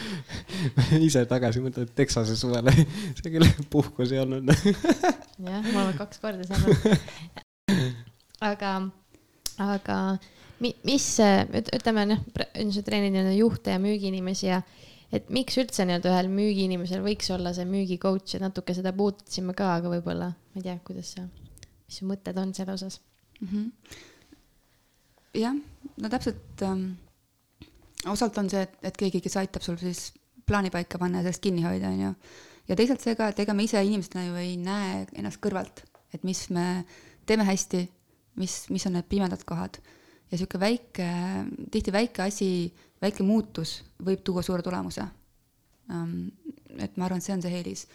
ise 1.06 1.24
tagasi 1.30 1.62
mõtled 1.64 1.92
Texase 1.96 2.36
suvele, 2.38 2.74
see 3.18 3.32
küll 3.32 3.46
puhkus 3.72 4.12
ei 4.14 4.22
olnud 4.22 4.50
jah, 5.48 5.62
ma 5.72 5.84
olen 5.84 5.96
kaks 5.98 6.20
korda 6.22 6.46
saanud. 6.48 6.76
aga, 8.50 8.74
aga 9.62 9.96
mis, 10.60 11.08
ütleme 11.78 12.06
noh, 12.12 12.22
sa 12.36 12.84
treenid 12.86 13.14
nii-öelda 13.14 13.34
juhte 13.38 13.74
ja 13.74 13.82
müügiinimesi 13.82 14.50
ja 14.50 14.60
et 15.14 15.30
miks 15.32 15.58
üldse 15.60 15.86
nii-öelda 15.86 16.12
ühel 16.12 16.30
müügiinimesel 16.32 17.02
võiks 17.04 17.30
olla 17.34 17.52
see 17.56 17.66
müügicoach, 17.68 18.36
et 18.36 18.44
natuke 18.44 18.76
seda 18.76 18.92
puudutasime 18.96 19.54
ka, 19.58 19.74
aga 19.78 19.92
võib-olla, 19.94 20.32
ma 20.34 20.60
ei 20.60 20.66
tea, 20.66 20.76
kuidas 20.86 21.14
sa, 21.16 21.26
mis 21.86 22.00
su 22.00 22.08
mõtted 22.08 22.38
on 22.40 22.54
selle 22.56 22.76
osas 22.76 23.00
mm? 23.40 23.48
-hmm. 23.52 23.66
jah, 25.40 25.56
no 25.96 26.12
täpselt 26.12 26.66
ähm,, 26.66 26.92
osalt 28.08 28.38
on 28.38 28.48
see, 28.50 28.62
et, 28.64 28.78
et 28.90 28.96
keegi, 28.96 29.20
kes 29.24 29.36
aitab 29.40 29.64
sul 29.64 29.78
siis 29.80 30.10
plaani 30.46 30.72
paika 30.72 30.98
panna 30.98 31.20
ja 31.20 31.28
sellest 31.28 31.44
kinni 31.44 31.64
hoida, 31.66 31.92
on 31.92 32.02
ju. 32.06 32.10
ja 32.70 32.76
teisalt 32.78 33.04
see 33.04 33.16
ka, 33.18 33.30
et 33.30 33.40
ega 33.44 33.54
me 33.56 33.66
ise 33.66 33.82
inimestena 33.84 34.26
ju 34.28 34.36
ei 34.40 34.56
näe 34.60 35.04
ennast 35.18 35.40
kõrvalt, 35.44 35.84
et 36.14 36.24
mis 36.26 36.46
me 36.54 36.84
teeme 37.28 37.46
hästi, 37.46 37.84
mis, 38.40 38.62
mis 38.72 38.86
on 38.88 38.96
need 38.98 39.08
pimedad 39.10 39.42
kohad 39.46 39.80
ja 40.30 40.38
sihuke 40.38 40.60
väike, 40.62 41.08
tihti 41.72 41.92
väike 41.94 42.24
asi, 42.24 42.50
väike 43.02 43.26
muutus 43.26 43.80
võib 44.02 44.22
tuua 44.24 44.44
suure 44.46 44.62
tulemuse. 44.62 45.04
et 45.90 46.96
ma 46.96 47.04
arvan, 47.06 47.18
et 47.18 47.26
see 47.26 47.34
on 47.34 47.42
see 47.42 47.54
eelis. 47.58 47.86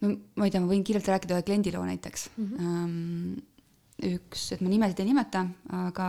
no 0.00 0.14
ma 0.36 0.48
ei 0.48 0.52
tea, 0.52 0.60
ma 0.64 0.72
võin 0.72 0.84
kiirelt 0.84 1.08
rääkida 1.08 1.36
ühe 1.36 1.44
kliendiloo 1.44 1.84
näiteks 1.84 2.30
mm. 2.36 2.52
-hmm. 2.56 3.42
üks, 4.16 4.52
et 4.52 4.60
ma 4.60 4.68
nimesid 4.72 5.00
ei 5.00 5.10
nimeta, 5.12 5.46
aga 5.86 6.06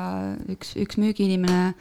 üks, 0.50 0.76
üks 0.80 0.98
müügiinimene 0.98 1.74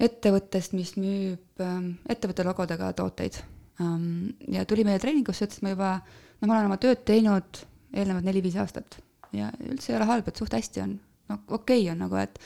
ettevõttest, 0.00 0.74
mis 0.74 0.94
müüb 0.98 1.62
ähm, 1.62 1.94
ettevõtte 2.10 2.46
logodega 2.46 2.92
tooteid 2.98 3.38
ähm, 3.80 4.34
ja 4.50 4.64
tuli 4.66 4.84
meie 4.86 4.98
treeningusse, 5.02 5.46
ütles, 5.46 5.60
et 5.60 5.66
ma 5.66 5.74
juba, 5.74 5.90
no 6.40 6.48
ma 6.48 6.56
olen 6.56 6.70
oma 6.70 6.78
tööd 6.82 7.04
teinud 7.06 7.62
eelnevad 7.94 8.26
neli-viis 8.26 8.56
aastat 8.58 8.98
ja 9.34 9.50
üldse 9.62 9.92
ei 9.92 9.98
ole 9.98 10.08
halb, 10.10 10.28
et 10.28 10.40
suht 10.40 10.54
hästi 10.54 10.82
on. 10.84 10.96
no 11.30 11.38
okei 11.48 11.84
okay 11.84 11.92
on 11.92 12.02
nagu, 12.06 12.18
et, 12.20 12.40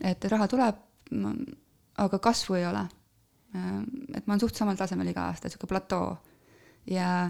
et 0.00 0.24
raha 0.32 0.48
tuleb, 0.52 0.80
aga 1.96 2.18
kasvu 2.20 2.56
ei 2.58 2.66
ole. 2.68 2.86
Ähm, 3.56 3.84
et 4.14 4.24
ma 4.26 4.34
olen 4.34 4.42
suht 4.42 4.58
samal 4.58 4.78
tasemel 4.78 5.12
iga 5.12 5.28
aasta, 5.30 5.52
sihuke 5.52 5.68
platoo 5.70 6.16
ja 6.90 7.28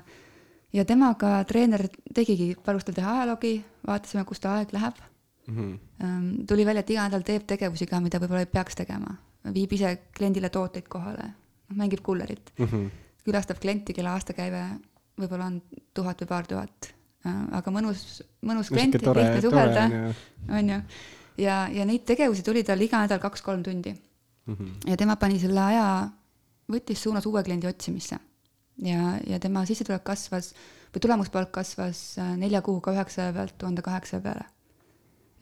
ja 0.75 0.85
temaga 0.85 1.39
treener 1.49 1.87
tegigi, 2.14 2.55
palus 2.64 2.85
tal 2.85 2.97
teha 2.97 3.12
ajaloogi, 3.21 3.53
vaatasime, 3.87 4.25
kus 4.29 4.43
ta 4.43 4.57
aeg 4.59 4.73
läheb 4.75 4.99
mm. 5.47 5.57
-hmm. 5.57 6.47
tuli 6.47 6.67
välja, 6.67 6.81
et 6.81 6.91
iga 6.91 7.07
nädal 7.09 7.23
teeb 7.23 7.47
tegevusi 7.47 7.87
ka, 7.87 8.01
mida 8.01 8.19
võib-olla 8.19 8.45
ei 8.45 8.53
peaks 8.53 8.77
tegema, 8.77 9.17
viib 9.55 9.73
ise 9.73 9.93
kliendile 10.17 10.51
tooteid 10.53 10.89
kohale, 10.91 11.31
noh 11.71 11.79
mängib 11.79 12.03
kullerit 12.07 12.53
mm, 12.59 12.67
-hmm. 12.67 12.91
külastab 13.27 13.61
klienti, 13.63 13.95
kelle 13.95 14.13
aastakäive 14.15 14.63
võib-olla 15.21 15.51
on 15.51 15.61
tuhat 15.95 16.21
või 16.23 16.29
paar 16.31 16.47
tuhat, 16.47 16.91
ehm, 17.25 17.49
aga 17.59 17.73
mõnus, 17.75 18.23
mõnus 18.47 18.71
klient, 18.73 18.95
lihtne 19.01 19.41
suhelda, 19.41 19.87
on 20.49 20.71
ju. 20.75 20.81
ja, 21.43 21.57
ja 21.73 21.89
neid 21.89 22.05
tegevusi 22.09 22.45
tuli 22.47 22.65
tal 22.65 22.81
iga 22.81 23.03
nädal 23.05 23.23
kaks-kolm 23.23 23.63
tundi 23.63 23.95
mm. 23.95 24.55
-hmm. 24.55 24.91
ja 24.91 24.97
tema 24.97 25.17
pani 25.17 25.41
selle 25.41 25.61
aja, 25.61 26.09
võttis 26.73 27.03
suunas 27.03 27.27
uue 27.27 27.43
kliendi 27.43 27.67
otsimisse 27.67 28.19
ja, 28.83 29.19
ja 29.27 29.39
tema 29.41 29.65
sissetulek 29.67 30.05
kasvas 30.05 30.53
või 30.95 31.03
tulemuspalk 31.03 31.51
kasvas 31.53 32.19
äh, 32.19 32.37
nelja 32.37 32.63
kuuga 32.63 32.93
üheksasaja 32.95 33.33
pealt 33.33 33.57
tuhande 33.59 33.83
kaheksasaja 33.83 34.23
peale. 34.23 34.45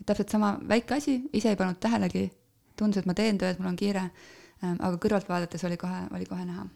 täpselt 0.07 0.29
sama 0.29 0.59
väike 0.69 0.95
asi, 0.95 1.23
ise 1.33 1.49
ei 1.49 1.57
pannud 1.57 1.79
tähelegi, 1.81 2.31
tundus, 2.77 3.03
et 3.03 3.09
ma 3.11 3.17
teen 3.19 3.39
tööd, 3.41 3.61
mul 3.61 3.73
on 3.73 3.79
kiire, 3.79 4.05
ähm, 4.63 4.77
aga 4.79 4.99
kõrvalt 5.03 5.31
vaadates 5.31 5.65
oli 5.69 5.79
kohe, 5.81 6.05
oli 6.17 6.29
kohe 6.29 6.45
näha. 6.45 6.67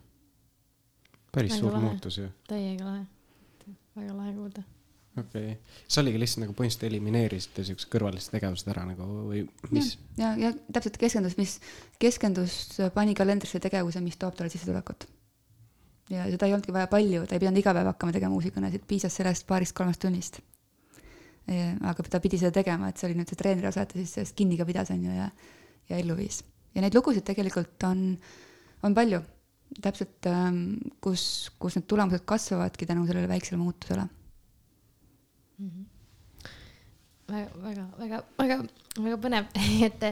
päris 1.33 1.53
väga 1.53 1.61
suur 1.61 1.77
lahe. 1.77 1.85
muutus 1.85 2.19
ju. 2.19 2.33
täiega 2.49 2.85
lahe, 2.85 3.07
väga 3.97 4.17
lahe 4.17 4.35
kuulda 4.35 4.65
okei 5.19 5.53
okay., 5.53 5.85
see 5.89 6.03
oligi 6.03 6.23
lihtsalt 6.23 6.45
nagu 6.45 6.57
põhimõtteliselt 6.57 6.91
elimineerisite 6.93 7.65
siuksed 7.67 7.91
kõrvalised 7.93 8.35
tegevused 8.35 8.73
ära 8.73 8.87
nagu 8.89 9.07
või 9.29 9.45
mis? 9.75 9.97
ja, 10.17 10.33
ja, 10.35 10.49
ja 10.49 10.53
täpselt 10.73 10.99
keskendus, 11.01 11.39
mis, 11.41 11.59
keskendus, 11.99 12.59
pani 12.95 13.17
kalendrisse 13.19 13.61
tegevuse, 13.63 14.03
mis 14.05 14.21
toob 14.21 14.37
talle 14.39 14.53
sissetulekut 14.53 15.09
ja 16.11 16.25
seda 16.31 16.47
ei 16.47 16.55
olnudki 16.55 16.73
vaja 16.73 16.89
palju, 16.91 17.25
ta 17.27 17.37
ei 17.37 17.43
pidanud 17.43 17.61
iga 17.61 17.75
päev 17.77 17.91
hakkama 17.93 18.15
tegema 18.17 18.37
uusi 18.37 18.53
kõnesid, 18.55 18.85
piisas 18.89 19.17
sellest 19.21 19.47
paarist-kolmest 19.49 20.03
tunnist. 20.05 20.41
aga 21.49 22.05
ta 22.05 22.21
pidi 22.21 22.41
seda 22.41 22.53
tegema, 22.53 22.89
et 22.89 23.01
see 23.01 23.09
oli 23.09 23.17
nüüd 23.19 23.31
see 23.31 23.39
treeneri 23.41 23.69
osa, 23.71 23.85
et 23.85 23.93
ta 23.93 24.01
siis 24.01 24.13
sellest 24.19 24.37
kinni 24.37 24.59
ka 24.59 24.67
pidas, 24.69 24.91
on 24.93 25.05
ju, 25.05 25.15
ja, 25.17 25.29
ja 25.89 25.99
ellu 25.99 26.17
viis. 26.19 26.43
ja 26.75 26.85
neid 26.85 26.95
lugusid 26.95 27.27
tegelikult 27.27 27.85
on, 27.89 28.03
on 28.87 28.95
palju, 28.97 29.21
täpselt 29.85 30.29
ähm, 30.31 30.79
kus, 31.05 31.51
kus 31.61 31.77
need 31.77 31.89
tulemused 31.91 32.25
kasvavadki 32.29 32.89
tänu 32.89 33.07
sellele 33.07 33.29
väiksele 33.29 33.61
muutusele 33.61 34.09
mm. 35.59 35.69
-hmm 35.69 35.87
väga, 37.29 37.49
väga, 37.61 37.83
väga, 37.99 38.19
väga, 38.39 38.57
väga 39.05 39.17
põnev, 39.21 39.49
et, 39.87 40.05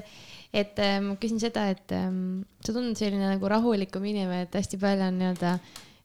et 0.53 0.81
ma 1.01 1.15
küsin 1.17 1.41
seda, 1.41 1.63
et 1.73 1.93
um, 1.97 2.45
sa 2.61 2.75
tundud 2.77 2.99
selline 2.99 3.31
nagu 3.31 3.49
rahulikum 3.49 4.05
inimene, 4.05 4.43
et 4.45 4.59
hästi 4.59 4.77
palju 4.77 5.07
on 5.07 5.17
nii-öelda 5.23 5.55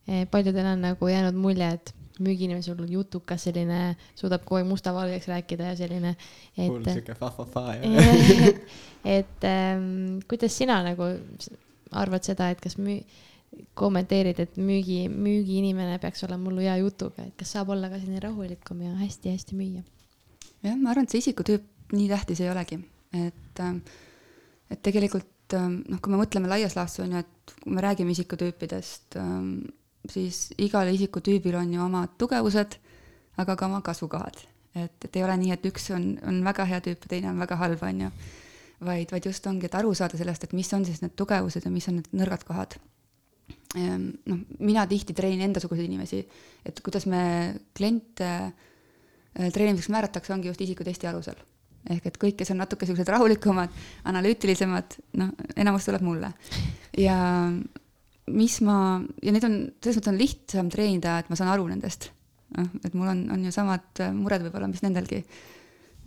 Eh, 0.07 0.25
paljudel 0.25 0.65
on 0.65 0.81
nagu 0.81 1.07
jäänud 1.07 1.37
mulje, 1.37 1.67
et 1.77 1.93
müügiinimene 2.21 2.65
sul 2.65 2.83
jutukas 2.89 3.47
selline, 3.47 3.95
suudab 4.19 4.45
kogu 4.45 4.61
aeg 4.61 4.69
mustavalgeks 4.69 5.27
rääkida 5.31 5.71
ja 5.71 5.79
selline. 5.79 6.15
mul 6.61 6.85
siuke 6.87 7.15
fa-fa-fa 7.17 7.75
jah. 7.79 8.61
et 9.17 9.49
ähm, 9.49 10.21
kuidas 10.29 10.57
sina 10.57 10.81
nagu 10.85 11.09
arvad 11.91 12.25
seda, 12.25 12.51
et 12.53 12.61
kas 12.63 12.77
müü-, 12.79 13.03
kommenteerid, 13.77 14.39
et 14.39 14.55
müügi, 14.59 15.05
müügiinimene 15.11 15.97
peaks 16.03 16.23
olema 16.27 16.45
mullu 16.47 16.63
hea 16.63 16.77
jutuga, 16.79 17.25
et 17.27 17.35
kas 17.39 17.51
saab 17.57 17.73
olla 17.75 17.89
ka 17.91 17.99
selline 17.99 18.21
rahulikum 18.23 18.85
ja 18.85 18.93
hästi-hästi 19.01 19.57
müüa? 19.59 19.83
jah, 20.61 20.77
ma 20.77 20.93
arvan, 20.93 21.07
et 21.07 21.13
see 21.13 21.23
isikutüüp 21.23 21.95
nii 21.95 22.07
tähtis 22.11 22.41
ei 22.43 22.51
olegi, 22.51 22.77
et, 23.17 23.61
ähm, 23.63 23.81
et 24.71 24.81
tegelikult 24.85 25.57
ähm, 25.57 25.81
noh, 25.89 25.99
kui 25.99 26.13
me 26.13 26.21
mõtleme 26.21 26.51
laias 26.51 26.77
laastus 26.77 27.03
on 27.05 27.17
ju, 27.17 27.23
et 27.25 27.55
kui 27.63 27.75
me 27.75 27.83
räägime 27.83 28.15
isikutüüpidest 28.15 29.19
ähm,, 29.19 29.55
siis 30.09 30.51
igal 30.61 30.89
isikutüübil 30.93 31.55
on 31.59 31.73
ju 31.73 31.83
omad 31.83 32.15
tugevused, 32.17 32.77
aga 33.41 33.55
ka 33.55 33.67
oma 33.67 33.81
kasvukohad. 33.81 34.47
et, 34.75 35.05
et 35.05 35.15
ei 35.15 35.23
ole 35.23 35.35
nii, 35.37 35.51
et 35.51 35.65
üks 35.67 35.89
on, 35.91 36.13
on 36.27 36.39
väga 36.45 36.65
hea 36.65 36.79
tüüp 36.79 37.03
ja 37.05 37.11
teine 37.15 37.29
on 37.33 37.39
väga 37.39 37.57
halb, 37.59 37.83
on 37.83 38.01
ju. 38.05 38.11
vaid, 38.81 39.11
vaid 39.11 39.25
just 39.25 39.47
ongi, 39.47 39.67
et 39.67 39.75
aru 39.75 39.93
saada 39.93 40.17
sellest, 40.17 40.43
et 40.43 40.53
mis 40.57 40.73
on 40.73 40.85
siis 40.85 41.01
need 41.03 41.13
tugevused 41.15 41.65
ja 41.65 41.71
mis 41.71 41.87
on 41.91 41.99
need 41.99 42.09
nõrgad 42.17 42.45
kohad. 42.47 42.77
Ehm, 43.77 44.07
noh, 44.25 44.39
mina 44.59 44.87
tihti 44.87 45.13
treenin 45.13 45.45
endasuguseid 45.49 45.85
inimesi, 45.85 46.23
et 46.65 46.81
kuidas 46.81 47.05
me 47.05 47.21
kliente 47.77 48.29
äh, 48.31 49.51
treenimiseks 49.53 49.91
määratakse, 49.93 50.33
ongi 50.33 50.49
just 50.49 50.61
isikutesti 50.65 51.07
alusel 51.07 51.37
ehk 51.89 52.11
et 52.11 52.17
kõik, 52.21 52.35
kes 52.41 52.51
on 52.53 52.59
natuke 52.61 52.85
siuksed 52.85 53.09
rahulikumad, 53.09 53.71
analüütilisemad, 54.09 54.97
noh, 55.17 55.31
enamus 55.57 55.87
tuleb 55.87 56.03
mulle. 56.05 56.29
ja 56.97 57.17
mis 58.31 58.59
ma, 58.65 58.75
ja 59.23 59.33
need 59.33 59.45
on, 59.47 59.55
selles 59.81 59.97
mõttes 59.97 60.11
on 60.11 60.19
lihtsam 60.19 60.69
treenida, 60.73 61.17
et 61.21 61.31
ma 61.31 61.37
saan 61.39 61.51
aru 61.53 61.67
nendest. 61.71 62.11
noh, 62.57 62.67
et 62.83 62.93
mul 62.93 63.07
on, 63.07 63.23
on 63.31 63.43
ju 63.47 63.51
samad 63.55 64.03
äh, 64.03 64.11
mured 64.11 64.43
võib-olla, 64.43 64.67
mis 64.67 64.83
nendelgi. 64.83 65.21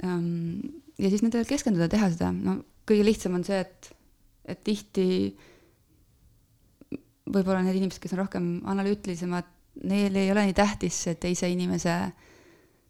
Ähm, 0.04 0.60
ja 1.00 1.08
siis 1.10 1.24
nendele 1.24 1.48
keskenduda, 1.48 1.88
teha 1.88 2.10
seda, 2.12 2.30
no 2.34 2.58
kõige 2.84 3.06
lihtsam 3.06 3.38
on 3.38 3.44
see, 3.46 3.60
et, 3.64 3.90
et 4.52 4.60
tihti 4.66 5.06
võib-olla 7.24 7.62
need 7.64 7.78
inimesed, 7.80 8.02
kes 8.02 8.12
on 8.14 8.20
rohkem 8.20 8.48
analüütilisemad, 8.68 9.48
neil 9.88 10.20
ei 10.20 10.30
ole 10.30 10.44
nii 10.48 10.56
tähtis 10.56 10.98
see 11.06 11.16
teise 11.20 11.48
inimese, 11.50 11.94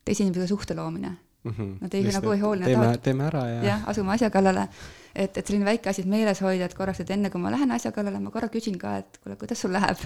teise 0.05 0.25
inimesega 0.25 0.51
suhte 0.51 0.77
loomine 0.77 1.15
mm. 1.45 1.51
-hmm. 1.51 1.77
Nad 1.81 1.95
ei 1.95 2.03
nagu 2.13 2.31
ei 2.33 2.41
hoolne. 2.41 2.65
teeme, 2.67 2.99
teeme 2.99 3.25
ära 3.25 3.47
ja. 3.49 3.63
jah, 3.65 3.89
asume 3.89 4.13
asja 4.13 4.31
kallale. 4.31 4.69
Et, 5.15 5.37
et 5.39 5.47
selline 5.47 5.67
väike 5.67 5.91
asi, 5.91 6.03
et 6.03 6.11
meeles 6.11 6.41
hoida, 6.43 6.67
et 6.69 6.77
korraks, 6.77 7.01
et 7.05 7.11
enne 7.15 7.31
kui 7.31 7.43
ma 7.43 7.53
lähen 7.55 7.71
asja 7.75 7.93
kallale, 7.95 8.21
ma 8.23 8.33
korra 8.35 8.51
küsin 8.53 8.77
ka, 8.81 8.97
et 9.03 9.19
kuule, 9.23 9.39
kuidas 9.41 9.63
sul 9.63 9.75
läheb 9.75 10.01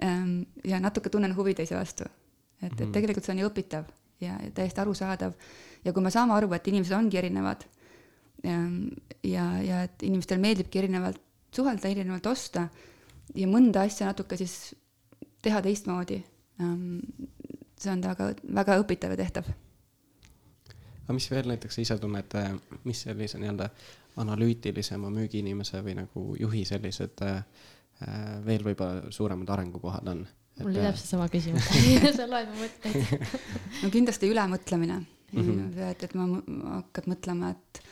ja 0.70 0.80
natuke 0.82 1.10
tunnen 1.12 1.34
huvi 1.36 1.54
teise 1.58 1.76
vastu. 1.78 2.06
et, 2.62 2.72
et 2.72 2.80
mhm. 2.80 2.92
tegelikult 2.94 3.26
see 3.26 3.34
on 3.34 3.42
ju 3.42 3.50
õpitav 3.50 3.88
ja, 4.20 4.38
ja 4.42 4.50
täiesti 4.54 4.80
arusaadav. 4.80 5.34
ja 5.84 5.92
kui 5.92 6.02
me 6.02 6.14
saame 6.14 6.36
aru, 6.36 6.52
et 6.54 6.68
inimesed 6.68 6.96
ongi 6.96 7.18
erinevad 7.18 7.66
ehm, 8.44 8.88
ja, 9.24 9.50
ja 9.62 9.82
et 9.88 10.06
inimestel 10.06 10.42
meeldibki 10.42 10.84
erinevalt 10.84 11.20
suhelda, 11.56 11.88
erinevalt 11.88 12.26
osta 12.26 12.68
ja 13.34 13.46
mõnda 13.50 13.86
asja 13.86 14.10
natuke 14.10 14.36
siis 14.36 14.74
teha 15.42 15.60
teistmoodi. 15.62 16.18
See 17.76 17.92
on 17.92 18.02
väga, 18.02 18.30
väga 18.56 18.76
õpitav 18.80 19.12
ja 19.12 19.18
tehtav 19.20 19.48
aga 21.06 21.14
mis 21.14 21.28
veel 21.30 21.46
näiteks 21.46 21.76
sa 21.76 21.82
ise 21.84 21.96
tunned, 22.02 22.32
mis 22.88 23.02
sellise 23.04 23.38
nii-öelda 23.38 23.68
analüütilisema 24.22 25.10
müügiinimese 25.12 25.82
või 25.84 25.96
nagu 26.00 26.26
juhi 26.40 26.64
sellised 26.68 27.22
äh, 27.26 27.42
veel 28.46 28.64
võib-olla 28.64 29.12
suuremad 29.14 29.50
arengukohad 29.56 30.12
on? 30.12 30.26
mul 30.60 30.70
oli 30.72 30.84
täpselt 30.86 31.10
sama 31.10 31.28
küsimus 31.32 31.66
sa 32.16 32.28
loed 32.28 32.48
mu 32.52 32.62
mõtteid 32.62 33.26
no 33.82 33.90
kindlasti 33.92 34.30
ülemõtlemine 34.32 35.00
mm. 35.00 35.40
-hmm. 35.42 35.90
et, 35.90 36.06
et 36.08 36.14
ma, 36.16 36.28
ma 36.28 36.78
hakkad 36.80 37.10
mõtlema, 37.12 37.52
et 37.52 37.82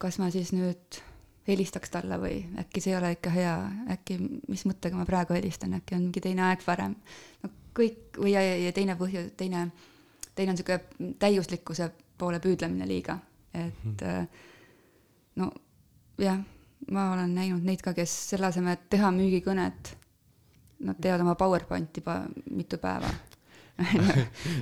kas 0.00 0.18
ma 0.18 0.30
siis 0.32 0.52
nüüd 0.56 1.00
helistaks 1.48 1.92
talle 1.92 2.16
või 2.20 2.38
äkki 2.60 2.80
see 2.80 2.94
ei 2.94 2.98
ole 2.98 3.10
ikka 3.18 3.32
hea, 3.34 3.54
äkki, 3.92 4.16
mis 4.48 4.64
mõttega 4.64 4.96
ma 4.96 5.04
praegu 5.08 5.36
helistan, 5.36 5.76
äkki 5.76 5.98
on 5.98 6.06
mingi 6.08 6.22
teine 6.24 6.46
aeg 6.48 6.64
parem. 6.64 6.96
no 7.42 7.50
kõik 7.76 8.16
või 8.20 8.32
ja, 8.32 8.40
ja 8.40 8.72
teine 8.72 8.96
põhjus, 8.96 9.34
teine, 9.36 9.66
teine 10.34 10.54
on 10.54 10.58
niisugune 10.58 11.14
täiuslikkuse 11.20 11.90
poole 12.18 12.40
püüdlemine 12.40 12.88
liiga, 12.88 13.18
et 13.52 13.84
mhm. 13.84 14.26
No 15.40 15.50
jah, 16.20 16.40
ma 16.94 17.10
olen 17.14 17.34
näinud 17.36 17.64
neid 17.66 17.82
ka, 17.84 17.94
kes 17.96 18.12
selle 18.30 18.48
asemel, 18.50 18.76
et 18.76 18.88
teha 18.92 19.10
müügikõnet, 19.14 19.94
nad 20.84 20.98
teevad 21.00 21.24
oma 21.24 21.36
PowerPointi 21.38 22.02
juba 22.02 22.20
mitu 22.50 22.78
päeva. 22.82 23.10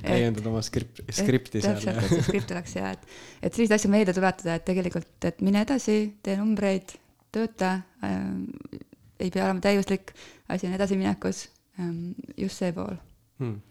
Täiendad 0.07 0.47
oma 0.49 0.63
skript, 0.65 1.03
skripti 1.13 1.61
seal. 1.61 1.77
täpselt, 1.77 1.99
et 2.01 2.15
see 2.15 2.27
skript 2.29 2.53
oleks 2.55 2.77
hea, 2.79 2.93
et, 2.95 3.03
et 3.43 3.53
selliseid 3.53 3.77
asju 3.77 3.91
meelde 3.93 4.15
tuletada, 4.17 4.57
et 4.57 4.65
tegelikult, 4.65 5.27
et 5.29 5.43
mine 5.45 5.61
edasi, 5.67 5.97
tee 6.25 6.37
numbreid, 6.39 6.95
tööta 7.33 7.75
äh,, 8.05 8.23
ei 9.21 9.29
pea 9.29 9.45
olema 9.45 9.61
täiuslik, 9.61 10.15
asi 10.49 10.67
on 10.69 10.73
edasiminekus 10.79 11.45
ähm,, 11.79 12.15
just 12.37 12.57
see 12.61 12.73
pool. 12.73 12.97
Hmm 13.41 13.61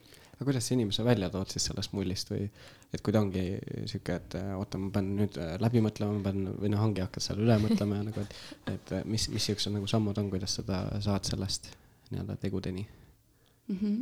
aga 0.42 0.50
kuidas 0.50 0.66
sa 0.66 0.74
inimese 0.74 1.04
välja 1.06 1.28
tood 1.30 1.50
siis 1.52 1.68
sellest 1.68 1.92
mullist 1.94 2.32
või 2.32 2.48
et 2.92 3.02
kui 3.04 3.14
ta 3.14 3.20
ongi 3.22 3.44
sihuke, 3.86 4.16
et 4.18 4.34
oota, 4.56 4.80
ma 4.82 4.90
pean 4.94 5.12
nüüd 5.14 5.36
äh, 5.38 5.54
läbi 5.62 5.82
mõtlema, 5.84 6.16
ma 6.18 6.24
pean 6.26 6.48
või 6.58 6.72
noh, 6.72 6.82
ongi 6.82 7.04
hakkad 7.04 7.22
seal 7.22 7.42
üle 7.44 7.58
mõtlema 7.62 8.00
ja 8.00 8.06
nagu, 8.08 8.24
et, 8.24 8.34
et 8.72 8.92
äh, 8.98 9.04
mis, 9.06 9.28
mis 9.30 9.46
siuksed 9.46 9.72
nagu 9.74 9.86
sammud 9.90 10.18
on, 10.18 10.32
kuidas 10.32 10.58
seda 10.58 10.82
saad 11.04 11.28
sellest 11.30 11.70
nii-öelda 12.10 12.36
tegudeni 12.42 12.82
mm? 12.82 13.76
-hmm. 13.76 14.00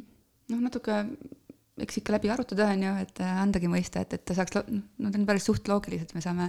noh, 0.55 0.63
natuke 0.65 1.03
eks 1.81 2.01
ikka 2.01 2.17
läbi 2.17 2.33
arutada, 2.33 2.71
on 2.73 2.87
ju, 2.87 2.95
et 3.05 3.21
äh, 3.21 3.43
andagi 3.43 3.69
mõista, 3.69 4.01
et, 4.01 4.17
et 4.17 4.25
ta 4.25 4.39
saaks, 4.39 4.63
noh, 4.73 4.89
need 5.05 5.21
on 5.21 5.29
päris 5.29 5.45
suht 5.51 5.69
loogilised, 5.69 6.17
me 6.17 6.25
saame 6.25 6.49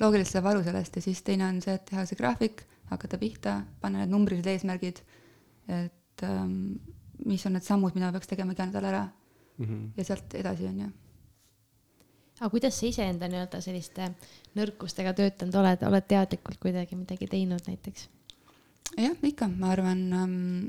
loogiliselt 0.00 0.38
saab 0.38 0.50
aru 0.54 0.64
sellest 0.64 0.96
ja 0.96 1.04
siis 1.04 1.20
teine 1.26 1.48
on 1.50 1.60
see, 1.64 1.76
et 1.76 1.84
teha 1.92 2.06
see 2.08 2.16
graafik, 2.16 2.64
hakata 2.88 3.20
pihta, 3.20 3.60
panna 3.84 4.00
need 4.02 4.16
numbrilised 4.16 4.48
eesmärgid, 4.52 5.04
et 5.68 6.24
ähm, 6.24 6.58
mis 7.28 7.44
on 7.46 7.56
need 7.56 7.68
sammud, 7.68 7.94
mida 7.96 8.12
peaks 8.16 8.32
tegema 8.32 8.56
iga 8.56 8.68
nädal 8.68 8.90
ära 8.94 9.04
mm 9.58 9.66
-hmm. 9.66 9.90
ja 9.96 10.04
sealt 10.04 10.34
edasi, 10.34 10.66
on 10.66 10.80
ju 10.80 10.92
aga 12.40 12.50
kuidas 12.50 12.78
sa 12.78 12.86
iseenda 12.86 13.28
nii-öelda 13.28 13.60
selliste 13.64 14.10
nõrkustega 14.56 15.14
töötanud 15.16 15.54
oled, 15.54 15.82
oled 15.88 16.08
teadlikult 16.08 16.58
kuidagi 16.60 16.96
midagi 16.96 17.26
teinud 17.26 17.62
näiteks? 17.66 18.08
jah, 18.96 19.16
ikka, 19.22 19.48
ma 19.48 19.70
arvan 19.72 20.02
ähm, 20.12 20.66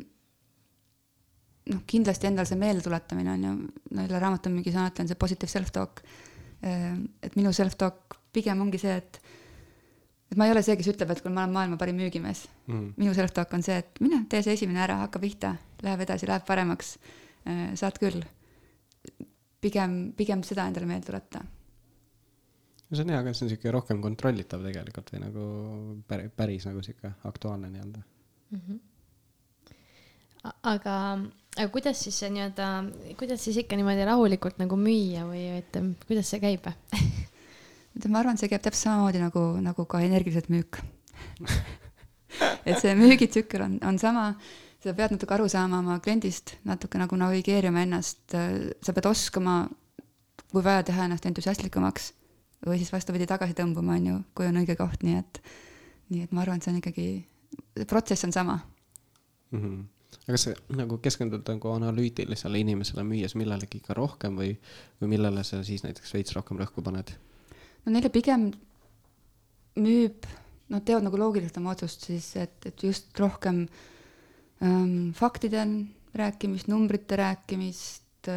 noh, 1.73 1.81
kindlasti 1.89 2.29
endal 2.29 2.47
see 2.49 2.59
meeldetuletamine 2.59 3.33
on 3.33 3.43
ju, 3.47 3.55
jälle 4.01 4.21
raamatumüügi 4.23 4.73
sõnati 4.75 5.03
on 5.03 5.11
see 5.11 5.19
positive 5.19 5.51
self-talk. 5.51 6.01
Ehm, 6.65 7.03
et 7.23 7.35
minu 7.39 7.51
self-talk 7.55 8.17
pigem 8.33 8.61
ongi 8.63 8.79
see, 8.81 8.95
et, 8.97 9.19
et 10.31 10.39
ma 10.39 10.47
ei 10.47 10.55
ole 10.55 10.63
see, 10.65 10.77
kes 10.79 10.91
ütleb, 10.93 11.11
et 11.13 11.21
kuule, 11.23 11.35
ma 11.35 11.45
olen 11.45 11.55
maailma 11.55 11.79
parim 11.81 11.99
müügimees 11.99 12.45
mm.. 12.67 12.95
minu 12.97 13.13
self-talk 13.17 13.53
on 13.57 13.65
see, 13.65 13.77
et 13.83 14.01
mine, 14.03 14.23
tee 14.31 14.41
see 14.45 14.57
esimene 14.57 14.83
ära, 14.85 15.01
hakka 15.05 15.21
pihta, 15.23 15.53
läheb 15.85 16.07
edasi, 16.07 16.29
läheb 16.29 16.47
paremaks. 16.47 16.95
Ehm, 17.45 17.75
saad 17.79 17.99
küll. 18.01 18.23
Pigem, 19.61 19.99
pigem 20.17 20.43
seda 20.45 20.67
endale 20.69 20.89
meelde 20.89 21.09
tuletada 21.09 21.45
no 22.87 22.95
see 22.95 23.03
on 23.03 23.13
hea, 23.13 23.21
aga 23.23 23.33
see 23.33 23.47
on 23.47 23.53
siuke 23.53 23.73
rohkem 23.73 24.03
kontrollitav 24.03 24.63
tegelikult 24.67 25.11
või 25.13 25.23
nagu 25.23 25.47
päris, 26.07 26.31
päris 26.35 26.67
nagu 26.69 26.83
sihuke 26.85 27.11
aktuaalne 27.29 27.71
nii-öelda 27.73 28.03
mm. 28.03 28.61
-hmm. 28.61 28.79
aga 30.73 30.95
aga 31.57 31.69
kuidas 31.73 32.03
siis 32.03 32.19
see 32.21 32.29
nii-öelda, 32.33 32.67
kuidas 33.19 33.43
siis 33.43 33.57
ikka 33.63 33.79
niimoodi 33.79 34.05
rahulikult 34.07 34.61
nagu 34.61 34.77
müüa 34.79 35.25
või 35.27 35.43
et 35.57 35.81
kuidas 36.05 36.29
see 36.31 36.43
käib 36.43 36.69
ma 38.07 38.19
arvan, 38.21 38.35
et 38.37 38.43
see 38.43 38.51
käib 38.51 38.63
täpselt 38.63 38.85
samamoodi 38.87 39.23
nagu, 39.23 39.43
nagu 39.63 39.85
ka 39.89 40.01
energiliselt 40.05 40.51
müük 40.53 40.79
et 42.69 42.77
see 42.79 42.93
müügitsükkel 42.95 43.65
on, 43.65 43.77
on 43.87 43.99
sama, 43.99 44.29
sa 44.83 44.93
pead 44.93 45.15
natuke 45.15 45.33
aru 45.33 45.47
saama 45.51 45.81
oma 45.81 45.97
kliendist, 46.03 46.55
natuke 46.67 46.99
nagu 47.01 47.17
navigeerima 47.19 47.83
ennast, 47.85 48.21
sa 48.29 48.95
pead 48.95 49.09
oskama, 49.09 49.59
kui 50.51 50.63
vaja, 50.63 50.85
teha 50.87 51.07
ennast 51.07 51.25
entusiastlikumaks 51.29 52.11
või 52.67 52.79
siis 52.81 52.93
vastupidi 52.93 53.27
tagasi 53.29 53.55
tõmbuma, 53.57 53.97
on 53.97 54.07
ju, 54.09 54.21
kui 54.37 54.47
on 54.49 54.61
õige 54.61 54.77
koht, 54.79 55.03
nii 55.05 55.19
et, 55.19 55.41
nii 56.13 56.23
et 56.25 56.33
ma 56.33 56.43
arvan, 56.43 56.61
et 56.61 56.65
see 56.65 56.73
on 56.73 56.79
ikkagi, 56.81 57.07
protsess 57.89 58.27
on 58.27 58.33
sama 58.35 58.59
mm. 59.51 59.61
-hmm 59.61 59.85
aga 60.27 60.37
sa 60.37 60.51
nagu 60.75 60.97
keskendud 61.03 61.47
nagu 61.47 61.69
analüütilisele 61.71 62.59
inimesele 62.59 63.03
müües 63.03 63.35
millelegi 63.35 63.79
ka 63.79 63.93
rohkem 63.95 64.35
või, 64.35 64.57
või 64.99 65.07
millele 65.07 65.43
sa 65.43 65.61
siis 65.63 65.83
näiteks 65.83 66.13
veits 66.13 66.35
rohkem 66.35 66.59
rõhku 66.59 66.83
paned? 66.83 67.11
no 67.85 67.91
neile 67.91 68.09
pigem 68.09 68.51
müüb, 69.75 70.27
nad 70.67 70.83
teevad 70.83 71.03
nagu 71.03 71.17
loogiliselt 71.17 71.57
oma 71.57 71.71
otsust 71.71 72.07
siis, 72.09 72.35
et, 72.35 72.65
et 72.65 72.83
just 72.83 73.19
rohkem 73.19 73.55
ähm, 73.55 73.71
faktide 75.13 75.65
rääkimist, 76.17 76.67
numbrite 76.67 77.15
rääkimist 77.19 78.29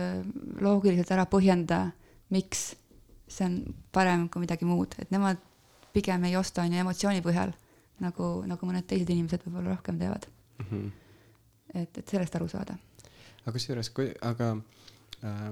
loogiliselt 0.60 1.10
ära 1.10 1.24
põhjenda, 1.26 1.86
miks 2.30 2.74
see 3.30 3.46
on 3.46 3.54
parem 3.92 4.28
kui 4.28 4.42
midagi 4.42 4.68
muud, 4.68 4.94
et 5.00 5.10
nemad 5.14 5.40
pigem 5.94 6.24
ei 6.28 6.36
osta 6.36 6.62
on 6.62 6.74
ju 6.74 6.82
emotsiooni 6.82 7.22
põhjal, 7.24 7.54
nagu, 8.04 8.32
nagu 8.46 8.68
mõned 8.68 8.86
teised 8.86 9.10
inimesed 9.10 9.46
võib-olla 9.46 9.74
rohkem 9.74 9.98
teevad 9.98 10.26
mm. 10.26 10.66
-hmm 10.70 10.90
et, 11.74 11.98
et 11.98 12.08
sellest 12.08 12.36
aru 12.36 12.48
saada. 12.50 12.76
aga 13.44 13.54
kusjuures, 13.54 13.90
kui, 13.94 14.10
aga 14.26 14.52
äh, 14.56 14.79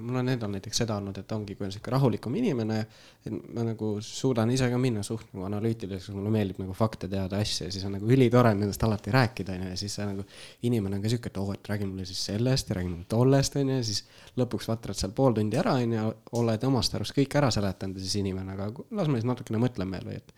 mul 0.00 0.16
on 0.16 0.28
endal 0.32 0.50
näiteks 0.52 0.80
seda 0.82 0.96
olnud, 0.96 1.16
et 1.20 1.32
ongi, 1.32 1.54
kui 1.56 1.66
on 1.66 1.72
sihuke 1.72 1.92
rahulikum 1.92 2.34
inimene, 2.40 2.78
et 3.26 3.34
ma 3.54 3.64
nagu 3.66 3.90
suudan 4.04 4.48
ise 4.54 4.68
ka 4.72 4.78
minna 4.80 5.02
suht 5.04 5.26
nagu 5.34 5.44
analüütiliseks, 5.48 6.14
mulle 6.16 6.32
meeldib 6.32 6.62
nagu 6.62 6.76
fakte 6.76 7.10
teada, 7.10 7.40
asju 7.42 7.66
ja 7.66 7.74
siis 7.74 7.84
on 7.84 7.92
nagu 7.98 8.08
ülitore 8.08 8.54
nendest 8.56 8.84
alati 8.86 9.12
rääkida, 9.12 9.58
onju, 9.58 9.72
ja 9.74 9.80
siis 9.80 9.98
see 9.98 10.06
nagu 10.08 10.24
inimene 10.68 10.96
on 10.96 11.04
ka 11.04 11.12
sihuke, 11.12 11.32
et 11.32 11.40
oo, 11.42 11.52
et 11.52 11.72
räägi 11.72 11.90
mulle 11.90 12.08
siis 12.08 12.22
sellest 12.30 12.72
ja 12.72 12.78
räägi 12.78 12.92
mulle 12.94 13.08
tollest, 13.12 13.60
onju, 13.60 13.76
ja 13.76 13.84
siis 13.90 14.02
lõpuks 14.40 14.70
vatrad 14.72 15.00
seal 15.00 15.12
pool 15.16 15.36
tundi 15.36 15.60
ära, 15.60 15.76
onju, 15.82 16.08
oled 16.40 16.66
omast 16.70 16.96
arust 16.96 17.16
kõik 17.18 17.36
ära 17.42 17.52
seletanud 17.54 18.00
ja 18.00 18.06
siis 18.06 18.16
inimene, 18.22 18.56
aga 18.56 18.70
las 18.72 19.12
ma 19.12 19.20
siis 19.20 19.28
natukene 19.28 19.60
mõtlen 19.60 19.92
veel 19.92 20.08
või 20.08 20.16
et, 20.22 20.34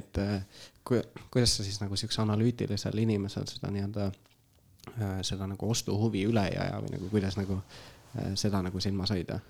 et 0.00 0.24
äh, 0.24 0.64
kui, 0.88 1.04
kuidas 1.28 1.58
sa 1.58 1.68
siis 1.68 1.82
nagu 1.84 2.00
siukse 2.00 2.24
analüütilisel 2.24 3.04
inimesel 3.04 3.44
seda 3.50 3.72
nii-öelda 3.76 4.12
Äh, 4.98 5.20
seda 5.22 5.46
nagu 5.46 5.68
ostuhuvi 5.70 6.22
üle 6.26 6.42
ei 6.48 6.56
aja 6.58 6.78
või 6.80 6.94
nagu 6.94 7.08
kuidas 7.12 7.36
nagu 7.36 7.58
äh, 7.60 7.99
seda 8.34 8.62
nagu 8.62 8.80
silmas 8.80 9.10
hoida? 9.14 9.40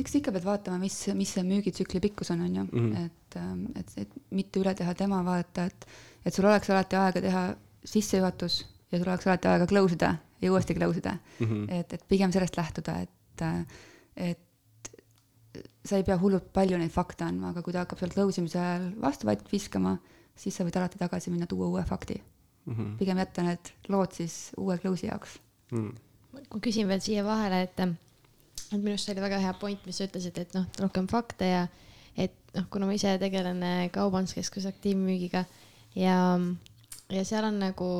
eks 0.00 0.16
ikka 0.20 0.32
pead 0.34 0.46
vaatama, 0.46 0.78
mis, 0.80 0.96
mis 1.18 1.32
see 1.34 1.44
müügitsükli 1.46 2.00
pikkus 2.06 2.30
on, 2.34 2.44
on 2.46 2.56
ju 2.56 2.64
mm, 2.64 2.90
-hmm. 2.90 3.06
et, 3.06 3.36
ähm, 3.36 3.64
et, 3.76 3.92
et 3.96 4.12
mitte 4.30 4.60
üle 4.60 4.74
teha 4.74 4.94
tema 4.94 5.22
vaadata, 5.24 5.64
et, 5.64 5.86
et 6.24 6.34
sul 6.34 6.44
oleks 6.44 6.70
alati 6.70 6.96
aega 6.96 7.20
teha 7.20 7.42
sissejuhatus 7.84 8.60
ja 8.92 8.98
sul 8.98 9.08
oleks 9.08 9.26
alati 9.26 9.48
aega 9.48 9.66
close 9.66 9.94
ida 9.94 10.14
ja 10.42 10.52
uuesti 10.52 10.74
close 10.74 10.98
ida 10.98 11.16
mm. 11.40 11.46
-hmm. 11.46 11.72
et, 11.80 11.92
et 11.92 12.04
pigem 12.08 12.32
sellest 12.32 12.56
lähtuda, 12.56 13.00
et, 13.00 13.42
äh, 13.42 13.66
et 14.16 14.40
sa 15.84 15.96
ei 15.96 16.04
pea 16.04 16.18
hullult 16.18 16.52
palju 16.52 16.78
neid 16.78 16.90
fakte 16.90 17.24
andma, 17.24 17.50
aga 17.50 17.62
kui 17.62 17.72
ta 17.72 17.84
hakkab 17.84 17.98
seal 17.98 18.12
close 18.14 18.40
imise 18.40 18.58
ajal 18.58 18.90
vastuväidet 19.00 19.52
viskama, 19.52 19.96
siis 20.36 20.56
sa 20.56 20.64
võid 20.64 20.76
alati 20.76 20.98
tagasi 20.98 21.30
minna, 21.30 21.46
tuua 21.46 21.66
uue 21.66 21.84
fakti 21.84 22.22
mm. 22.66 22.74
-hmm. 22.74 22.96
pigem 22.98 23.18
jätta 23.18 23.42
need 23.42 23.74
lood 23.88 24.12
siis 24.12 24.52
uue 24.56 24.78
close'i 24.78 25.10
jaoks 25.10 25.40
mm.. 25.72 25.92
Ma 26.32 26.62
küsin 26.62 26.88
veel 26.90 27.02
siia 27.04 27.24
vahele, 27.26 27.62
et, 27.66 27.80
et 27.80 28.78
minu 28.78 28.94
arust 28.94 29.08
see 29.08 29.14
oli 29.16 29.24
väga 29.24 29.40
hea 29.42 29.52
point, 29.60 29.82
mis 29.86 30.00
sa 30.00 30.08
ütlesid, 30.08 30.38
et 30.38 30.56
noh, 30.56 30.66
rohkem 30.80 31.08
fakte 31.10 31.50
ja 31.50 31.66
et 32.18 32.34
noh, 32.56 32.66
kuna 32.72 32.88
ma 32.88 32.96
ise 32.96 33.16
tegelen 33.22 33.62
äh, 33.66 33.84
kaubanduskeskuse 33.94 34.70
aktiivmüügiga 34.70 35.44
ja, 35.98 36.16
ja 37.10 37.24
seal 37.26 37.46
on 37.50 37.60
nagu, 37.62 37.90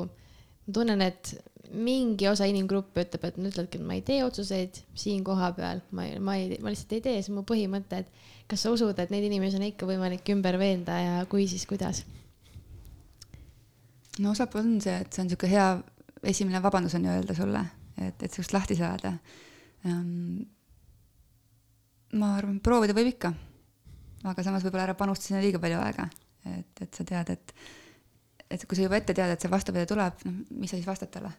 ma 0.67 0.75
tunnen, 0.75 1.03
et 1.07 1.35
mingi 1.71 2.27
osa 2.27 2.49
inimgruppi 2.51 3.05
ütleb, 3.05 3.25
et 3.29 3.37
nad 3.39 3.51
ütlevadki, 3.53 3.79
et 3.79 3.87
ma 3.87 3.97
ei 3.99 4.03
tee 4.07 4.23
otsuseid 4.27 4.81
siin 4.99 5.23
kohapeal, 5.27 5.83
ma 5.95 6.07
ei, 6.09 6.19
ma 6.19 6.37
ei, 6.39 6.57
ma 6.63 6.73
lihtsalt 6.73 6.97
ei 6.97 7.05
tee, 7.05 7.21
see 7.23 7.31
on 7.33 7.41
mu 7.41 7.45
põhimõte, 7.47 8.03
et 8.03 8.49
kas 8.51 8.65
sa 8.65 8.73
usud, 8.75 8.99
et 8.99 9.13
neid 9.15 9.27
inimesi 9.29 9.61
on 9.61 9.69
ikka 9.69 9.87
võimalik 9.87 10.27
ümber 10.35 10.59
veenda 10.59 10.99
ja 10.99 11.21
kui, 11.31 11.47
siis 11.51 11.67
kuidas? 11.71 12.03
no 14.21 14.35
osapool 14.35 14.67
on 14.67 14.81
see, 14.83 14.97
et 15.01 15.13
see 15.15 15.23
on 15.23 15.31
niisugune 15.31 15.53
hea 15.53 15.69
esimene 16.33 16.61
vabandus 16.63 16.97
on 16.99 17.07
ju 17.07 17.13
öelda 17.15 17.37
sulle, 17.37 17.63
et, 18.07 18.23
et 18.23 18.33
sinust 18.33 18.55
lahti 18.57 18.77
saada 18.79 19.15
um,. 19.85 20.41
ma 22.21 22.33
arvan, 22.39 22.59
proovida 22.65 22.97
võib 22.97 23.13
ikka, 23.13 23.31
aga 24.27 24.43
samas 24.43 24.65
võib-olla 24.67 24.89
ära 24.89 24.97
panustada 24.99 25.29
sinna 25.29 25.45
liiga 25.45 25.61
palju 25.63 25.79
aega, 25.79 26.09
et, 26.51 26.83
et 26.83 26.97
sa 26.97 27.07
tead, 27.07 27.31
et, 27.37 27.55
et 28.51 28.65
kui 28.67 28.79
sa 28.79 28.89
juba 28.89 28.99
ette 28.99 29.15
tead, 29.15 29.31
et 29.31 29.45
see 29.45 29.53
vastupidi 29.53 29.87
tuleb, 29.87 30.27
noh, 30.27 30.43
mis 30.59 30.73
sa 30.73 30.81
siis 30.81 30.89
vastad 30.91 31.13
talle? 31.15 31.33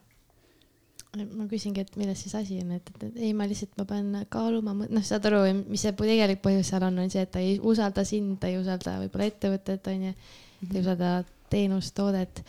ma 1.11 1.43
küsingi, 1.51 1.83
et 1.83 1.97
milles 1.99 2.21
siis 2.23 2.31
asi 2.39 2.61
on, 2.63 2.69
et, 2.77 2.87
et, 2.87 3.01
et 3.09 3.17
ei, 3.27 3.33
ma 3.35 3.43
lihtsalt, 3.43 3.73
ma 3.75 3.83
pean 3.89 4.13
kaaluma, 4.31 4.77
noh, 4.79 5.03
saad 5.03 5.25
aru, 5.27 5.41
mis 5.67 5.83
see 5.83 5.91
tegelik 5.97 6.39
põhjus 6.39 6.71
seal 6.71 6.85
on, 6.87 7.01
on 7.03 7.11
see, 7.11 7.25
et 7.27 7.33
ta 7.33 7.41
ei 7.43 7.57
usalda 7.59 8.05
sind, 8.07 8.37
ta 8.39 8.47
ei 8.47 8.55
usalda 8.61 8.95
võib-olla 9.01 9.27
ettevõtet, 9.27 9.89
onju, 9.91 10.13
ta 10.15 10.69
ei 10.69 10.69
mhm. 10.69 10.85
usalda 10.85 11.09
teenust, 11.51 11.91
toodet 11.97 12.45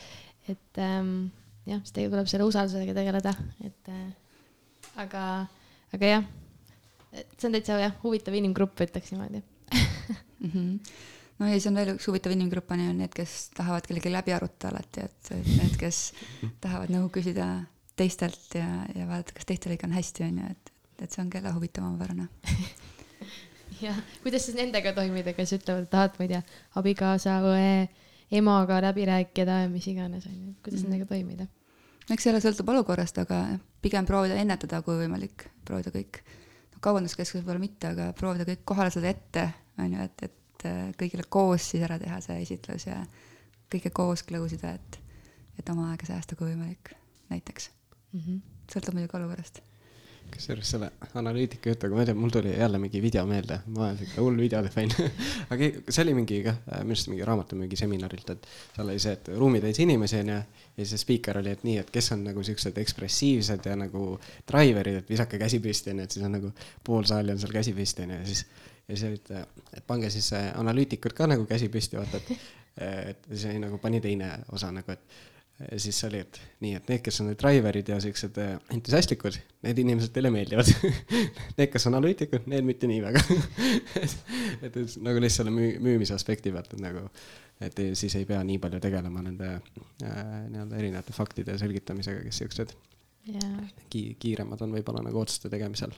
et 0.47 0.77
ähm, 0.77 1.27
jah, 1.69 1.79
siis 1.81 1.95
tegelikult 1.95 2.17
tuleb 2.17 2.31
selle 2.31 2.47
usaldusega 2.49 2.95
tegeleda, 2.97 3.33
et 3.63 3.91
äh, 3.91 4.05
aga, 5.03 5.23
aga 5.95 6.11
jah, 6.15 6.29
see 7.13 7.49
on 7.49 7.57
täitsa 7.57 7.79
jah, 7.81 7.97
huvitav 8.03 8.35
inimgrupp, 8.37 8.79
ütleks 8.85 9.13
niimoodi 9.13 9.41
mm. 9.41 10.49
-hmm. 10.49 10.79
no 11.39 11.49
ja 11.49 11.57
siis 11.57 11.67
on 11.71 11.79
veel 11.79 11.93
üks 11.95 12.07
huvitav 12.09 12.35
inimgrupp 12.35 12.71
on 12.71 12.85
ju 12.85 12.95
need, 12.97 13.13
kes 13.15 13.49
tahavad 13.57 13.87
kellegi 13.87 14.11
läbi 14.11 14.35
arutada 14.35 14.73
alati, 14.73 15.07
et 15.07 15.33
need, 15.57 15.77
kes 15.79 16.03
tahavad 16.61 16.93
nõu 16.93 17.09
küsida 17.13 17.49
teistelt 17.95 18.57
ja, 18.57 18.67
ja 18.95 19.07
vaadata, 19.07 19.35
kas 19.37 19.45
teistel 19.45 19.75
ikka 19.75 19.87
on 19.87 19.97
hästi, 19.99 20.27
on 20.29 20.39
ju, 20.41 20.51
et, 20.55 20.73
et 21.05 21.11
see 21.11 21.21
on 21.23 21.29
ka 21.29 21.39
jälle 21.39 21.53
huvitav 21.53 21.85
omapärane 21.85 22.27
jah, 23.85 23.99
kuidas 24.23 24.45
siis 24.47 24.57
nendega 24.57 24.93
toimida, 24.93 25.33
kes 25.37 25.53
ütlevad, 25.59 25.87
tahad, 25.91 26.17
ma 26.17 26.25
ei 26.27 26.33
tea, 26.35 26.41
abikaasa, 26.81 27.37
õe 27.45 27.75
emaga 28.31 28.79
läbi 28.81 29.05
rääkida 29.09 29.63
ja 29.63 29.69
mis 29.69 29.87
iganes, 29.87 30.27
on 30.29 30.35
ju, 30.35 30.53
kuidas 30.63 30.83
mm 30.83 30.89
nendega 30.89 31.09
toimida? 31.09 31.47
eks 32.11 32.25
jälle 32.25 32.39
sõltub 32.43 32.69
olukorrast, 32.73 33.17
aga 33.21 33.41
pigem 33.81 34.05
proovida 34.05 34.35
ennetada, 34.35 34.81
kui 34.83 34.97
võimalik, 34.99 35.45
proovida 35.63 35.93
kõik, 35.93 36.19
noh, 36.73 36.81
kaubanduskeskus 36.83 37.39
võib-olla 37.39 37.63
mitte, 37.63 37.93
aga 37.93 38.09
proovida 38.17 38.47
kõik 38.49 38.65
kohale 38.67 38.91
saada 38.91 39.11
ette, 39.13 39.45
on 39.79 39.95
ju, 39.95 40.07
et, 40.09 40.25
et 40.27 40.67
äh, 40.67 40.81
kõigile 40.99 41.23
koos 41.29 41.69
siis 41.71 41.85
ära 41.87 41.99
teha 42.01 42.19
see 42.25 42.41
esitlus 42.43 42.87
ja 42.89 42.99
kõike 43.71 43.93
koos 43.95 44.25
close 44.27 44.59
ida, 44.59 44.75
et, 44.75 44.99
et 45.59 45.69
oma 45.71 45.93
aega 45.93 46.11
säästa, 46.11 46.35
kui 46.35 46.51
võimalik, 46.51 46.91
näiteks 47.31 47.69
mm. 48.11 48.19
-hmm. 48.19 48.41
sõltub 48.73 48.99
muidugi 48.99 49.21
olukorrast 49.21 49.63
kusjuures 50.33 50.69
selle 50.75 50.89
analüütika 51.19 51.71
jutuga, 51.71 51.95
ma 51.95 52.03
ei 52.03 52.09
tea, 52.09 52.17
mul 52.17 52.31
tuli 52.33 52.53
jälle 52.53 52.79
mingi 52.81 53.01
video 53.01 53.23
meelde, 53.29 53.59
ma 53.73 53.85
olen 53.85 53.97
siuke 53.99 54.21
hull 54.21 54.39
videode 54.41 54.71
fänn 54.73 54.93
aga 55.53 55.69
see 55.87 56.03
oli 56.03 56.15
mingi 56.17 56.39
kah, 56.45 56.59
minu 56.81 56.95
arust 56.95 57.09
mingi 57.11 57.27
raamatumüügi 57.27 57.79
seminarilt, 57.79 58.33
et 58.35 58.47
seal 58.75 58.89
oli 58.89 59.01
see, 59.03 59.15
et 59.17 59.31
ruumitäis 59.37 59.81
inimesi 59.83 60.19
onju. 60.21 60.37
ja 60.77 60.87
see 60.89 61.01
spiiker 61.01 61.37
oli, 61.41 61.53
et 61.53 61.65
nii, 61.67 61.77
et 61.83 61.91
kes 61.93 62.11
on 62.15 62.23
nagu 62.27 62.43
siuksed 62.43 62.77
ekspressiivsed 62.83 63.69
ja 63.69 63.75
nagu 63.79 64.05
driver'id, 64.49 65.03
et 65.03 65.11
visake 65.13 65.41
käsi 65.41 65.61
püsti 65.63 65.93
onju, 65.93 66.07
et 66.07 66.17
siis 66.17 66.25
on 66.25 66.33
nagu 66.39 66.53
pool 66.83 67.05
saali 67.09 67.35
on 67.35 67.41
seal 67.41 67.53
käsi 67.53 67.75
püsti 67.77 68.07
onju 68.07 68.21
ja 68.21 68.29
siis. 68.31 68.45
ja 68.87 68.95
siis 68.95 69.05
olid, 69.09 69.29
et 69.77 69.85
pange 69.87 70.09
siis 70.11 70.31
analüütikud 70.35 71.13
ka 71.15 71.29
nagu 71.29 71.45
käsi 71.49 71.69
püsti, 71.71 71.99
vaata, 71.99 72.19
et, 72.19 72.49
et 73.13 73.29
siis 73.31 73.51
oli 73.51 73.61
nagu 73.63 73.77
pani 73.79 74.01
teine 74.01 74.33
osa 74.51 74.71
nagu, 74.75 74.97
et 74.97 75.21
siis 75.77 75.99
oli, 76.07 76.19
et 76.23 76.39
nii, 76.63 76.73
et 76.79 76.89
need, 76.89 77.01
kes 77.05 77.21
on 77.21 77.29
need 77.29 77.39
driver'id 77.41 77.89
ja 77.91 77.99
siuksed 78.01 78.37
äh, 78.41 78.55
entusiastlikud, 78.73 79.37
need 79.65 79.81
inimesed 79.83 80.13
teile 80.15 80.31
meeldivad 80.33 80.69
Need, 81.57 81.69
kes 81.73 81.87
on 81.89 81.97
analüütikud, 81.97 82.47
need 82.51 82.65
mitte 82.67 82.89
nii 82.89 83.01
väga 83.03 83.21
et, 84.03 84.17
et 84.65 84.77
nagu 84.77 85.21
lihtsalt 85.21 85.43
selle 85.43 85.53
müü-, 85.55 85.77
müümise 85.83 86.15
aspekti 86.17 86.53
pealt, 86.53 86.73
et 86.73 86.83
nagu, 86.83 87.05
et 87.63 87.83
siis 87.99 88.17
ei 88.19 88.25
pea 88.29 88.41
nii 88.47 88.59
palju 88.63 88.81
tegelema 88.83 89.23
nende 89.25 89.51
äh, 89.53 90.17
nii-öelda 90.49 90.79
erinevate 90.79 91.15
faktide 91.15 91.57
selgitamisega, 91.61 92.25
kes 92.25 92.41
siuksed 92.43 92.73
yeah. 93.29 93.61
ki-, 93.93 94.15
kiiremad 94.19 94.65
on 94.65 94.73
võib-olla 94.77 95.05
nagu 95.05 95.21
otsuste 95.21 95.53
tegemisel 95.53 95.93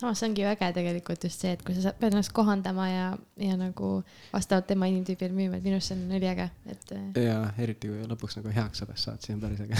samas 0.00 0.20
see 0.20 0.28
ongi 0.30 0.44
ju 0.44 0.48
äge 0.48 0.70
tegelikult 0.76 1.24
just 1.24 1.42
see, 1.44 1.52
et 1.56 1.62
kui 1.66 1.76
sa 1.76 1.92
pead 1.96 2.14
ennast 2.14 2.32
kohandama 2.36 2.86
ja, 2.88 3.08
ja 3.40 3.56
nagu 3.60 3.90
vastavalt 4.32 4.68
tema 4.70 4.88
inimtüübile 4.90 5.34
müüma, 5.36 5.58
et 5.58 5.66
minu 5.66 5.76
arust 5.78 5.92
see 5.92 5.98
on 5.98 6.16
üliäge, 6.16 6.46
et. 6.70 6.94
Äh, 6.96 7.22
ja 7.26 7.42
eriti 7.60 7.90
kui 7.90 8.06
lõpuks 8.08 8.38
nagu 8.40 8.54
heaks 8.54 8.84
sellest 8.84 9.08
saad, 9.08 9.20
siis 9.24 9.36
on 9.36 9.42
päris 9.44 9.60
äge 9.66 9.76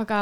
aga, 0.00 0.18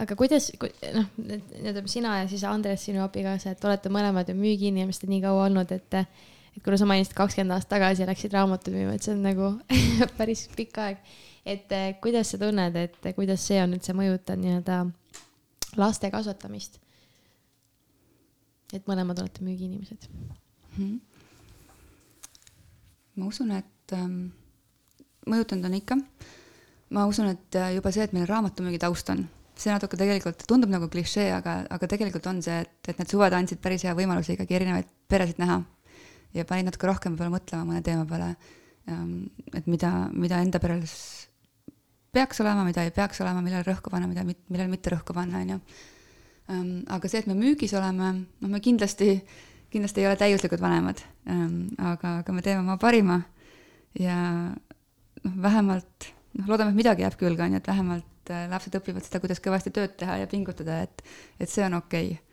aga 0.00 0.16
kuidas, 0.18 0.50
noh, 0.94 1.08
nii-öelda 1.18 1.84
sina 1.90 2.18
ja 2.22 2.28
siis 2.30 2.44
Andres, 2.48 2.84
sinu 2.86 3.02
abikaasa, 3.04 3.54
et 3.54 3.64
olete 3.66 3.92
mõlemad 3.92 4.30
ju 4.30 4.36
müügiinimesed 4.38 5.08
nii 5.10 5.24
kaua 5.24 5.48
olnud, 5.48 5.72
et 5.74 6.02
et 6.50 6.64
kuna 6.64 6.76
sa 6.80 6.86
mainisid 6.88 7.14
kakskümmend 7.14 7.54
aastat 7.54 7.76
tagasi 7.76 8.06
läksid 8.08 8.32
raamatut 8.34 8.74
müüma, 8.74 8.96
et 8.96 9.04
see 9.06 9.14
on 9.14 9.20
nagu 9.22 9.52
päris 10.18 10.48
pikk 10.56 10.80
aeg. 10.82 11.04
et 11.46 11.72
äh, 11.72 11.92
kuidas 12.02 12.32
sa 12.32 12.40
tunned, 12.40 12.76
et 12.76 13.12
kuidas 13.16 13.44
see 13.46 13.60
on 13.62 13.76
üldse 13.76 13.94
mõjutanud 13.96 14.44
nii-öelda 14.44 14.80
laste 15.76 16.10
kasvatamist. 16.10 16.80
et 18.72 18.86
mõlemad 18.86 19.18
olete 19.18 19.42
müügiinimesed 19.42 20.06
mm. 20.10 20.28
-hmm. 20.76 21.00
ma 23.16 23.26
usun, 23.26 23.50
et 23.50 23.92
ähm, 23.92 24.28
mõjutanud 25.26 25.64
on 25.66 25.74
ikka. 25.74 25.96
ma 26.90 27.06
usun, 27.06 27.26
et 27.26 27.54
äh, 27.54 27.74
juba 27.74 27.92
see, 27.92 28.04
et 28.04 28.12
meil 28.12 28.26
raamatumüügi 28.26 28.78
taust 28.78 29.10
on, 29.10 29.28
see 29.56 29.72
natuke 29.72 29.96
tegelikult 29.96 30.46
tundub 30.48 30.70
nagu 30.70 30.88
klišee, 30.88 31.32
aga, 31.32 31.66
aga 31.70 31.86
tegelikult 31.86 32.26
on 32.26 32.42
see, 32.42 32.60
et, 32.60 32.88
et 32.88 32.98
need 32.98 33.10
suved 33.10 33.32
andsid 33.32 33.60
päris 33.60 33.84
hea 33.84 33.94
võimaluse 33.94 34.32
ikkagi 34.34 34.54
erinevaid 34.54 34.88
peresid 35.08 35.38
näha 35.38 35.62
ja 36.34 36.44
panid 36.44 36.68
natuke 36.68 36.86
rohkem 36.86 37.14
võib-olla 37.14 37.36
mõtlema 37.38 37.66
mõne 37.66 37.82
teema 37.82 38.06
peale. 38.08 38.34
Ähm, 38.88 39.26
et 39.54 39.66
mida, 39.66 40.08
mida 40.12 40.40
enda 40.42 40.60
peres 40.62 41.29
peaks 42.12 42.40
olema, 42.42 42.64
mida 42.66 42.84
ei 42.84 42.92
peaks 42.94 43.20
olema, 43.24 43.42
millele 43.44 43.64
rõhku 43.66 43.92
panna, 43.92 44.08
mida, 44.10 44.24
millele 44.24 44.68
mitte 44.70 44.92
rõhku 44.92 45.14
panna, 45.16 45.42
on 45.42 45.54
ju. 45.54 45.58
Ehm, 46.50 46.70
aga 46.90 47.10
see, 47.10 47.22
et 47.22 47.28
me 47.30 47.36
müügis 47.38 47.74
oleme, 47.78 48.12
noh, 48.26 48.50
me 48.50 48.60
kindlasti, 48.62 49.12
kindlasti 49.70 50.02
ei 50.02 50.08
ole 50.10 50.18
täiuslikud 50.20 50.62
vanemad, 50.62 51.02
ehm, 51.30 51.60
aga, 51.92 52.16
aga 52.24 52.34
me 52.34 52.42
teeme 52.46 52.64
oma 52.64 52.78
parima 52.82 53.20
ja 53.98 54.16
noh, 54.50 55.36
vähemalt, 55.44 56.10
noh, 56.38 56.48
loodame, 56.50 56.74
et 56.74 56.80
midagi 56.80 57.06
jääb 57.06 57.18
külge, 57.20 57.44
on 57.44 57.54
ju, 57.54 57.60
et 57.62 57.70
vähemalt 57.70 58.34
äh, 58.34 58.48
lapsed 58.50 58.80
õpivad 58.80 59.06
seda, 59.06 59.22
kuidas 59.22 59.42
kõvasti 59.44 59.72
tööd 59.76 59.94
teha 60.00 60.18
ja 60.24 60.30
pingutada, 60.30 60.82
et, 60.88 61.06
et 61.38 61.50
see 61.50 61.62
on 61.66 61.78
okei 61.78 62.16
okay. 62.16 62.26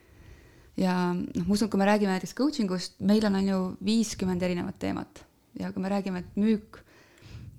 ja 0.82 0.98
noh, 1.14 1.46
ma 1.46 1.54
usun, 1.54 1.70
kui 1.70 1.78
me 1.78 1.86
räägime 1.86 2.16
näiteks 2.16 2.34
coaching 2.38 2.74
ust, 2.74 2.98
meil 2.98 3.26
on, 3.30 3.38
on 3.38 3.52
ju 3.52 3.62
viiskümmend 3.86 4.42
erinevat 4.42 4.82
teemat 4.82 5.22
ja 5.58 5.70
kui 5.72 5.82
me 5.82 5.94
räägime, 5.94 6.24
et 6.24 6.36
müük 6.38 6.82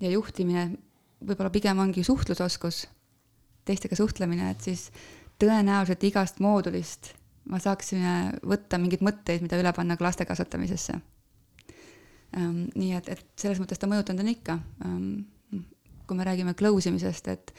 ja 0.03 0.11
juhtimine 0.11 0.69
võib-olla 1.19 1.51
pigem 1.53 1.79
ongi 1.79 2.03
suhtlusoskus, 2.03 2.83
teistega 3.67 3.95
suhtlemine, 3.99 4.51
et 4.51 4.61
siis 4.65 4.89
tõenäoliselt 5.39 6.03
igast 6.07 6.39
moodulist 6.43 7.13
ma 7.49 7.59
saaksime 7.61 8.13
võtta 8.45 8.79
mingeid 8.81 9.03
mõtteid, 9.05 9.43
mida 9.45 9.59
üle 9.59 9.73
panna 9.75 9.97
ka 9.97 10.05
laste 10.05 10.27
kasvatamisesse 10.29 10.97
um,. 12.37 12.67
nii 12.75 12.95
et, 12.99 13.09
et 13.15 13.25
selles 13.39 13.61
mõttes 13.61 13.81
ta 13.81 13.89
mõjutanud 13.89 14.25
on 14.25 14.31
ikka 14.33 14.57
um, 14.85 15.11
kui 16.09 16.17
me 16.17 16.25
räägime 16.25 16.55
close 16.57 16.89
imisest, 16.89 17.27
et, 17.29 17.51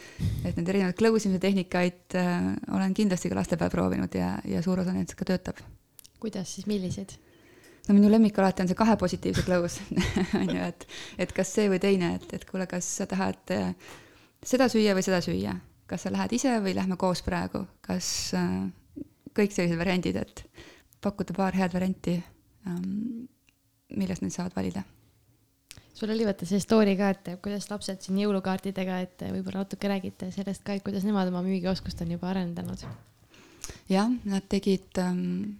et 0.42 0.56
need 0.58 0.68
erinevad 0.72 0.96
close 0.98 1.28
imise 1.28 1.38
tehnikaid 1.42 2.16
äh, 2.18 2.48
olen 2.74 2.94
kindlasti 2.98 3.30
ka 3.30 3.38
laste 3.38 3.58
peal 3.58 3.70
proovinud 3.70 4.14
ja, 4.18 4.32
ja 4.48 4.62
suur 4.64 4.82
osa 4.82 4.94
nendest 4.94 5.18
ka 5.18 5.28
töötab. 5.28 5.62
kuidas 6.22 6.56
siis, 6.56 6.66
milliseid? 6.66 7.14
No 7.88 7.96
minu 7.96 8.10
lemmik 8.12 8.38
alati 8.38 8.64
on 8.64 8.70
see 8.70 8.78
kahe 8.78 8.96
positiivse 9.00 9.44
close 9.46 9.82
on 10.40 10.52
ju, 10.54 10.60
et, 10.68 10.86
et 11.18 11.32
kas 11.36 11.54
see 11.56 11.70
või 11.72 11.80
teine, 11.82 12.14
et, 12.18 12.28
et 12.38 12.46
kuule, 12.48 12.66
kas 12.70 12.88
sa 13.00 13.08
tahad 13.10 13.54
äh, 13.56 13.72
seda 14.46 14.68
süüa 14.72 14.94
või 14.96 15.06
seda 15.06 15.20
süüa, 15.24 15.56
kas 15.90 16.06
sa 16.06 16.14
lähed 16.14 16.36
ise 16.36 16.54
või 16.64 16.76
lähme 16.76 16.98
koos 17.00 17.24
praegu, 17.26 17.64
kas 17.84 18.30
äh, 18.38 18.54
kõik 19.36 19.54
sellised 19.54 19.80
variandid, 19.80 20.20
et 20.20 20.44
pakkuda 21.02 21.36
paar 21.36 21.56
head 21.56 21.74
varianti 21.74 22.16
ähm,, 22.68 23.28
millest 23.96 24.22
nad 24.22 24.34
saavad 24.34 24.56
valida. 24.56 24.84
Sul 25.94 26.12
oli 26.14 26.24
vaata 26.24 26.46
see 26.48 26.60
story 26.62 26.94
ka, 26.96 27.10
et 27.12 27.26
kuidas 27.44 27.66
lapsed 27.68 28.04
siin 28.04 28.20
jõulukaartidega, 28.22 29.00
et 29.04 29.24
võib-olla 29.34 29.64
natuke 29.64 29.88
räägite 29.90 30.30
sellest 30.32 30.62
ka, 30.64 30.76
et 30.76 30.84
kuidas 30.86 31.04
nemad 31.04 31.28
oma 31.28 31.42
müügioskust 31.44 32.00
on 32.04 32.14
juba 32.16 32.30
arendanud? 32.32 32.86
jah, 33.90 34.08
nad 34.24 34.46
tegid 34.50 34.98
ähm, 35.02 35.58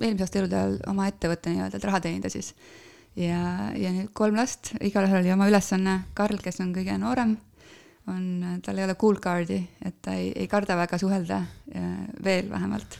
eelmise 0.00 0.26
aasta 0.26 0.40
elude 0.40 0.58
ajal 0.58 0.78
oma 0.92 1.08
ettevõtte 1.10 1.52
nii-öelda, 1.52 1.78
et 1.78 1.86
raha 1.88 2.00
teenida 2.04 2.30
siis. 2.32 2.52
ja, 3.16 3.72
ja 3.76 3.92
nüüd 3.92 4.12
kolm 4.16 4.38
last, 4.38 4.72
igalühel 4.80 5.20
oli 5.20 5.32
oma 5.34 5.48
ülesanne, 5.50 5.98
Karl, 6.14 6.40
kes 6.42 6.60
on 6.64 6.72
kõige 6.76 6.96
noorem, 7.00 7.36
on, 8.10 8.24
tal 8.64 8.78
ei 8.78 8.86
ole 8.86 8.96
cool 8.98 9.20
card'i, 9.22 9.60
et 9.84 10.00
ta 10.02 10.16
ei, 10.18 10.32
ei 10.34 10.48
karda 10.50 10.76
väga 10.78 10.98
suhelda, 10.98 11.42
veel 12.24 12.48
vähemalt. 12.50 12.98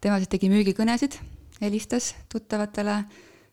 tema 0.00 0.16
siis 0.16 0.30
tegi 0.32 0.48
müügikõnesid, 0.48 1.18
helistas 1.60 2.14
tuttavatele, 2.32 3.02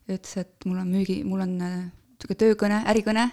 ütles, 0.08 0.38
et 0.40 0.66
mul 0.66 0.80
on 0.80 0.92
müügi, 0.92 1.24
mul 1.28 1.44
on 1.44 1.58
niisugune 1.60 2.38
äh, 2.38 2.44
töökõne, 2.46 2.84
ärikõne 2.88 3.26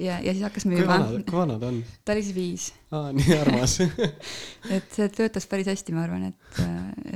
ja, 0.00 0.18
ja 0.24 0.32
siis 0.34 0.42
hakkas 0.44 0.66
müüma. 0.68 0.98
kui 1.28 1.38
vana 1.38 1.58
ta 1.60 1.70
on? 1.70 1.80
ta 2.04 2.14
oli 2.14 2.24
siis 2.24 2.36
viis. 2.36 2.66
aa, 2.94 3.12
nii 3.16 3.36
armas 3.38 3.76
et 4.76 4.96
see 4.96 5.08
töötas 5.14 5.46
päris 5.50 5.70
hästi, 5.70 5.94
ma 5.96 6.04
arvan, 6.06 6.30
et, 6.30 6.60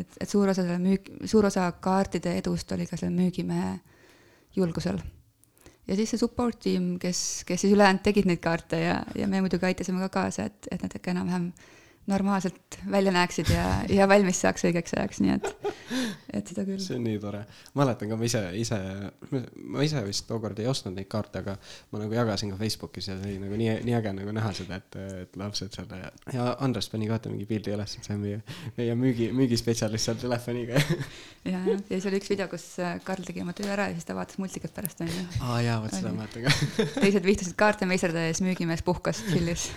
et, 0.03 0.17
et 0.21 0.31
suur 0.31 0.51
osa 0.53 0.63
selle 0.63 0.79
müük, 0.83 1.11
suur 1.31 1.49
osa 1.51 1.67
kaartide 1.85 2.37
edust 2.41 2.73
oli 2.77 2.89
ka 2.91 2.99
selle 3.01 3.15
müügimehe 3.17 3.77
julgusel. 4.57 5.01
ja 5.89 5.97
siis 5.99 6.15
see 6.15 6.21
support 6.21 6.61
tiim, 6.67 6.95
kes, 7.03 7.45
kes 7.49 7.65
siis 7.65 7.77
ülejäänud 7.77 8.05
tegid 8.05 8.29
neid 8.31 8.43
kaarte 8.45 8.81
ja, 8.81 8.99
ja 9.19 9.31
me 9.31 9.43
muidugi 9.45 9.71
aitasime 9.71 10.05
ka 10.07 10.13
kaasa, 10.21 10.49
et, 10.51 10.71
et 10.71 10.85
nad 10.85 11.01
ikka 11.01 11.15
enam-vähem 11.15 11.51
normaalselt 12.07 12.79
välja 12.91 13.13
näeksid 13.13 13.49
ja, 13.49 13.65
ja 13.89 14.09
valmis 14.09 14.41
saaks 14.45 14.67
õigeks 14.69 14.93
ajaks, 14.97 15.21
nii 15.25 15.35
et, 15.35 15.47
et 16.37 16.51
seda 16.53 16.65
küll. 16.67 16.81
see 16.83 16.99
on 16.99 17.07
nii 17.07 17.21
tore. 17.23 17.45
mäletan 17.79 18.11
ka, 18.13 18.19
ma 18.21 18.29
ise, 18.29 18.43
ise, 18.61 18.79
ma 19.31 19.85
ise 19.87 20.03
vist 20.05 20.27
tookord 20.29 20.61
ei 20.61 20.69
ostnud 20.69 20.97
neid 20.99 21.09
kaarte, 21.13 21.41
aga 21.41 21.57
ma 21.95 22.03
nagu 22.03 22.17
jagasin 22.17 22.53
ka 22.53 22.59
Facebookis 22.61 23.09
ja 23.09 23.17
see 23.17 23.33
oli 23.33 23.41
nagu 23.47 23.61
nii, 23.61 23.79
nii 23.89 23.97
äge 24.01 24.13
nagu 24.19 24.35
näha 24.37 24.53
seda, 24.57 24.81
et, 24.83 24.99
et 25.25 25.39
lapsed 25.41 25.73
seal 25.77 25.95
ja, 25.97 26.11
ja 26.35 26.49
Andres 26.65 26.91
pani 26.93 27.09
ka 27.09 27.21
mingi 27.31 27.49
pildi 27.49 27.73
üles, 27.73 27.97
et 27.97 28.09
see 28.09 28.17
on 28.19 28.21
meie, 28.27 28.43
meie 28.77 28.99
müügi, 29.01 29.31
müügispetsialist 29.37 30.11
seal 30.11 30.21
telefoniga 30.21 30.77
ja, 30.77 31.57
ja, 31.57 31.63
ja 31.73 31.79
siis 31.95 32.11
oli 32.11 32.21
üks 32.21 32.33
video, 32.35 32.51
kus 32.53 32.67
äh, 32.85 32.99
Karl 33.07 33.25
tegi 33.25 33.45
oma 33.45 33.57
töö 33.57 33.71
ära 33.73 33.89
ja 33.89 33.97
siis 33.97 34.09
ta 34.09 34.17
vaatas 34.19 34.37
multikat 34.43 34.77
pärast 34.77 35.01
onju. 35.05 35.25
aa 35.41 35.61
jaa, 35.65 35.81
vot 35.85 35.97
seda 35.97 36.13
mäletan 36.13 36.45
ka 36.45 36.89
teised 37.01 37.25
vihtasid 37.25 37.57
kaarte 37.57 37.89
siis 37.89 38.45
müügimees 38.45 38.85
puhkas, 38.85 39.25
chill'is. 39.31 39.71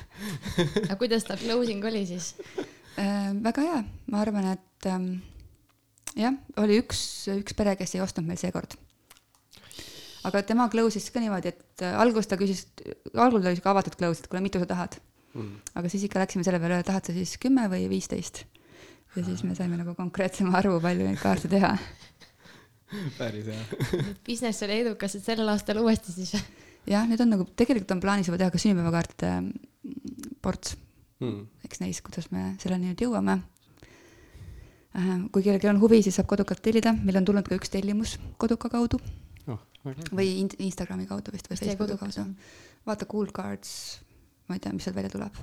aga 0.84 1.00
kuidas 1.00 1.24
ta 1.28 1.38
closing 1.40 1.86
oli 1.88 2.04
siis? 2.10 2.17
Siis. 2.18 2.34
Äh,? 2.98 3.32
väga 3.46 3.66
hea, 3.66 3.82
ma 4.12 4.22
arvan, 4.24 4.52
et 4.56 4.90
ähm, 4.90 5.10
jah, 6.18 6.36
oli 6.62 6.80
üks, 6.82 7.00
üks 7.36 7.56
pere, 7.58 7.76
kes 7.80 7.96
ei 7.96 8.04
ostnud 8.04 8.28
meil 8.28 8.40
seekord. 8.42 8.76
aga 10.28 10.42
tema 10.44 10.66
close'is 10.72 11.12
ka 11.14 11.22
niimoodi, 11.24 11.54
et 11.54 11.86
äh, 11.86 11.96
alguses 12.02 12.28
ta 12.28 12.40
küsis, 12.40 12.66
algul 13.14 13.40
oli 13.40 13.56
sihuke 13.56 13.72
avatud 13.72 13.96
close, 14.00 14.24
et 14.24 14.32
kuule, 14.32 14.44
mitu 14.44 14.62
sa 14.64 14.70
tahad? 14.70 15.00
Mm.. 15.38 15.60
aga 15.78 15.90
siis 15.94 16.08
ikka 16.08 16.24
läksime 16.24 16.46
selle 16.48 16.60
peale, 16.64 16.82
tahad 16.88 17.06
sa 17.08 17.14
siis 17.16 17.38
kümme 17.42 17.68
või 17.72 17.86
viisteist? 17.92 18.46
ja 19.16 19.24
siis 19.26 19.44
me 19.46 19.56
saime 19.58 19.78
nagu 19.80 19.94
konkreetsema 19.98 20.58
arvu, 20.60 20.80
palju 20.82 21.08
neid 21.08 21.22
kaarte 21.22 21.50
teha. 21.52 21.74
Päris 23.18 23.48
hea. 23.52 24.04
Business 24.28 24.64
oli 24.64 24.82
edukas, 24.84 25.18
et 25.18 25.26
sellel 25.26 25.50
aastal 25.52 25.82
uuesti 25.82 26.14
siis. 26.14 26.36
Jah, 26.88 27.08
nüüd 27.10 27.20
on 27.20 27.34
nagu, 27.34 27.48
tegelikult 27.60 27.96
on 27.98 28.04
plaanis 28.04 28.30
juba 28.30 28.38
teha 28.40 28.54
ka 28.54 28.62
sünnipäevakaartide 28.62 29.32
mm, 29.42 30.36
ports 30.44 30.78
hmm.. 31.20 31.46
eks 31.66 31.82
näis, 31.84 32.02
kuidas 32.06 32.32
me 32.32 32.54
selleni 32.62 32.92
nüüd 32.92 33.04
jõuame. 33.08 33.40
Äh, 34.98 35.14
kui 35.32 35.44
kellelgi 35.46 35.70
on 35.70 35.82
huvi, 35.82 36.02
siis 36.06 36.18
saab 36.18 36.30
kodukalt 36.32 36.62
tellida, 36.66 36.96
meil 37.04 37.20
on 37.20 37.28
tulnud 37.28 37.48
ka 37.48 37.58
üks 37.58 37.72
tellimus 37.74 38.18
koduka 38.42 38.72
kaudu. 38.74 39.02
Oh,. 39.48 39.62
või 40.12 40.34
in 40.42 40.50
Instagrami 40.60 41.06
kaudu 41.08 41.32
vist 41.32 41.48
või 41.48 41.60
Facebooki 41.62 41.96
kaudu. 42.00 42.26
vaata 42.86 43.06
Cool 43.08 43.30
Cards, 43.32 43.70
ma 44.50 44.58
ei 44.58 44.64
tea, 44.64 44.74
mis 44.76 44.84
sealt 44.84 44.98
välja 44.98 45.14
tuleb. 45.14 45.38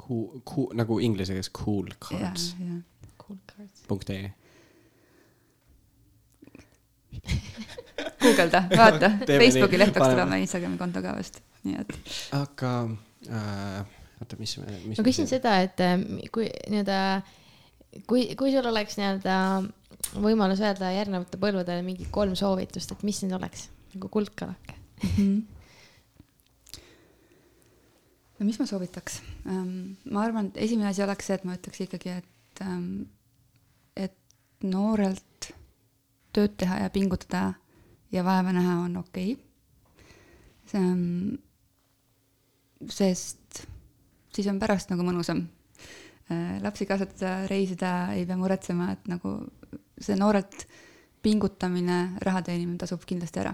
cool, 0.00 0.40
cool, 0.48 0.70
nagu 0.74 0.98
inglise 1.00 1.32
keeles 1.32 1.50
cool 1.52 1.90
ja, 1.90 1.98
cards 2.08 2.54
ja 2.60 2.78
Cool 3.20 3.38
cards. 3.48 3.82
punkt 3.88 4.10
ee. 4.10 4.32
guugelda, 8.22 8.64
vaata, 8.76 9.10
Teeme 9.26 9.44
Facebooki 9.44 9.78
leht 9.78 9.92
peaks 9.94 10.08
tulema 10.08 10.36
Instagrami 10.40 10.78
konto 10.78 11.02
ka 11.02 11.12
vast, 11.16 11.40
nii 11.64 11.76
et. 11.80 11.94
Aga 12.36 12.72
äh, 13.28 13.93
oota, 14.20 14.38
mis 14.40 14.58
mis 14.86 14.98
ma 14.98 15.06
küsin 15.06 15.30
seda, 15.30 15.56
et 15.64 15.80
äh, 15.84 15.96
kui 16.34 16.48
nii-öelda, 16.70 16.98
kui, 18.10 18.26
kui 18.38 18.52
sul 18.54 18.66
oleks 18.70 18.98
nii-öelda 19.00 19.38
võimalus 20.22 20.60
öelda 20.62 20.92
järgnevate 20.94 21.40
põlvedele 21.40 21.82
mingi 21.86 22.06
kolm 22.14 22.34
soovitust, 22.38 22.94
et 22.94 23.02
mis 23.06 23.22
need 23.24 23.34
oleks 23.36 23.68
nagu 23.94 24.10
kuldkalake? 24.12 24.76
no 28.38 28.46
mis 28.46 28.58
ma 28.60 28.66
soovitaks? 28.68 29.20
ma 29.44 30.24
arvan, 30.24 30.50
et 30.52 30.62
esimene 30.68 30.90
asi 30.90 31.04
oleks 31.06 31.30
see, 31.30 31.38
et 31.38 31.46
ma 31.48 31.56
ütleks 31.58 31.84
ikkagi, 31.86 32.08
et, 32.20 32.64
et 34.06 34.18
noorelt 34.66 35.52
tööd 36.34 36.52
teha 36.58 36.82
ja 36.84 36.90
pingutada 36.94 37.42
ja 38.14 38.24
vaeva 38.26 38.52
näha 38.54 38.74
on 38.84 38.96
okei 39.02 39.34
okay.. 39.34 39.44
see 40.70 40.82
on, 40.82 41.02
sest 42.90 43.43
siis 44.34 44.48
on 44.50 44.58
pärast 44.62 44.90
nagu 44.92 45.06
mõnusam. 45.06 45.44
lapsi 46.64 46.86
kasvatada, 46.88 47.46
reisida, 47.50 48.14
ei 48.16 48.24
pea 48.24 48.36
muretsema, 48.40 48.92
et 48.94 49.08
nagu 49.12 49.34
see 50.00 50.16
noorelt 50.16 50.66
pingutamine, 51.22 52.16
raha 52.24 52.40
teenimine 52.46 52.80
tasub 52.80 53.04
kindlasti 53.04 53.42
ära 53.42 53.52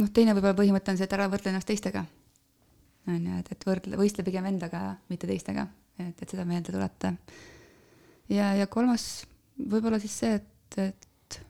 noh, 0.00 0.10
teine 0.14 0.34
võib-olla 0.34 0.56
põhimõte 0.58 0.92
on 0.92 0.98
see, 0.98 1.06
et 1.06 1.16
ära 1.16 1.28
võrdle 1.30 1.52
ennast 1.52 1.68
teistega. 1.68 2.04
on 3.08 3.26
ju, 3.26 3.38
et, 3.40 3.52
et 3.52 3.66
võrdle, 3.66 3.98
võistle 4.00 4.24
pigem 4.26 4.46
endaga, 4.50 4.96
mitte 5.10 5.28
teistega, 5.30 5.66
et, 5.98 6.16
et 6.22 6.28
seda 6.28 6.46
meelde 6.48 6.72
tuletada. 6.72 7.14
ja, 8.28 8.54
ja 8.58 8.66
kolmas 8.66 9.26
võib-olla 9.58 10.00
siis 10.00 10.16
see, 10.22 10.40
et, 10.40 10.78
et, 10.80 11.40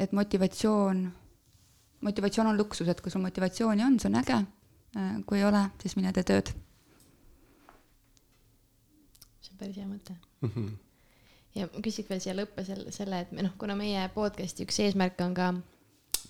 et 0.00 0.16
motivatsioon, 0.16 1.04
motivatsioon 2.06 2.52
on 2.52 2.60
luksus, 2.60 2.88
et 2.88 3.00
kui 3.00 3.12
sul 3.12 3.24
motivatsiooni 3.24 3.86
on, 3.86 3.98
see 4.00 4.12
on 4.12 4.20
äge. 4.22 4.40
Kui 5.26 5.38
ei 5.38 5.44
ole, 5.46 5.64
siis 5.82 5.96
mine 5.96 6.12
tee 6.12 6.26
tööd. 6.26 6.52
see 9.40 9.52
on 9.54 9.58
päris 9.58 9.76
hea 9.76 9.86
mõte. 9.86 10.16
mm. 10.40 10.50
-hmm. 10.54 10.70
ja 11.54 11.68
ma 11.72 11.82
küsiks 11.84 12.10
veel 12.10 12.20
siia 12.20 12.34
lõppe 12.34 12.64
selle, 12.64 12.92
selle, 12.92 13.20
et 13.20 13.32
me 13.32 13.42
noh, 13.46 13.54
kuna 13.58 13.76
meie 13.76 14.08
podcast'i 14.14 14.66
üks 14.66 14.80
eesmärk 14.80 15.20
on 15.20 15.34
ka 15.34 15.52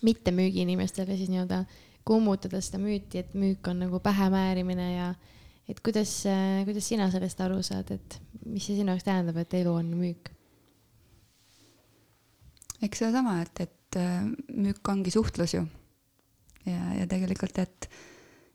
mitte 0.03 0.31
müügiinimestele 0.31 1.17
siis 1.17 1.29
nii-öelda 1.29 1.65
kummutada 2.05 2.61
seda 2.61 2.79
müüti, 2.79 3.19
et 3.19 3.35
müük 3.35 3.67
on 3.69 3.79
nagu 3.85 4.01
pähemäärimine 4.01 4.93
ja 4.95 5.15
et 5.69 5.81
kuidas, 5.81 6.25
kuidas 6.65 6.89
sina 6.89 7.11
sellest 7.11 7.41
aru 7.41 7.63
saad, 7.63 7.91
et 7.95 8.21
mis 8.47 8.65
see 8.67 8.79
sinu 8.79 8.93
jaoks 8.93 9.07
tähendab, 9.07 9.37
et 9.37 9.55
elu 9.55 9.75
on 9.75 9.91
müük? 9.97 10.33
eks 12.81 13.03
sedasama, 13.03 13.41
et, 13.45 13.61
et 13.61 13.99
äh, 14.01 14.25
müük 14.57 14.89
ongi 14.89 15.13
suhtlus 15.13 15.55
ju. 15.55 15.67
ja, 16.67 16.95
ja 17.01 17.07
tegelikult, 17.11 17.59
et, 17.59 17.91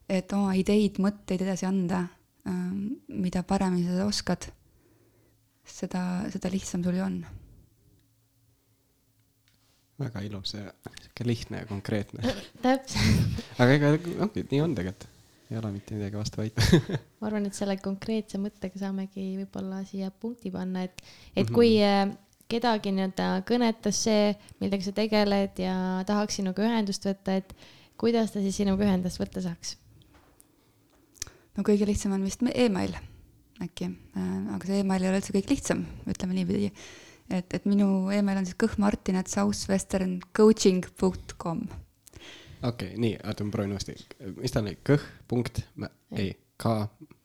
et 0.08 0.32
oma 0.36 0.54
ideid, 0.58 1.00
mõtteid 1.02 1.42
edasi 1.42 1.66
anda, 1.66 2.04
mida 3.08 3.42
paremini 3.42 3.86
sa 3.86 3.96
seda 3.96 4.06
oskad, 4.06 4.46
seda, 5.66 6.02
seda 6.30 6.50
lihtsam 6.52 6.84
sul 6.86 6.94
ju 6.94 7.02
on. 7.02 7.24
väga 9.98 10.20
ilus 10.26 10.52
ja 10.54 10.70
sihuke 11.00 11.24
lihtne 11.24 11.62
ja 11.62 11.66
konkreetne. 11.66 12.34
täpselt, 12.64 13.44
aga 13.58 13.76
ega 13.78 13.92
ongi, 14.26 14.42
nii 14.50 14.60
on 14.60 14.74
tegelikult. 14.76 15.08
ei 15.50 15.58
ole 15.60 15.70
mitte 15.72 15.94
midagi 15.94 16.18
vastu 16.18 16.40
väita. 16.42 16.62
ma 17.20 17.28
arvan, 17.30 17.46
et 17.46 17.54
selle 17.54 17.76
konkreetse 17.78 18.38
mõttega 18.42 18.80
saamegi 18.82 19.28
võib-olla 19.38 19.80
siia 19.86 20.10
punkti 20.10 20.50
panna, 20.50 20.82
et, 20.88 21.02
et 21.36 21.46
Mhm. 21.46 21.54
kui 21.54 21.76
äh, 21.86 22.10
kedagi 22.50 22.92
nii-öelda 22.92 23.28
kõnetas 23.46 24.02
see, 24.08 24.34
millega 24.60 24.84
sa 24.84 24.92
tegeled 24.94 25.58
ja 25.62 25.76
tahaks 26.06 26.40
sinuga 26.40 26.66
ühendust 26.66 27.06
võtta, 27.06 27.38
et 27.38 27.54
kuidas 27.98 28.34
ta 28.34 28.42
siis 28.42 28.58
sinuga 28.58 28.84
ühendust 28.84 29.22
võtta 29.22 29.42
saaks? 29.42 29.76
No 31.56 31.62
kõige 31.66 31.86
lihtsam 31.88 32.12
on 32.16 32.24
vist 32.26 32.40
me- 32.44 32.52
email 32.54 32.92
äkki, 33.62 33.86
aga 34.52 34.64
see 34.68 34.80
email 34.82 35.02
ei 35.02 35.08
ole 35.10 35.18
üldse 35.22 35.32
kõik 35.32 35.48
lihtsam, 35.54 35.80
ütleme 36.12 36.34
niipidi. 36.36 36.68
et, 37.32 37.48
et 37.56 37.64
minu 37.66 37.86
email 38.12 38.38
on 38.42 38.46
siis 38.48 38.58
kõhmartin, 38.60 39.16
et 39.20 39.28
southwesterncoaching.com. 39.32 41.58
okei, 42.62 42.90
nii, 43.00 43.14
oota, 43.24 43.44
ma 43.44 43.50
proovin 43.54 43.72
uuesti. 43.76 43.92
mis 44.36 44.52
ta 44.52 44.60
oli, 44.64 44.74
kõh, 44.84 45.02
punkt, 45.28 45.54
ei, 46.16 46.30
K, 46.60 46.64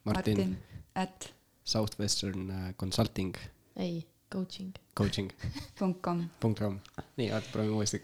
Martin, 0.07 0.37
Martin., 0.37 0.57
at 0.95 1.33
Southwestern 1.63 2.49
äh, 2.51 2.73
Consulting 2.75 3.35
ei, 3.79 4.05
coaching. 4.31 4.73
Coaching 4.97 5.31
punkt 5.79 6.01
com. 6.03 6.25
punkt 6.39 6.59
com. 6.59 6.79
nii, 7.19 7.29
oota, 7.31 7.47
proovime 7.53 7.75
uuesti. 7.79 7.99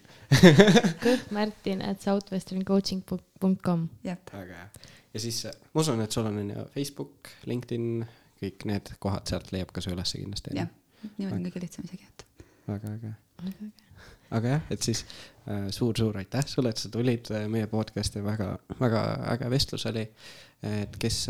kõhmärtin 1.04 1.82
at 1.88 2.02
southwesterncoaching.com. 2.06 3.88
jah, 4.04 4.18
väga 4.34 4.54
hea. 4.54 4.70
Ja 5.14 5.24
siis 5.24 5.45
äh, 5.45 5.55
ma 5.74 5.84
usun, 5.84 6.01
et 6.03 6.12
sul 6.12 6.28
on 6.30 6.38
on 6.41 6.51
ju 6.53 6.68
Facebook, 6.74 7.32
LinkedIn, 7.49 8.05
kõik 8.41 8.68
need 8.70 8.93
kohad, 9.03 9.26
sealt 9.30 9.51
leiab 9.55 9.74
ka 9.74 9.84
su 9.84 9.93
ülesse 9.93 10.22
kindlasti. 10.22 10.55
jah, 10.58 10.70
niimoodi 11.18 11.39
on 11.39 11.47
kõige 11.47 11.64
lihtsam 11.64 11.88
isegi, 11.88 12.08
et 12.12 12.45
väga 12.68 12.93
äge. 12.97 13.14
aga 14.38 14.53
jah, 14.55 14.70
et 14.74 14.86
siis 14.86 15.03
äh, 15.47 15.68
suur-suur 15.74 16.20
aitäh 16.22 16.45
sulle, 16.49 16.74
et 16.74 16.82
sa 16.82 16.91
tulid 16.93 17.32
äh, 17.34 17.47
meie 17.51 17.70
podcast'i, 17.72 18.24
väga, 18.24 18.53
väga 18.80 19.03
äge 19.36 19.51
vestlus 19.53 19.88
oli. 19.89 20.08
et 20.66 20.95
kes 20.97 21.28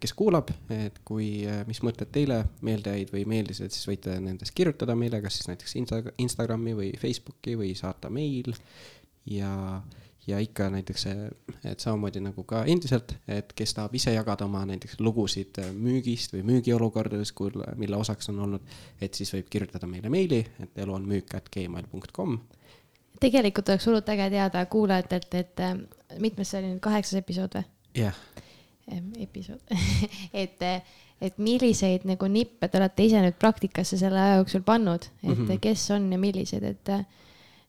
kes 0.00 0.12
kuulab, 0.16 0.50
et 0.72 0.98
kui, 1.04 1.46
mis 1.68 1.78
mõtted 1.84 2.10
teile 2.12 2.42
meelde 2.64 2.92
jäid 2.92 3.12
või 3.12 3.22
meeldisid, 3.28 3.72
siis 3.72 3.88
võite 3.88 4.18
nendest 4.20 4.52
kirjutada 4.56 4.92
meile, 4.96 5.20
kas 5.24 5.38
siis 5.38 5.48
näiteks 5.48 5.76
Insta-, 5.80 6.12
Instagrami 6.20 6.74
või 6.76 6.90
Facebooki 7.00 7.54
või 7.56 7.70
saata 7.76 8.10
meil. 8.12 8.52
ja, 9.28 9.52
ja 10.26 10.38
ikka 10.38 10.70
näiteks, 10.70 11.06
et 11.64 11.80
samamoodi 11.80 12.20
nagu 12.22 12.44
ka 12.46 12.62
endiselt, 12.70 13.14
et 13.28 13.52
kes 13.58 13.74
tahab 13.74 13.94
ise 13.98 14.14
jagada 14.14 14.46
oma 14.46 14.62
näiteks 14.68 15.00
lugusid 15.02 15.58
äh, 15.58 15.70
müügist 15.74 16.34
või 16.36 16.44
müügiolukordadest, 16.52 17.38
mille 17.80 17.98
osaks 17.98 18.30
on 18.30 18.40
olnud, 18.46 18.74
et 19.00 19.14
siis 19.18 19.32
võib 19.34 19.50
kirjutada 19.50 19.88
meile 19.90 20.12
meili, 20.12 20.42
et 20.62 20.78
elu 20.84 20.94
on 20.94 21.08
müük 21.08 21.34
at 21.34 21.50
gmail.com. 21.52 22.38
tegelikult 23.20 23.68
oleks 23.68 23.86
hullult 23.86 24.08
äge 24.14 24.30
teada 24.30 24.66
kuulajatelt, 24.66 25.34
et 25.34 25.60
äh, 25.60 25.74
mitmes 26.18 26.50
see 26.50 26.62
oli 26.62 26.74
nüüd, 26.74 26.82
kaheksas 26.84 27.18
episood 27.22 27.58
või? 27.58 27.66
jah, 27.98 28.22
episood 29.18 29.74
et, 30.44 30.62
et 31.20 31.42
milliseid 31.42 32.06
nagu 32.06 32.30
nippe 32.30 32.68
te 32.68 32.78
olete 32.78 33.10
ise 33.10 33.24
nüüd 33.26 33.38
praktikasse 33.42 33.98
selle 33.98 34.22
aja 34.22 34.38
jooksul 34.38 34.62
pannud, 34.62 35.10
et 35.22 35.34
mm. 35.34 35.44
-hmm. 35.48 35.60
kes 35.66 35.90
on 35.90 36.12
ja 36.12 36.18
millised, 36.18 36.62
et 36.62 36.94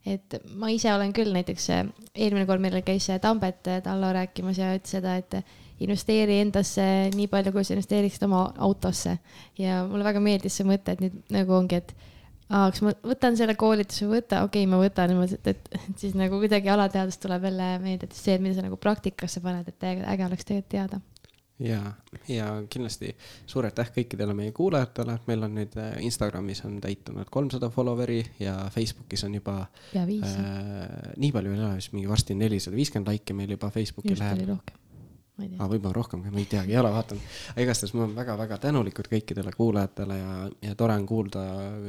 et 0.05 0.37
ma 0.59 0.69
ise 0.73 0.91
olen 0.93 1.13
küll 1.15 1.33
näiteks, 1.35 1.67
eelmine 2.13 2.45
kord 2.49 2.63
meil 2.63 2.79
käis 2.85 3.07
see 3.07 3.19
Tambet 3.23 3.69
äh, 3.71 3.81
Tallo 3.85 4.11
rääkimas 4.15 4.59
ja 4.59 4.73
ütles 4.75 4.97
seda, 4.97 5.15
et 5.21 5.37
investeeri 5.83 6.39
endasse 6.43 6.85
nii 7.15 7.29
palju, 7.31 7.53
kui 7.55 7.63
sa 7.65 7.75
investeeriksid 7.75 8.25
oma 8.27 8.45
autosse. 8.67 9.17
ja 9.59 9.83
mulle 9.89 10.07
väga 10.07 10.23
meeldis 10.23 10.59
see 10.59 10.67
mõte, 10.67 10.95
et 10.95 11.03
nüüd 11.03 11.15
nagu 11.33 11.55
ongi, 11.55 11.79
et 11.81 11.95
aa, 12.49 12.67
kas 12.69 12.83
ma 12.85 12.93
võtan 13.03 13.39
selle 13.39 13.55
koolituse 13.59 14.05
või 14.07 14.19
võta, 14.19 14.43
okei 14.47 14.65
okay,, 14.65 14.71
ma 14.71 14.81
võtan 14.83 15.15
et, 15.25 15.47
et, 15.55 15.73
siis 15.99 16.17
nagu 16.19 16.39
kuidagi 16.43 16.71
alateadvust 16.73 17.23
tuleb 17.23 17.49
jälle 17.49 17.71
meelde, 17.83 18.09
et 18.09 18.19
see, 18.19 18.37
mida 18.43 18.59
sa 18.59 18.67
nagu 18.67 18.79
praktikasse 18.79 19.43
paned, 19.43 19.71
et 19.71 19.89
äge 19.89 20.27
oleks 20.27 20.47
tegelikult 20.47 20.71
teada 20.75 21.01
ja, 21.63 21.93
ja 22.27 22.47
kindlasti. 22.69 23.13
Suur 23.47 23.67
aitäh 23.67 23.89
kõikidele 23.95 24.35
meie 24.37 24.51
kuulajatele, 24.55 25.17
meil 25.27 25.47
on 25.47 25.57
nüüd 25.57 25.75
äh, 25.79 25.95
Instagramis 26.05 26.63
on 26.67 26.77
täitunud 26.83 27.31
kolmsada 27.33 27.69
follower'i 27.73 28.21
ja 28.43 28.57
Facebookis 28.73 29.23
on 29.27 29.39
juba 29.39 29.59
äh,, 29.95 30.05
nii 31.17 31.33
palju 31.35 31.55
ei 31.55 31.59
ole, 31.59 31.73
vist 31.79 31.95
mingi 31.95 32.09
varsti 32.09 32.37
nelisada 32.37 32.77
viiskümmend 32.77 33.11
laiki 33.11 33.37
meil 33.37 33.55
juba 33.55 33.71
Facebooki 33.73 34.13
just 34.13 34.23
läheb. 34.23 34.73
aa, 35.57 35.67
võib-olla 35.67 35.95
rohkem, 35.95 36.25
ma 36.29 36.41
ei 36.41 36.47
teagi, 36.49 36.75
ei 36.75 36.81
ole 36.81 36.91
vaadanud. 36.93 37.33
aga 37.55 37.67
igastahes 37.67 37.95
me 37.95 38.03
oleme 38.03 38.19
väga-väga 38.21 38.59
tänulikud 38.67 39.09
kõikidele 39.15 39.55
kuulajatele 39.57 40.19
ja, 40.19 40.39
ja 40.69 40.75
tore 40.79 40.97
on 40.99 41.09
kuulda 41.09 41.45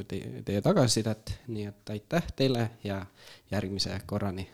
te, 0.07 0.21
teie 0.47 0.61
tagasisidet, 0.65 1.39
nii 1.47 1.71
et 1.71 1.95
aitäh 1.97 2.31
teile 2.35 2.69
ja 2.83 3.03
järgmise 3.51 3.99
korrani 4.05 4.47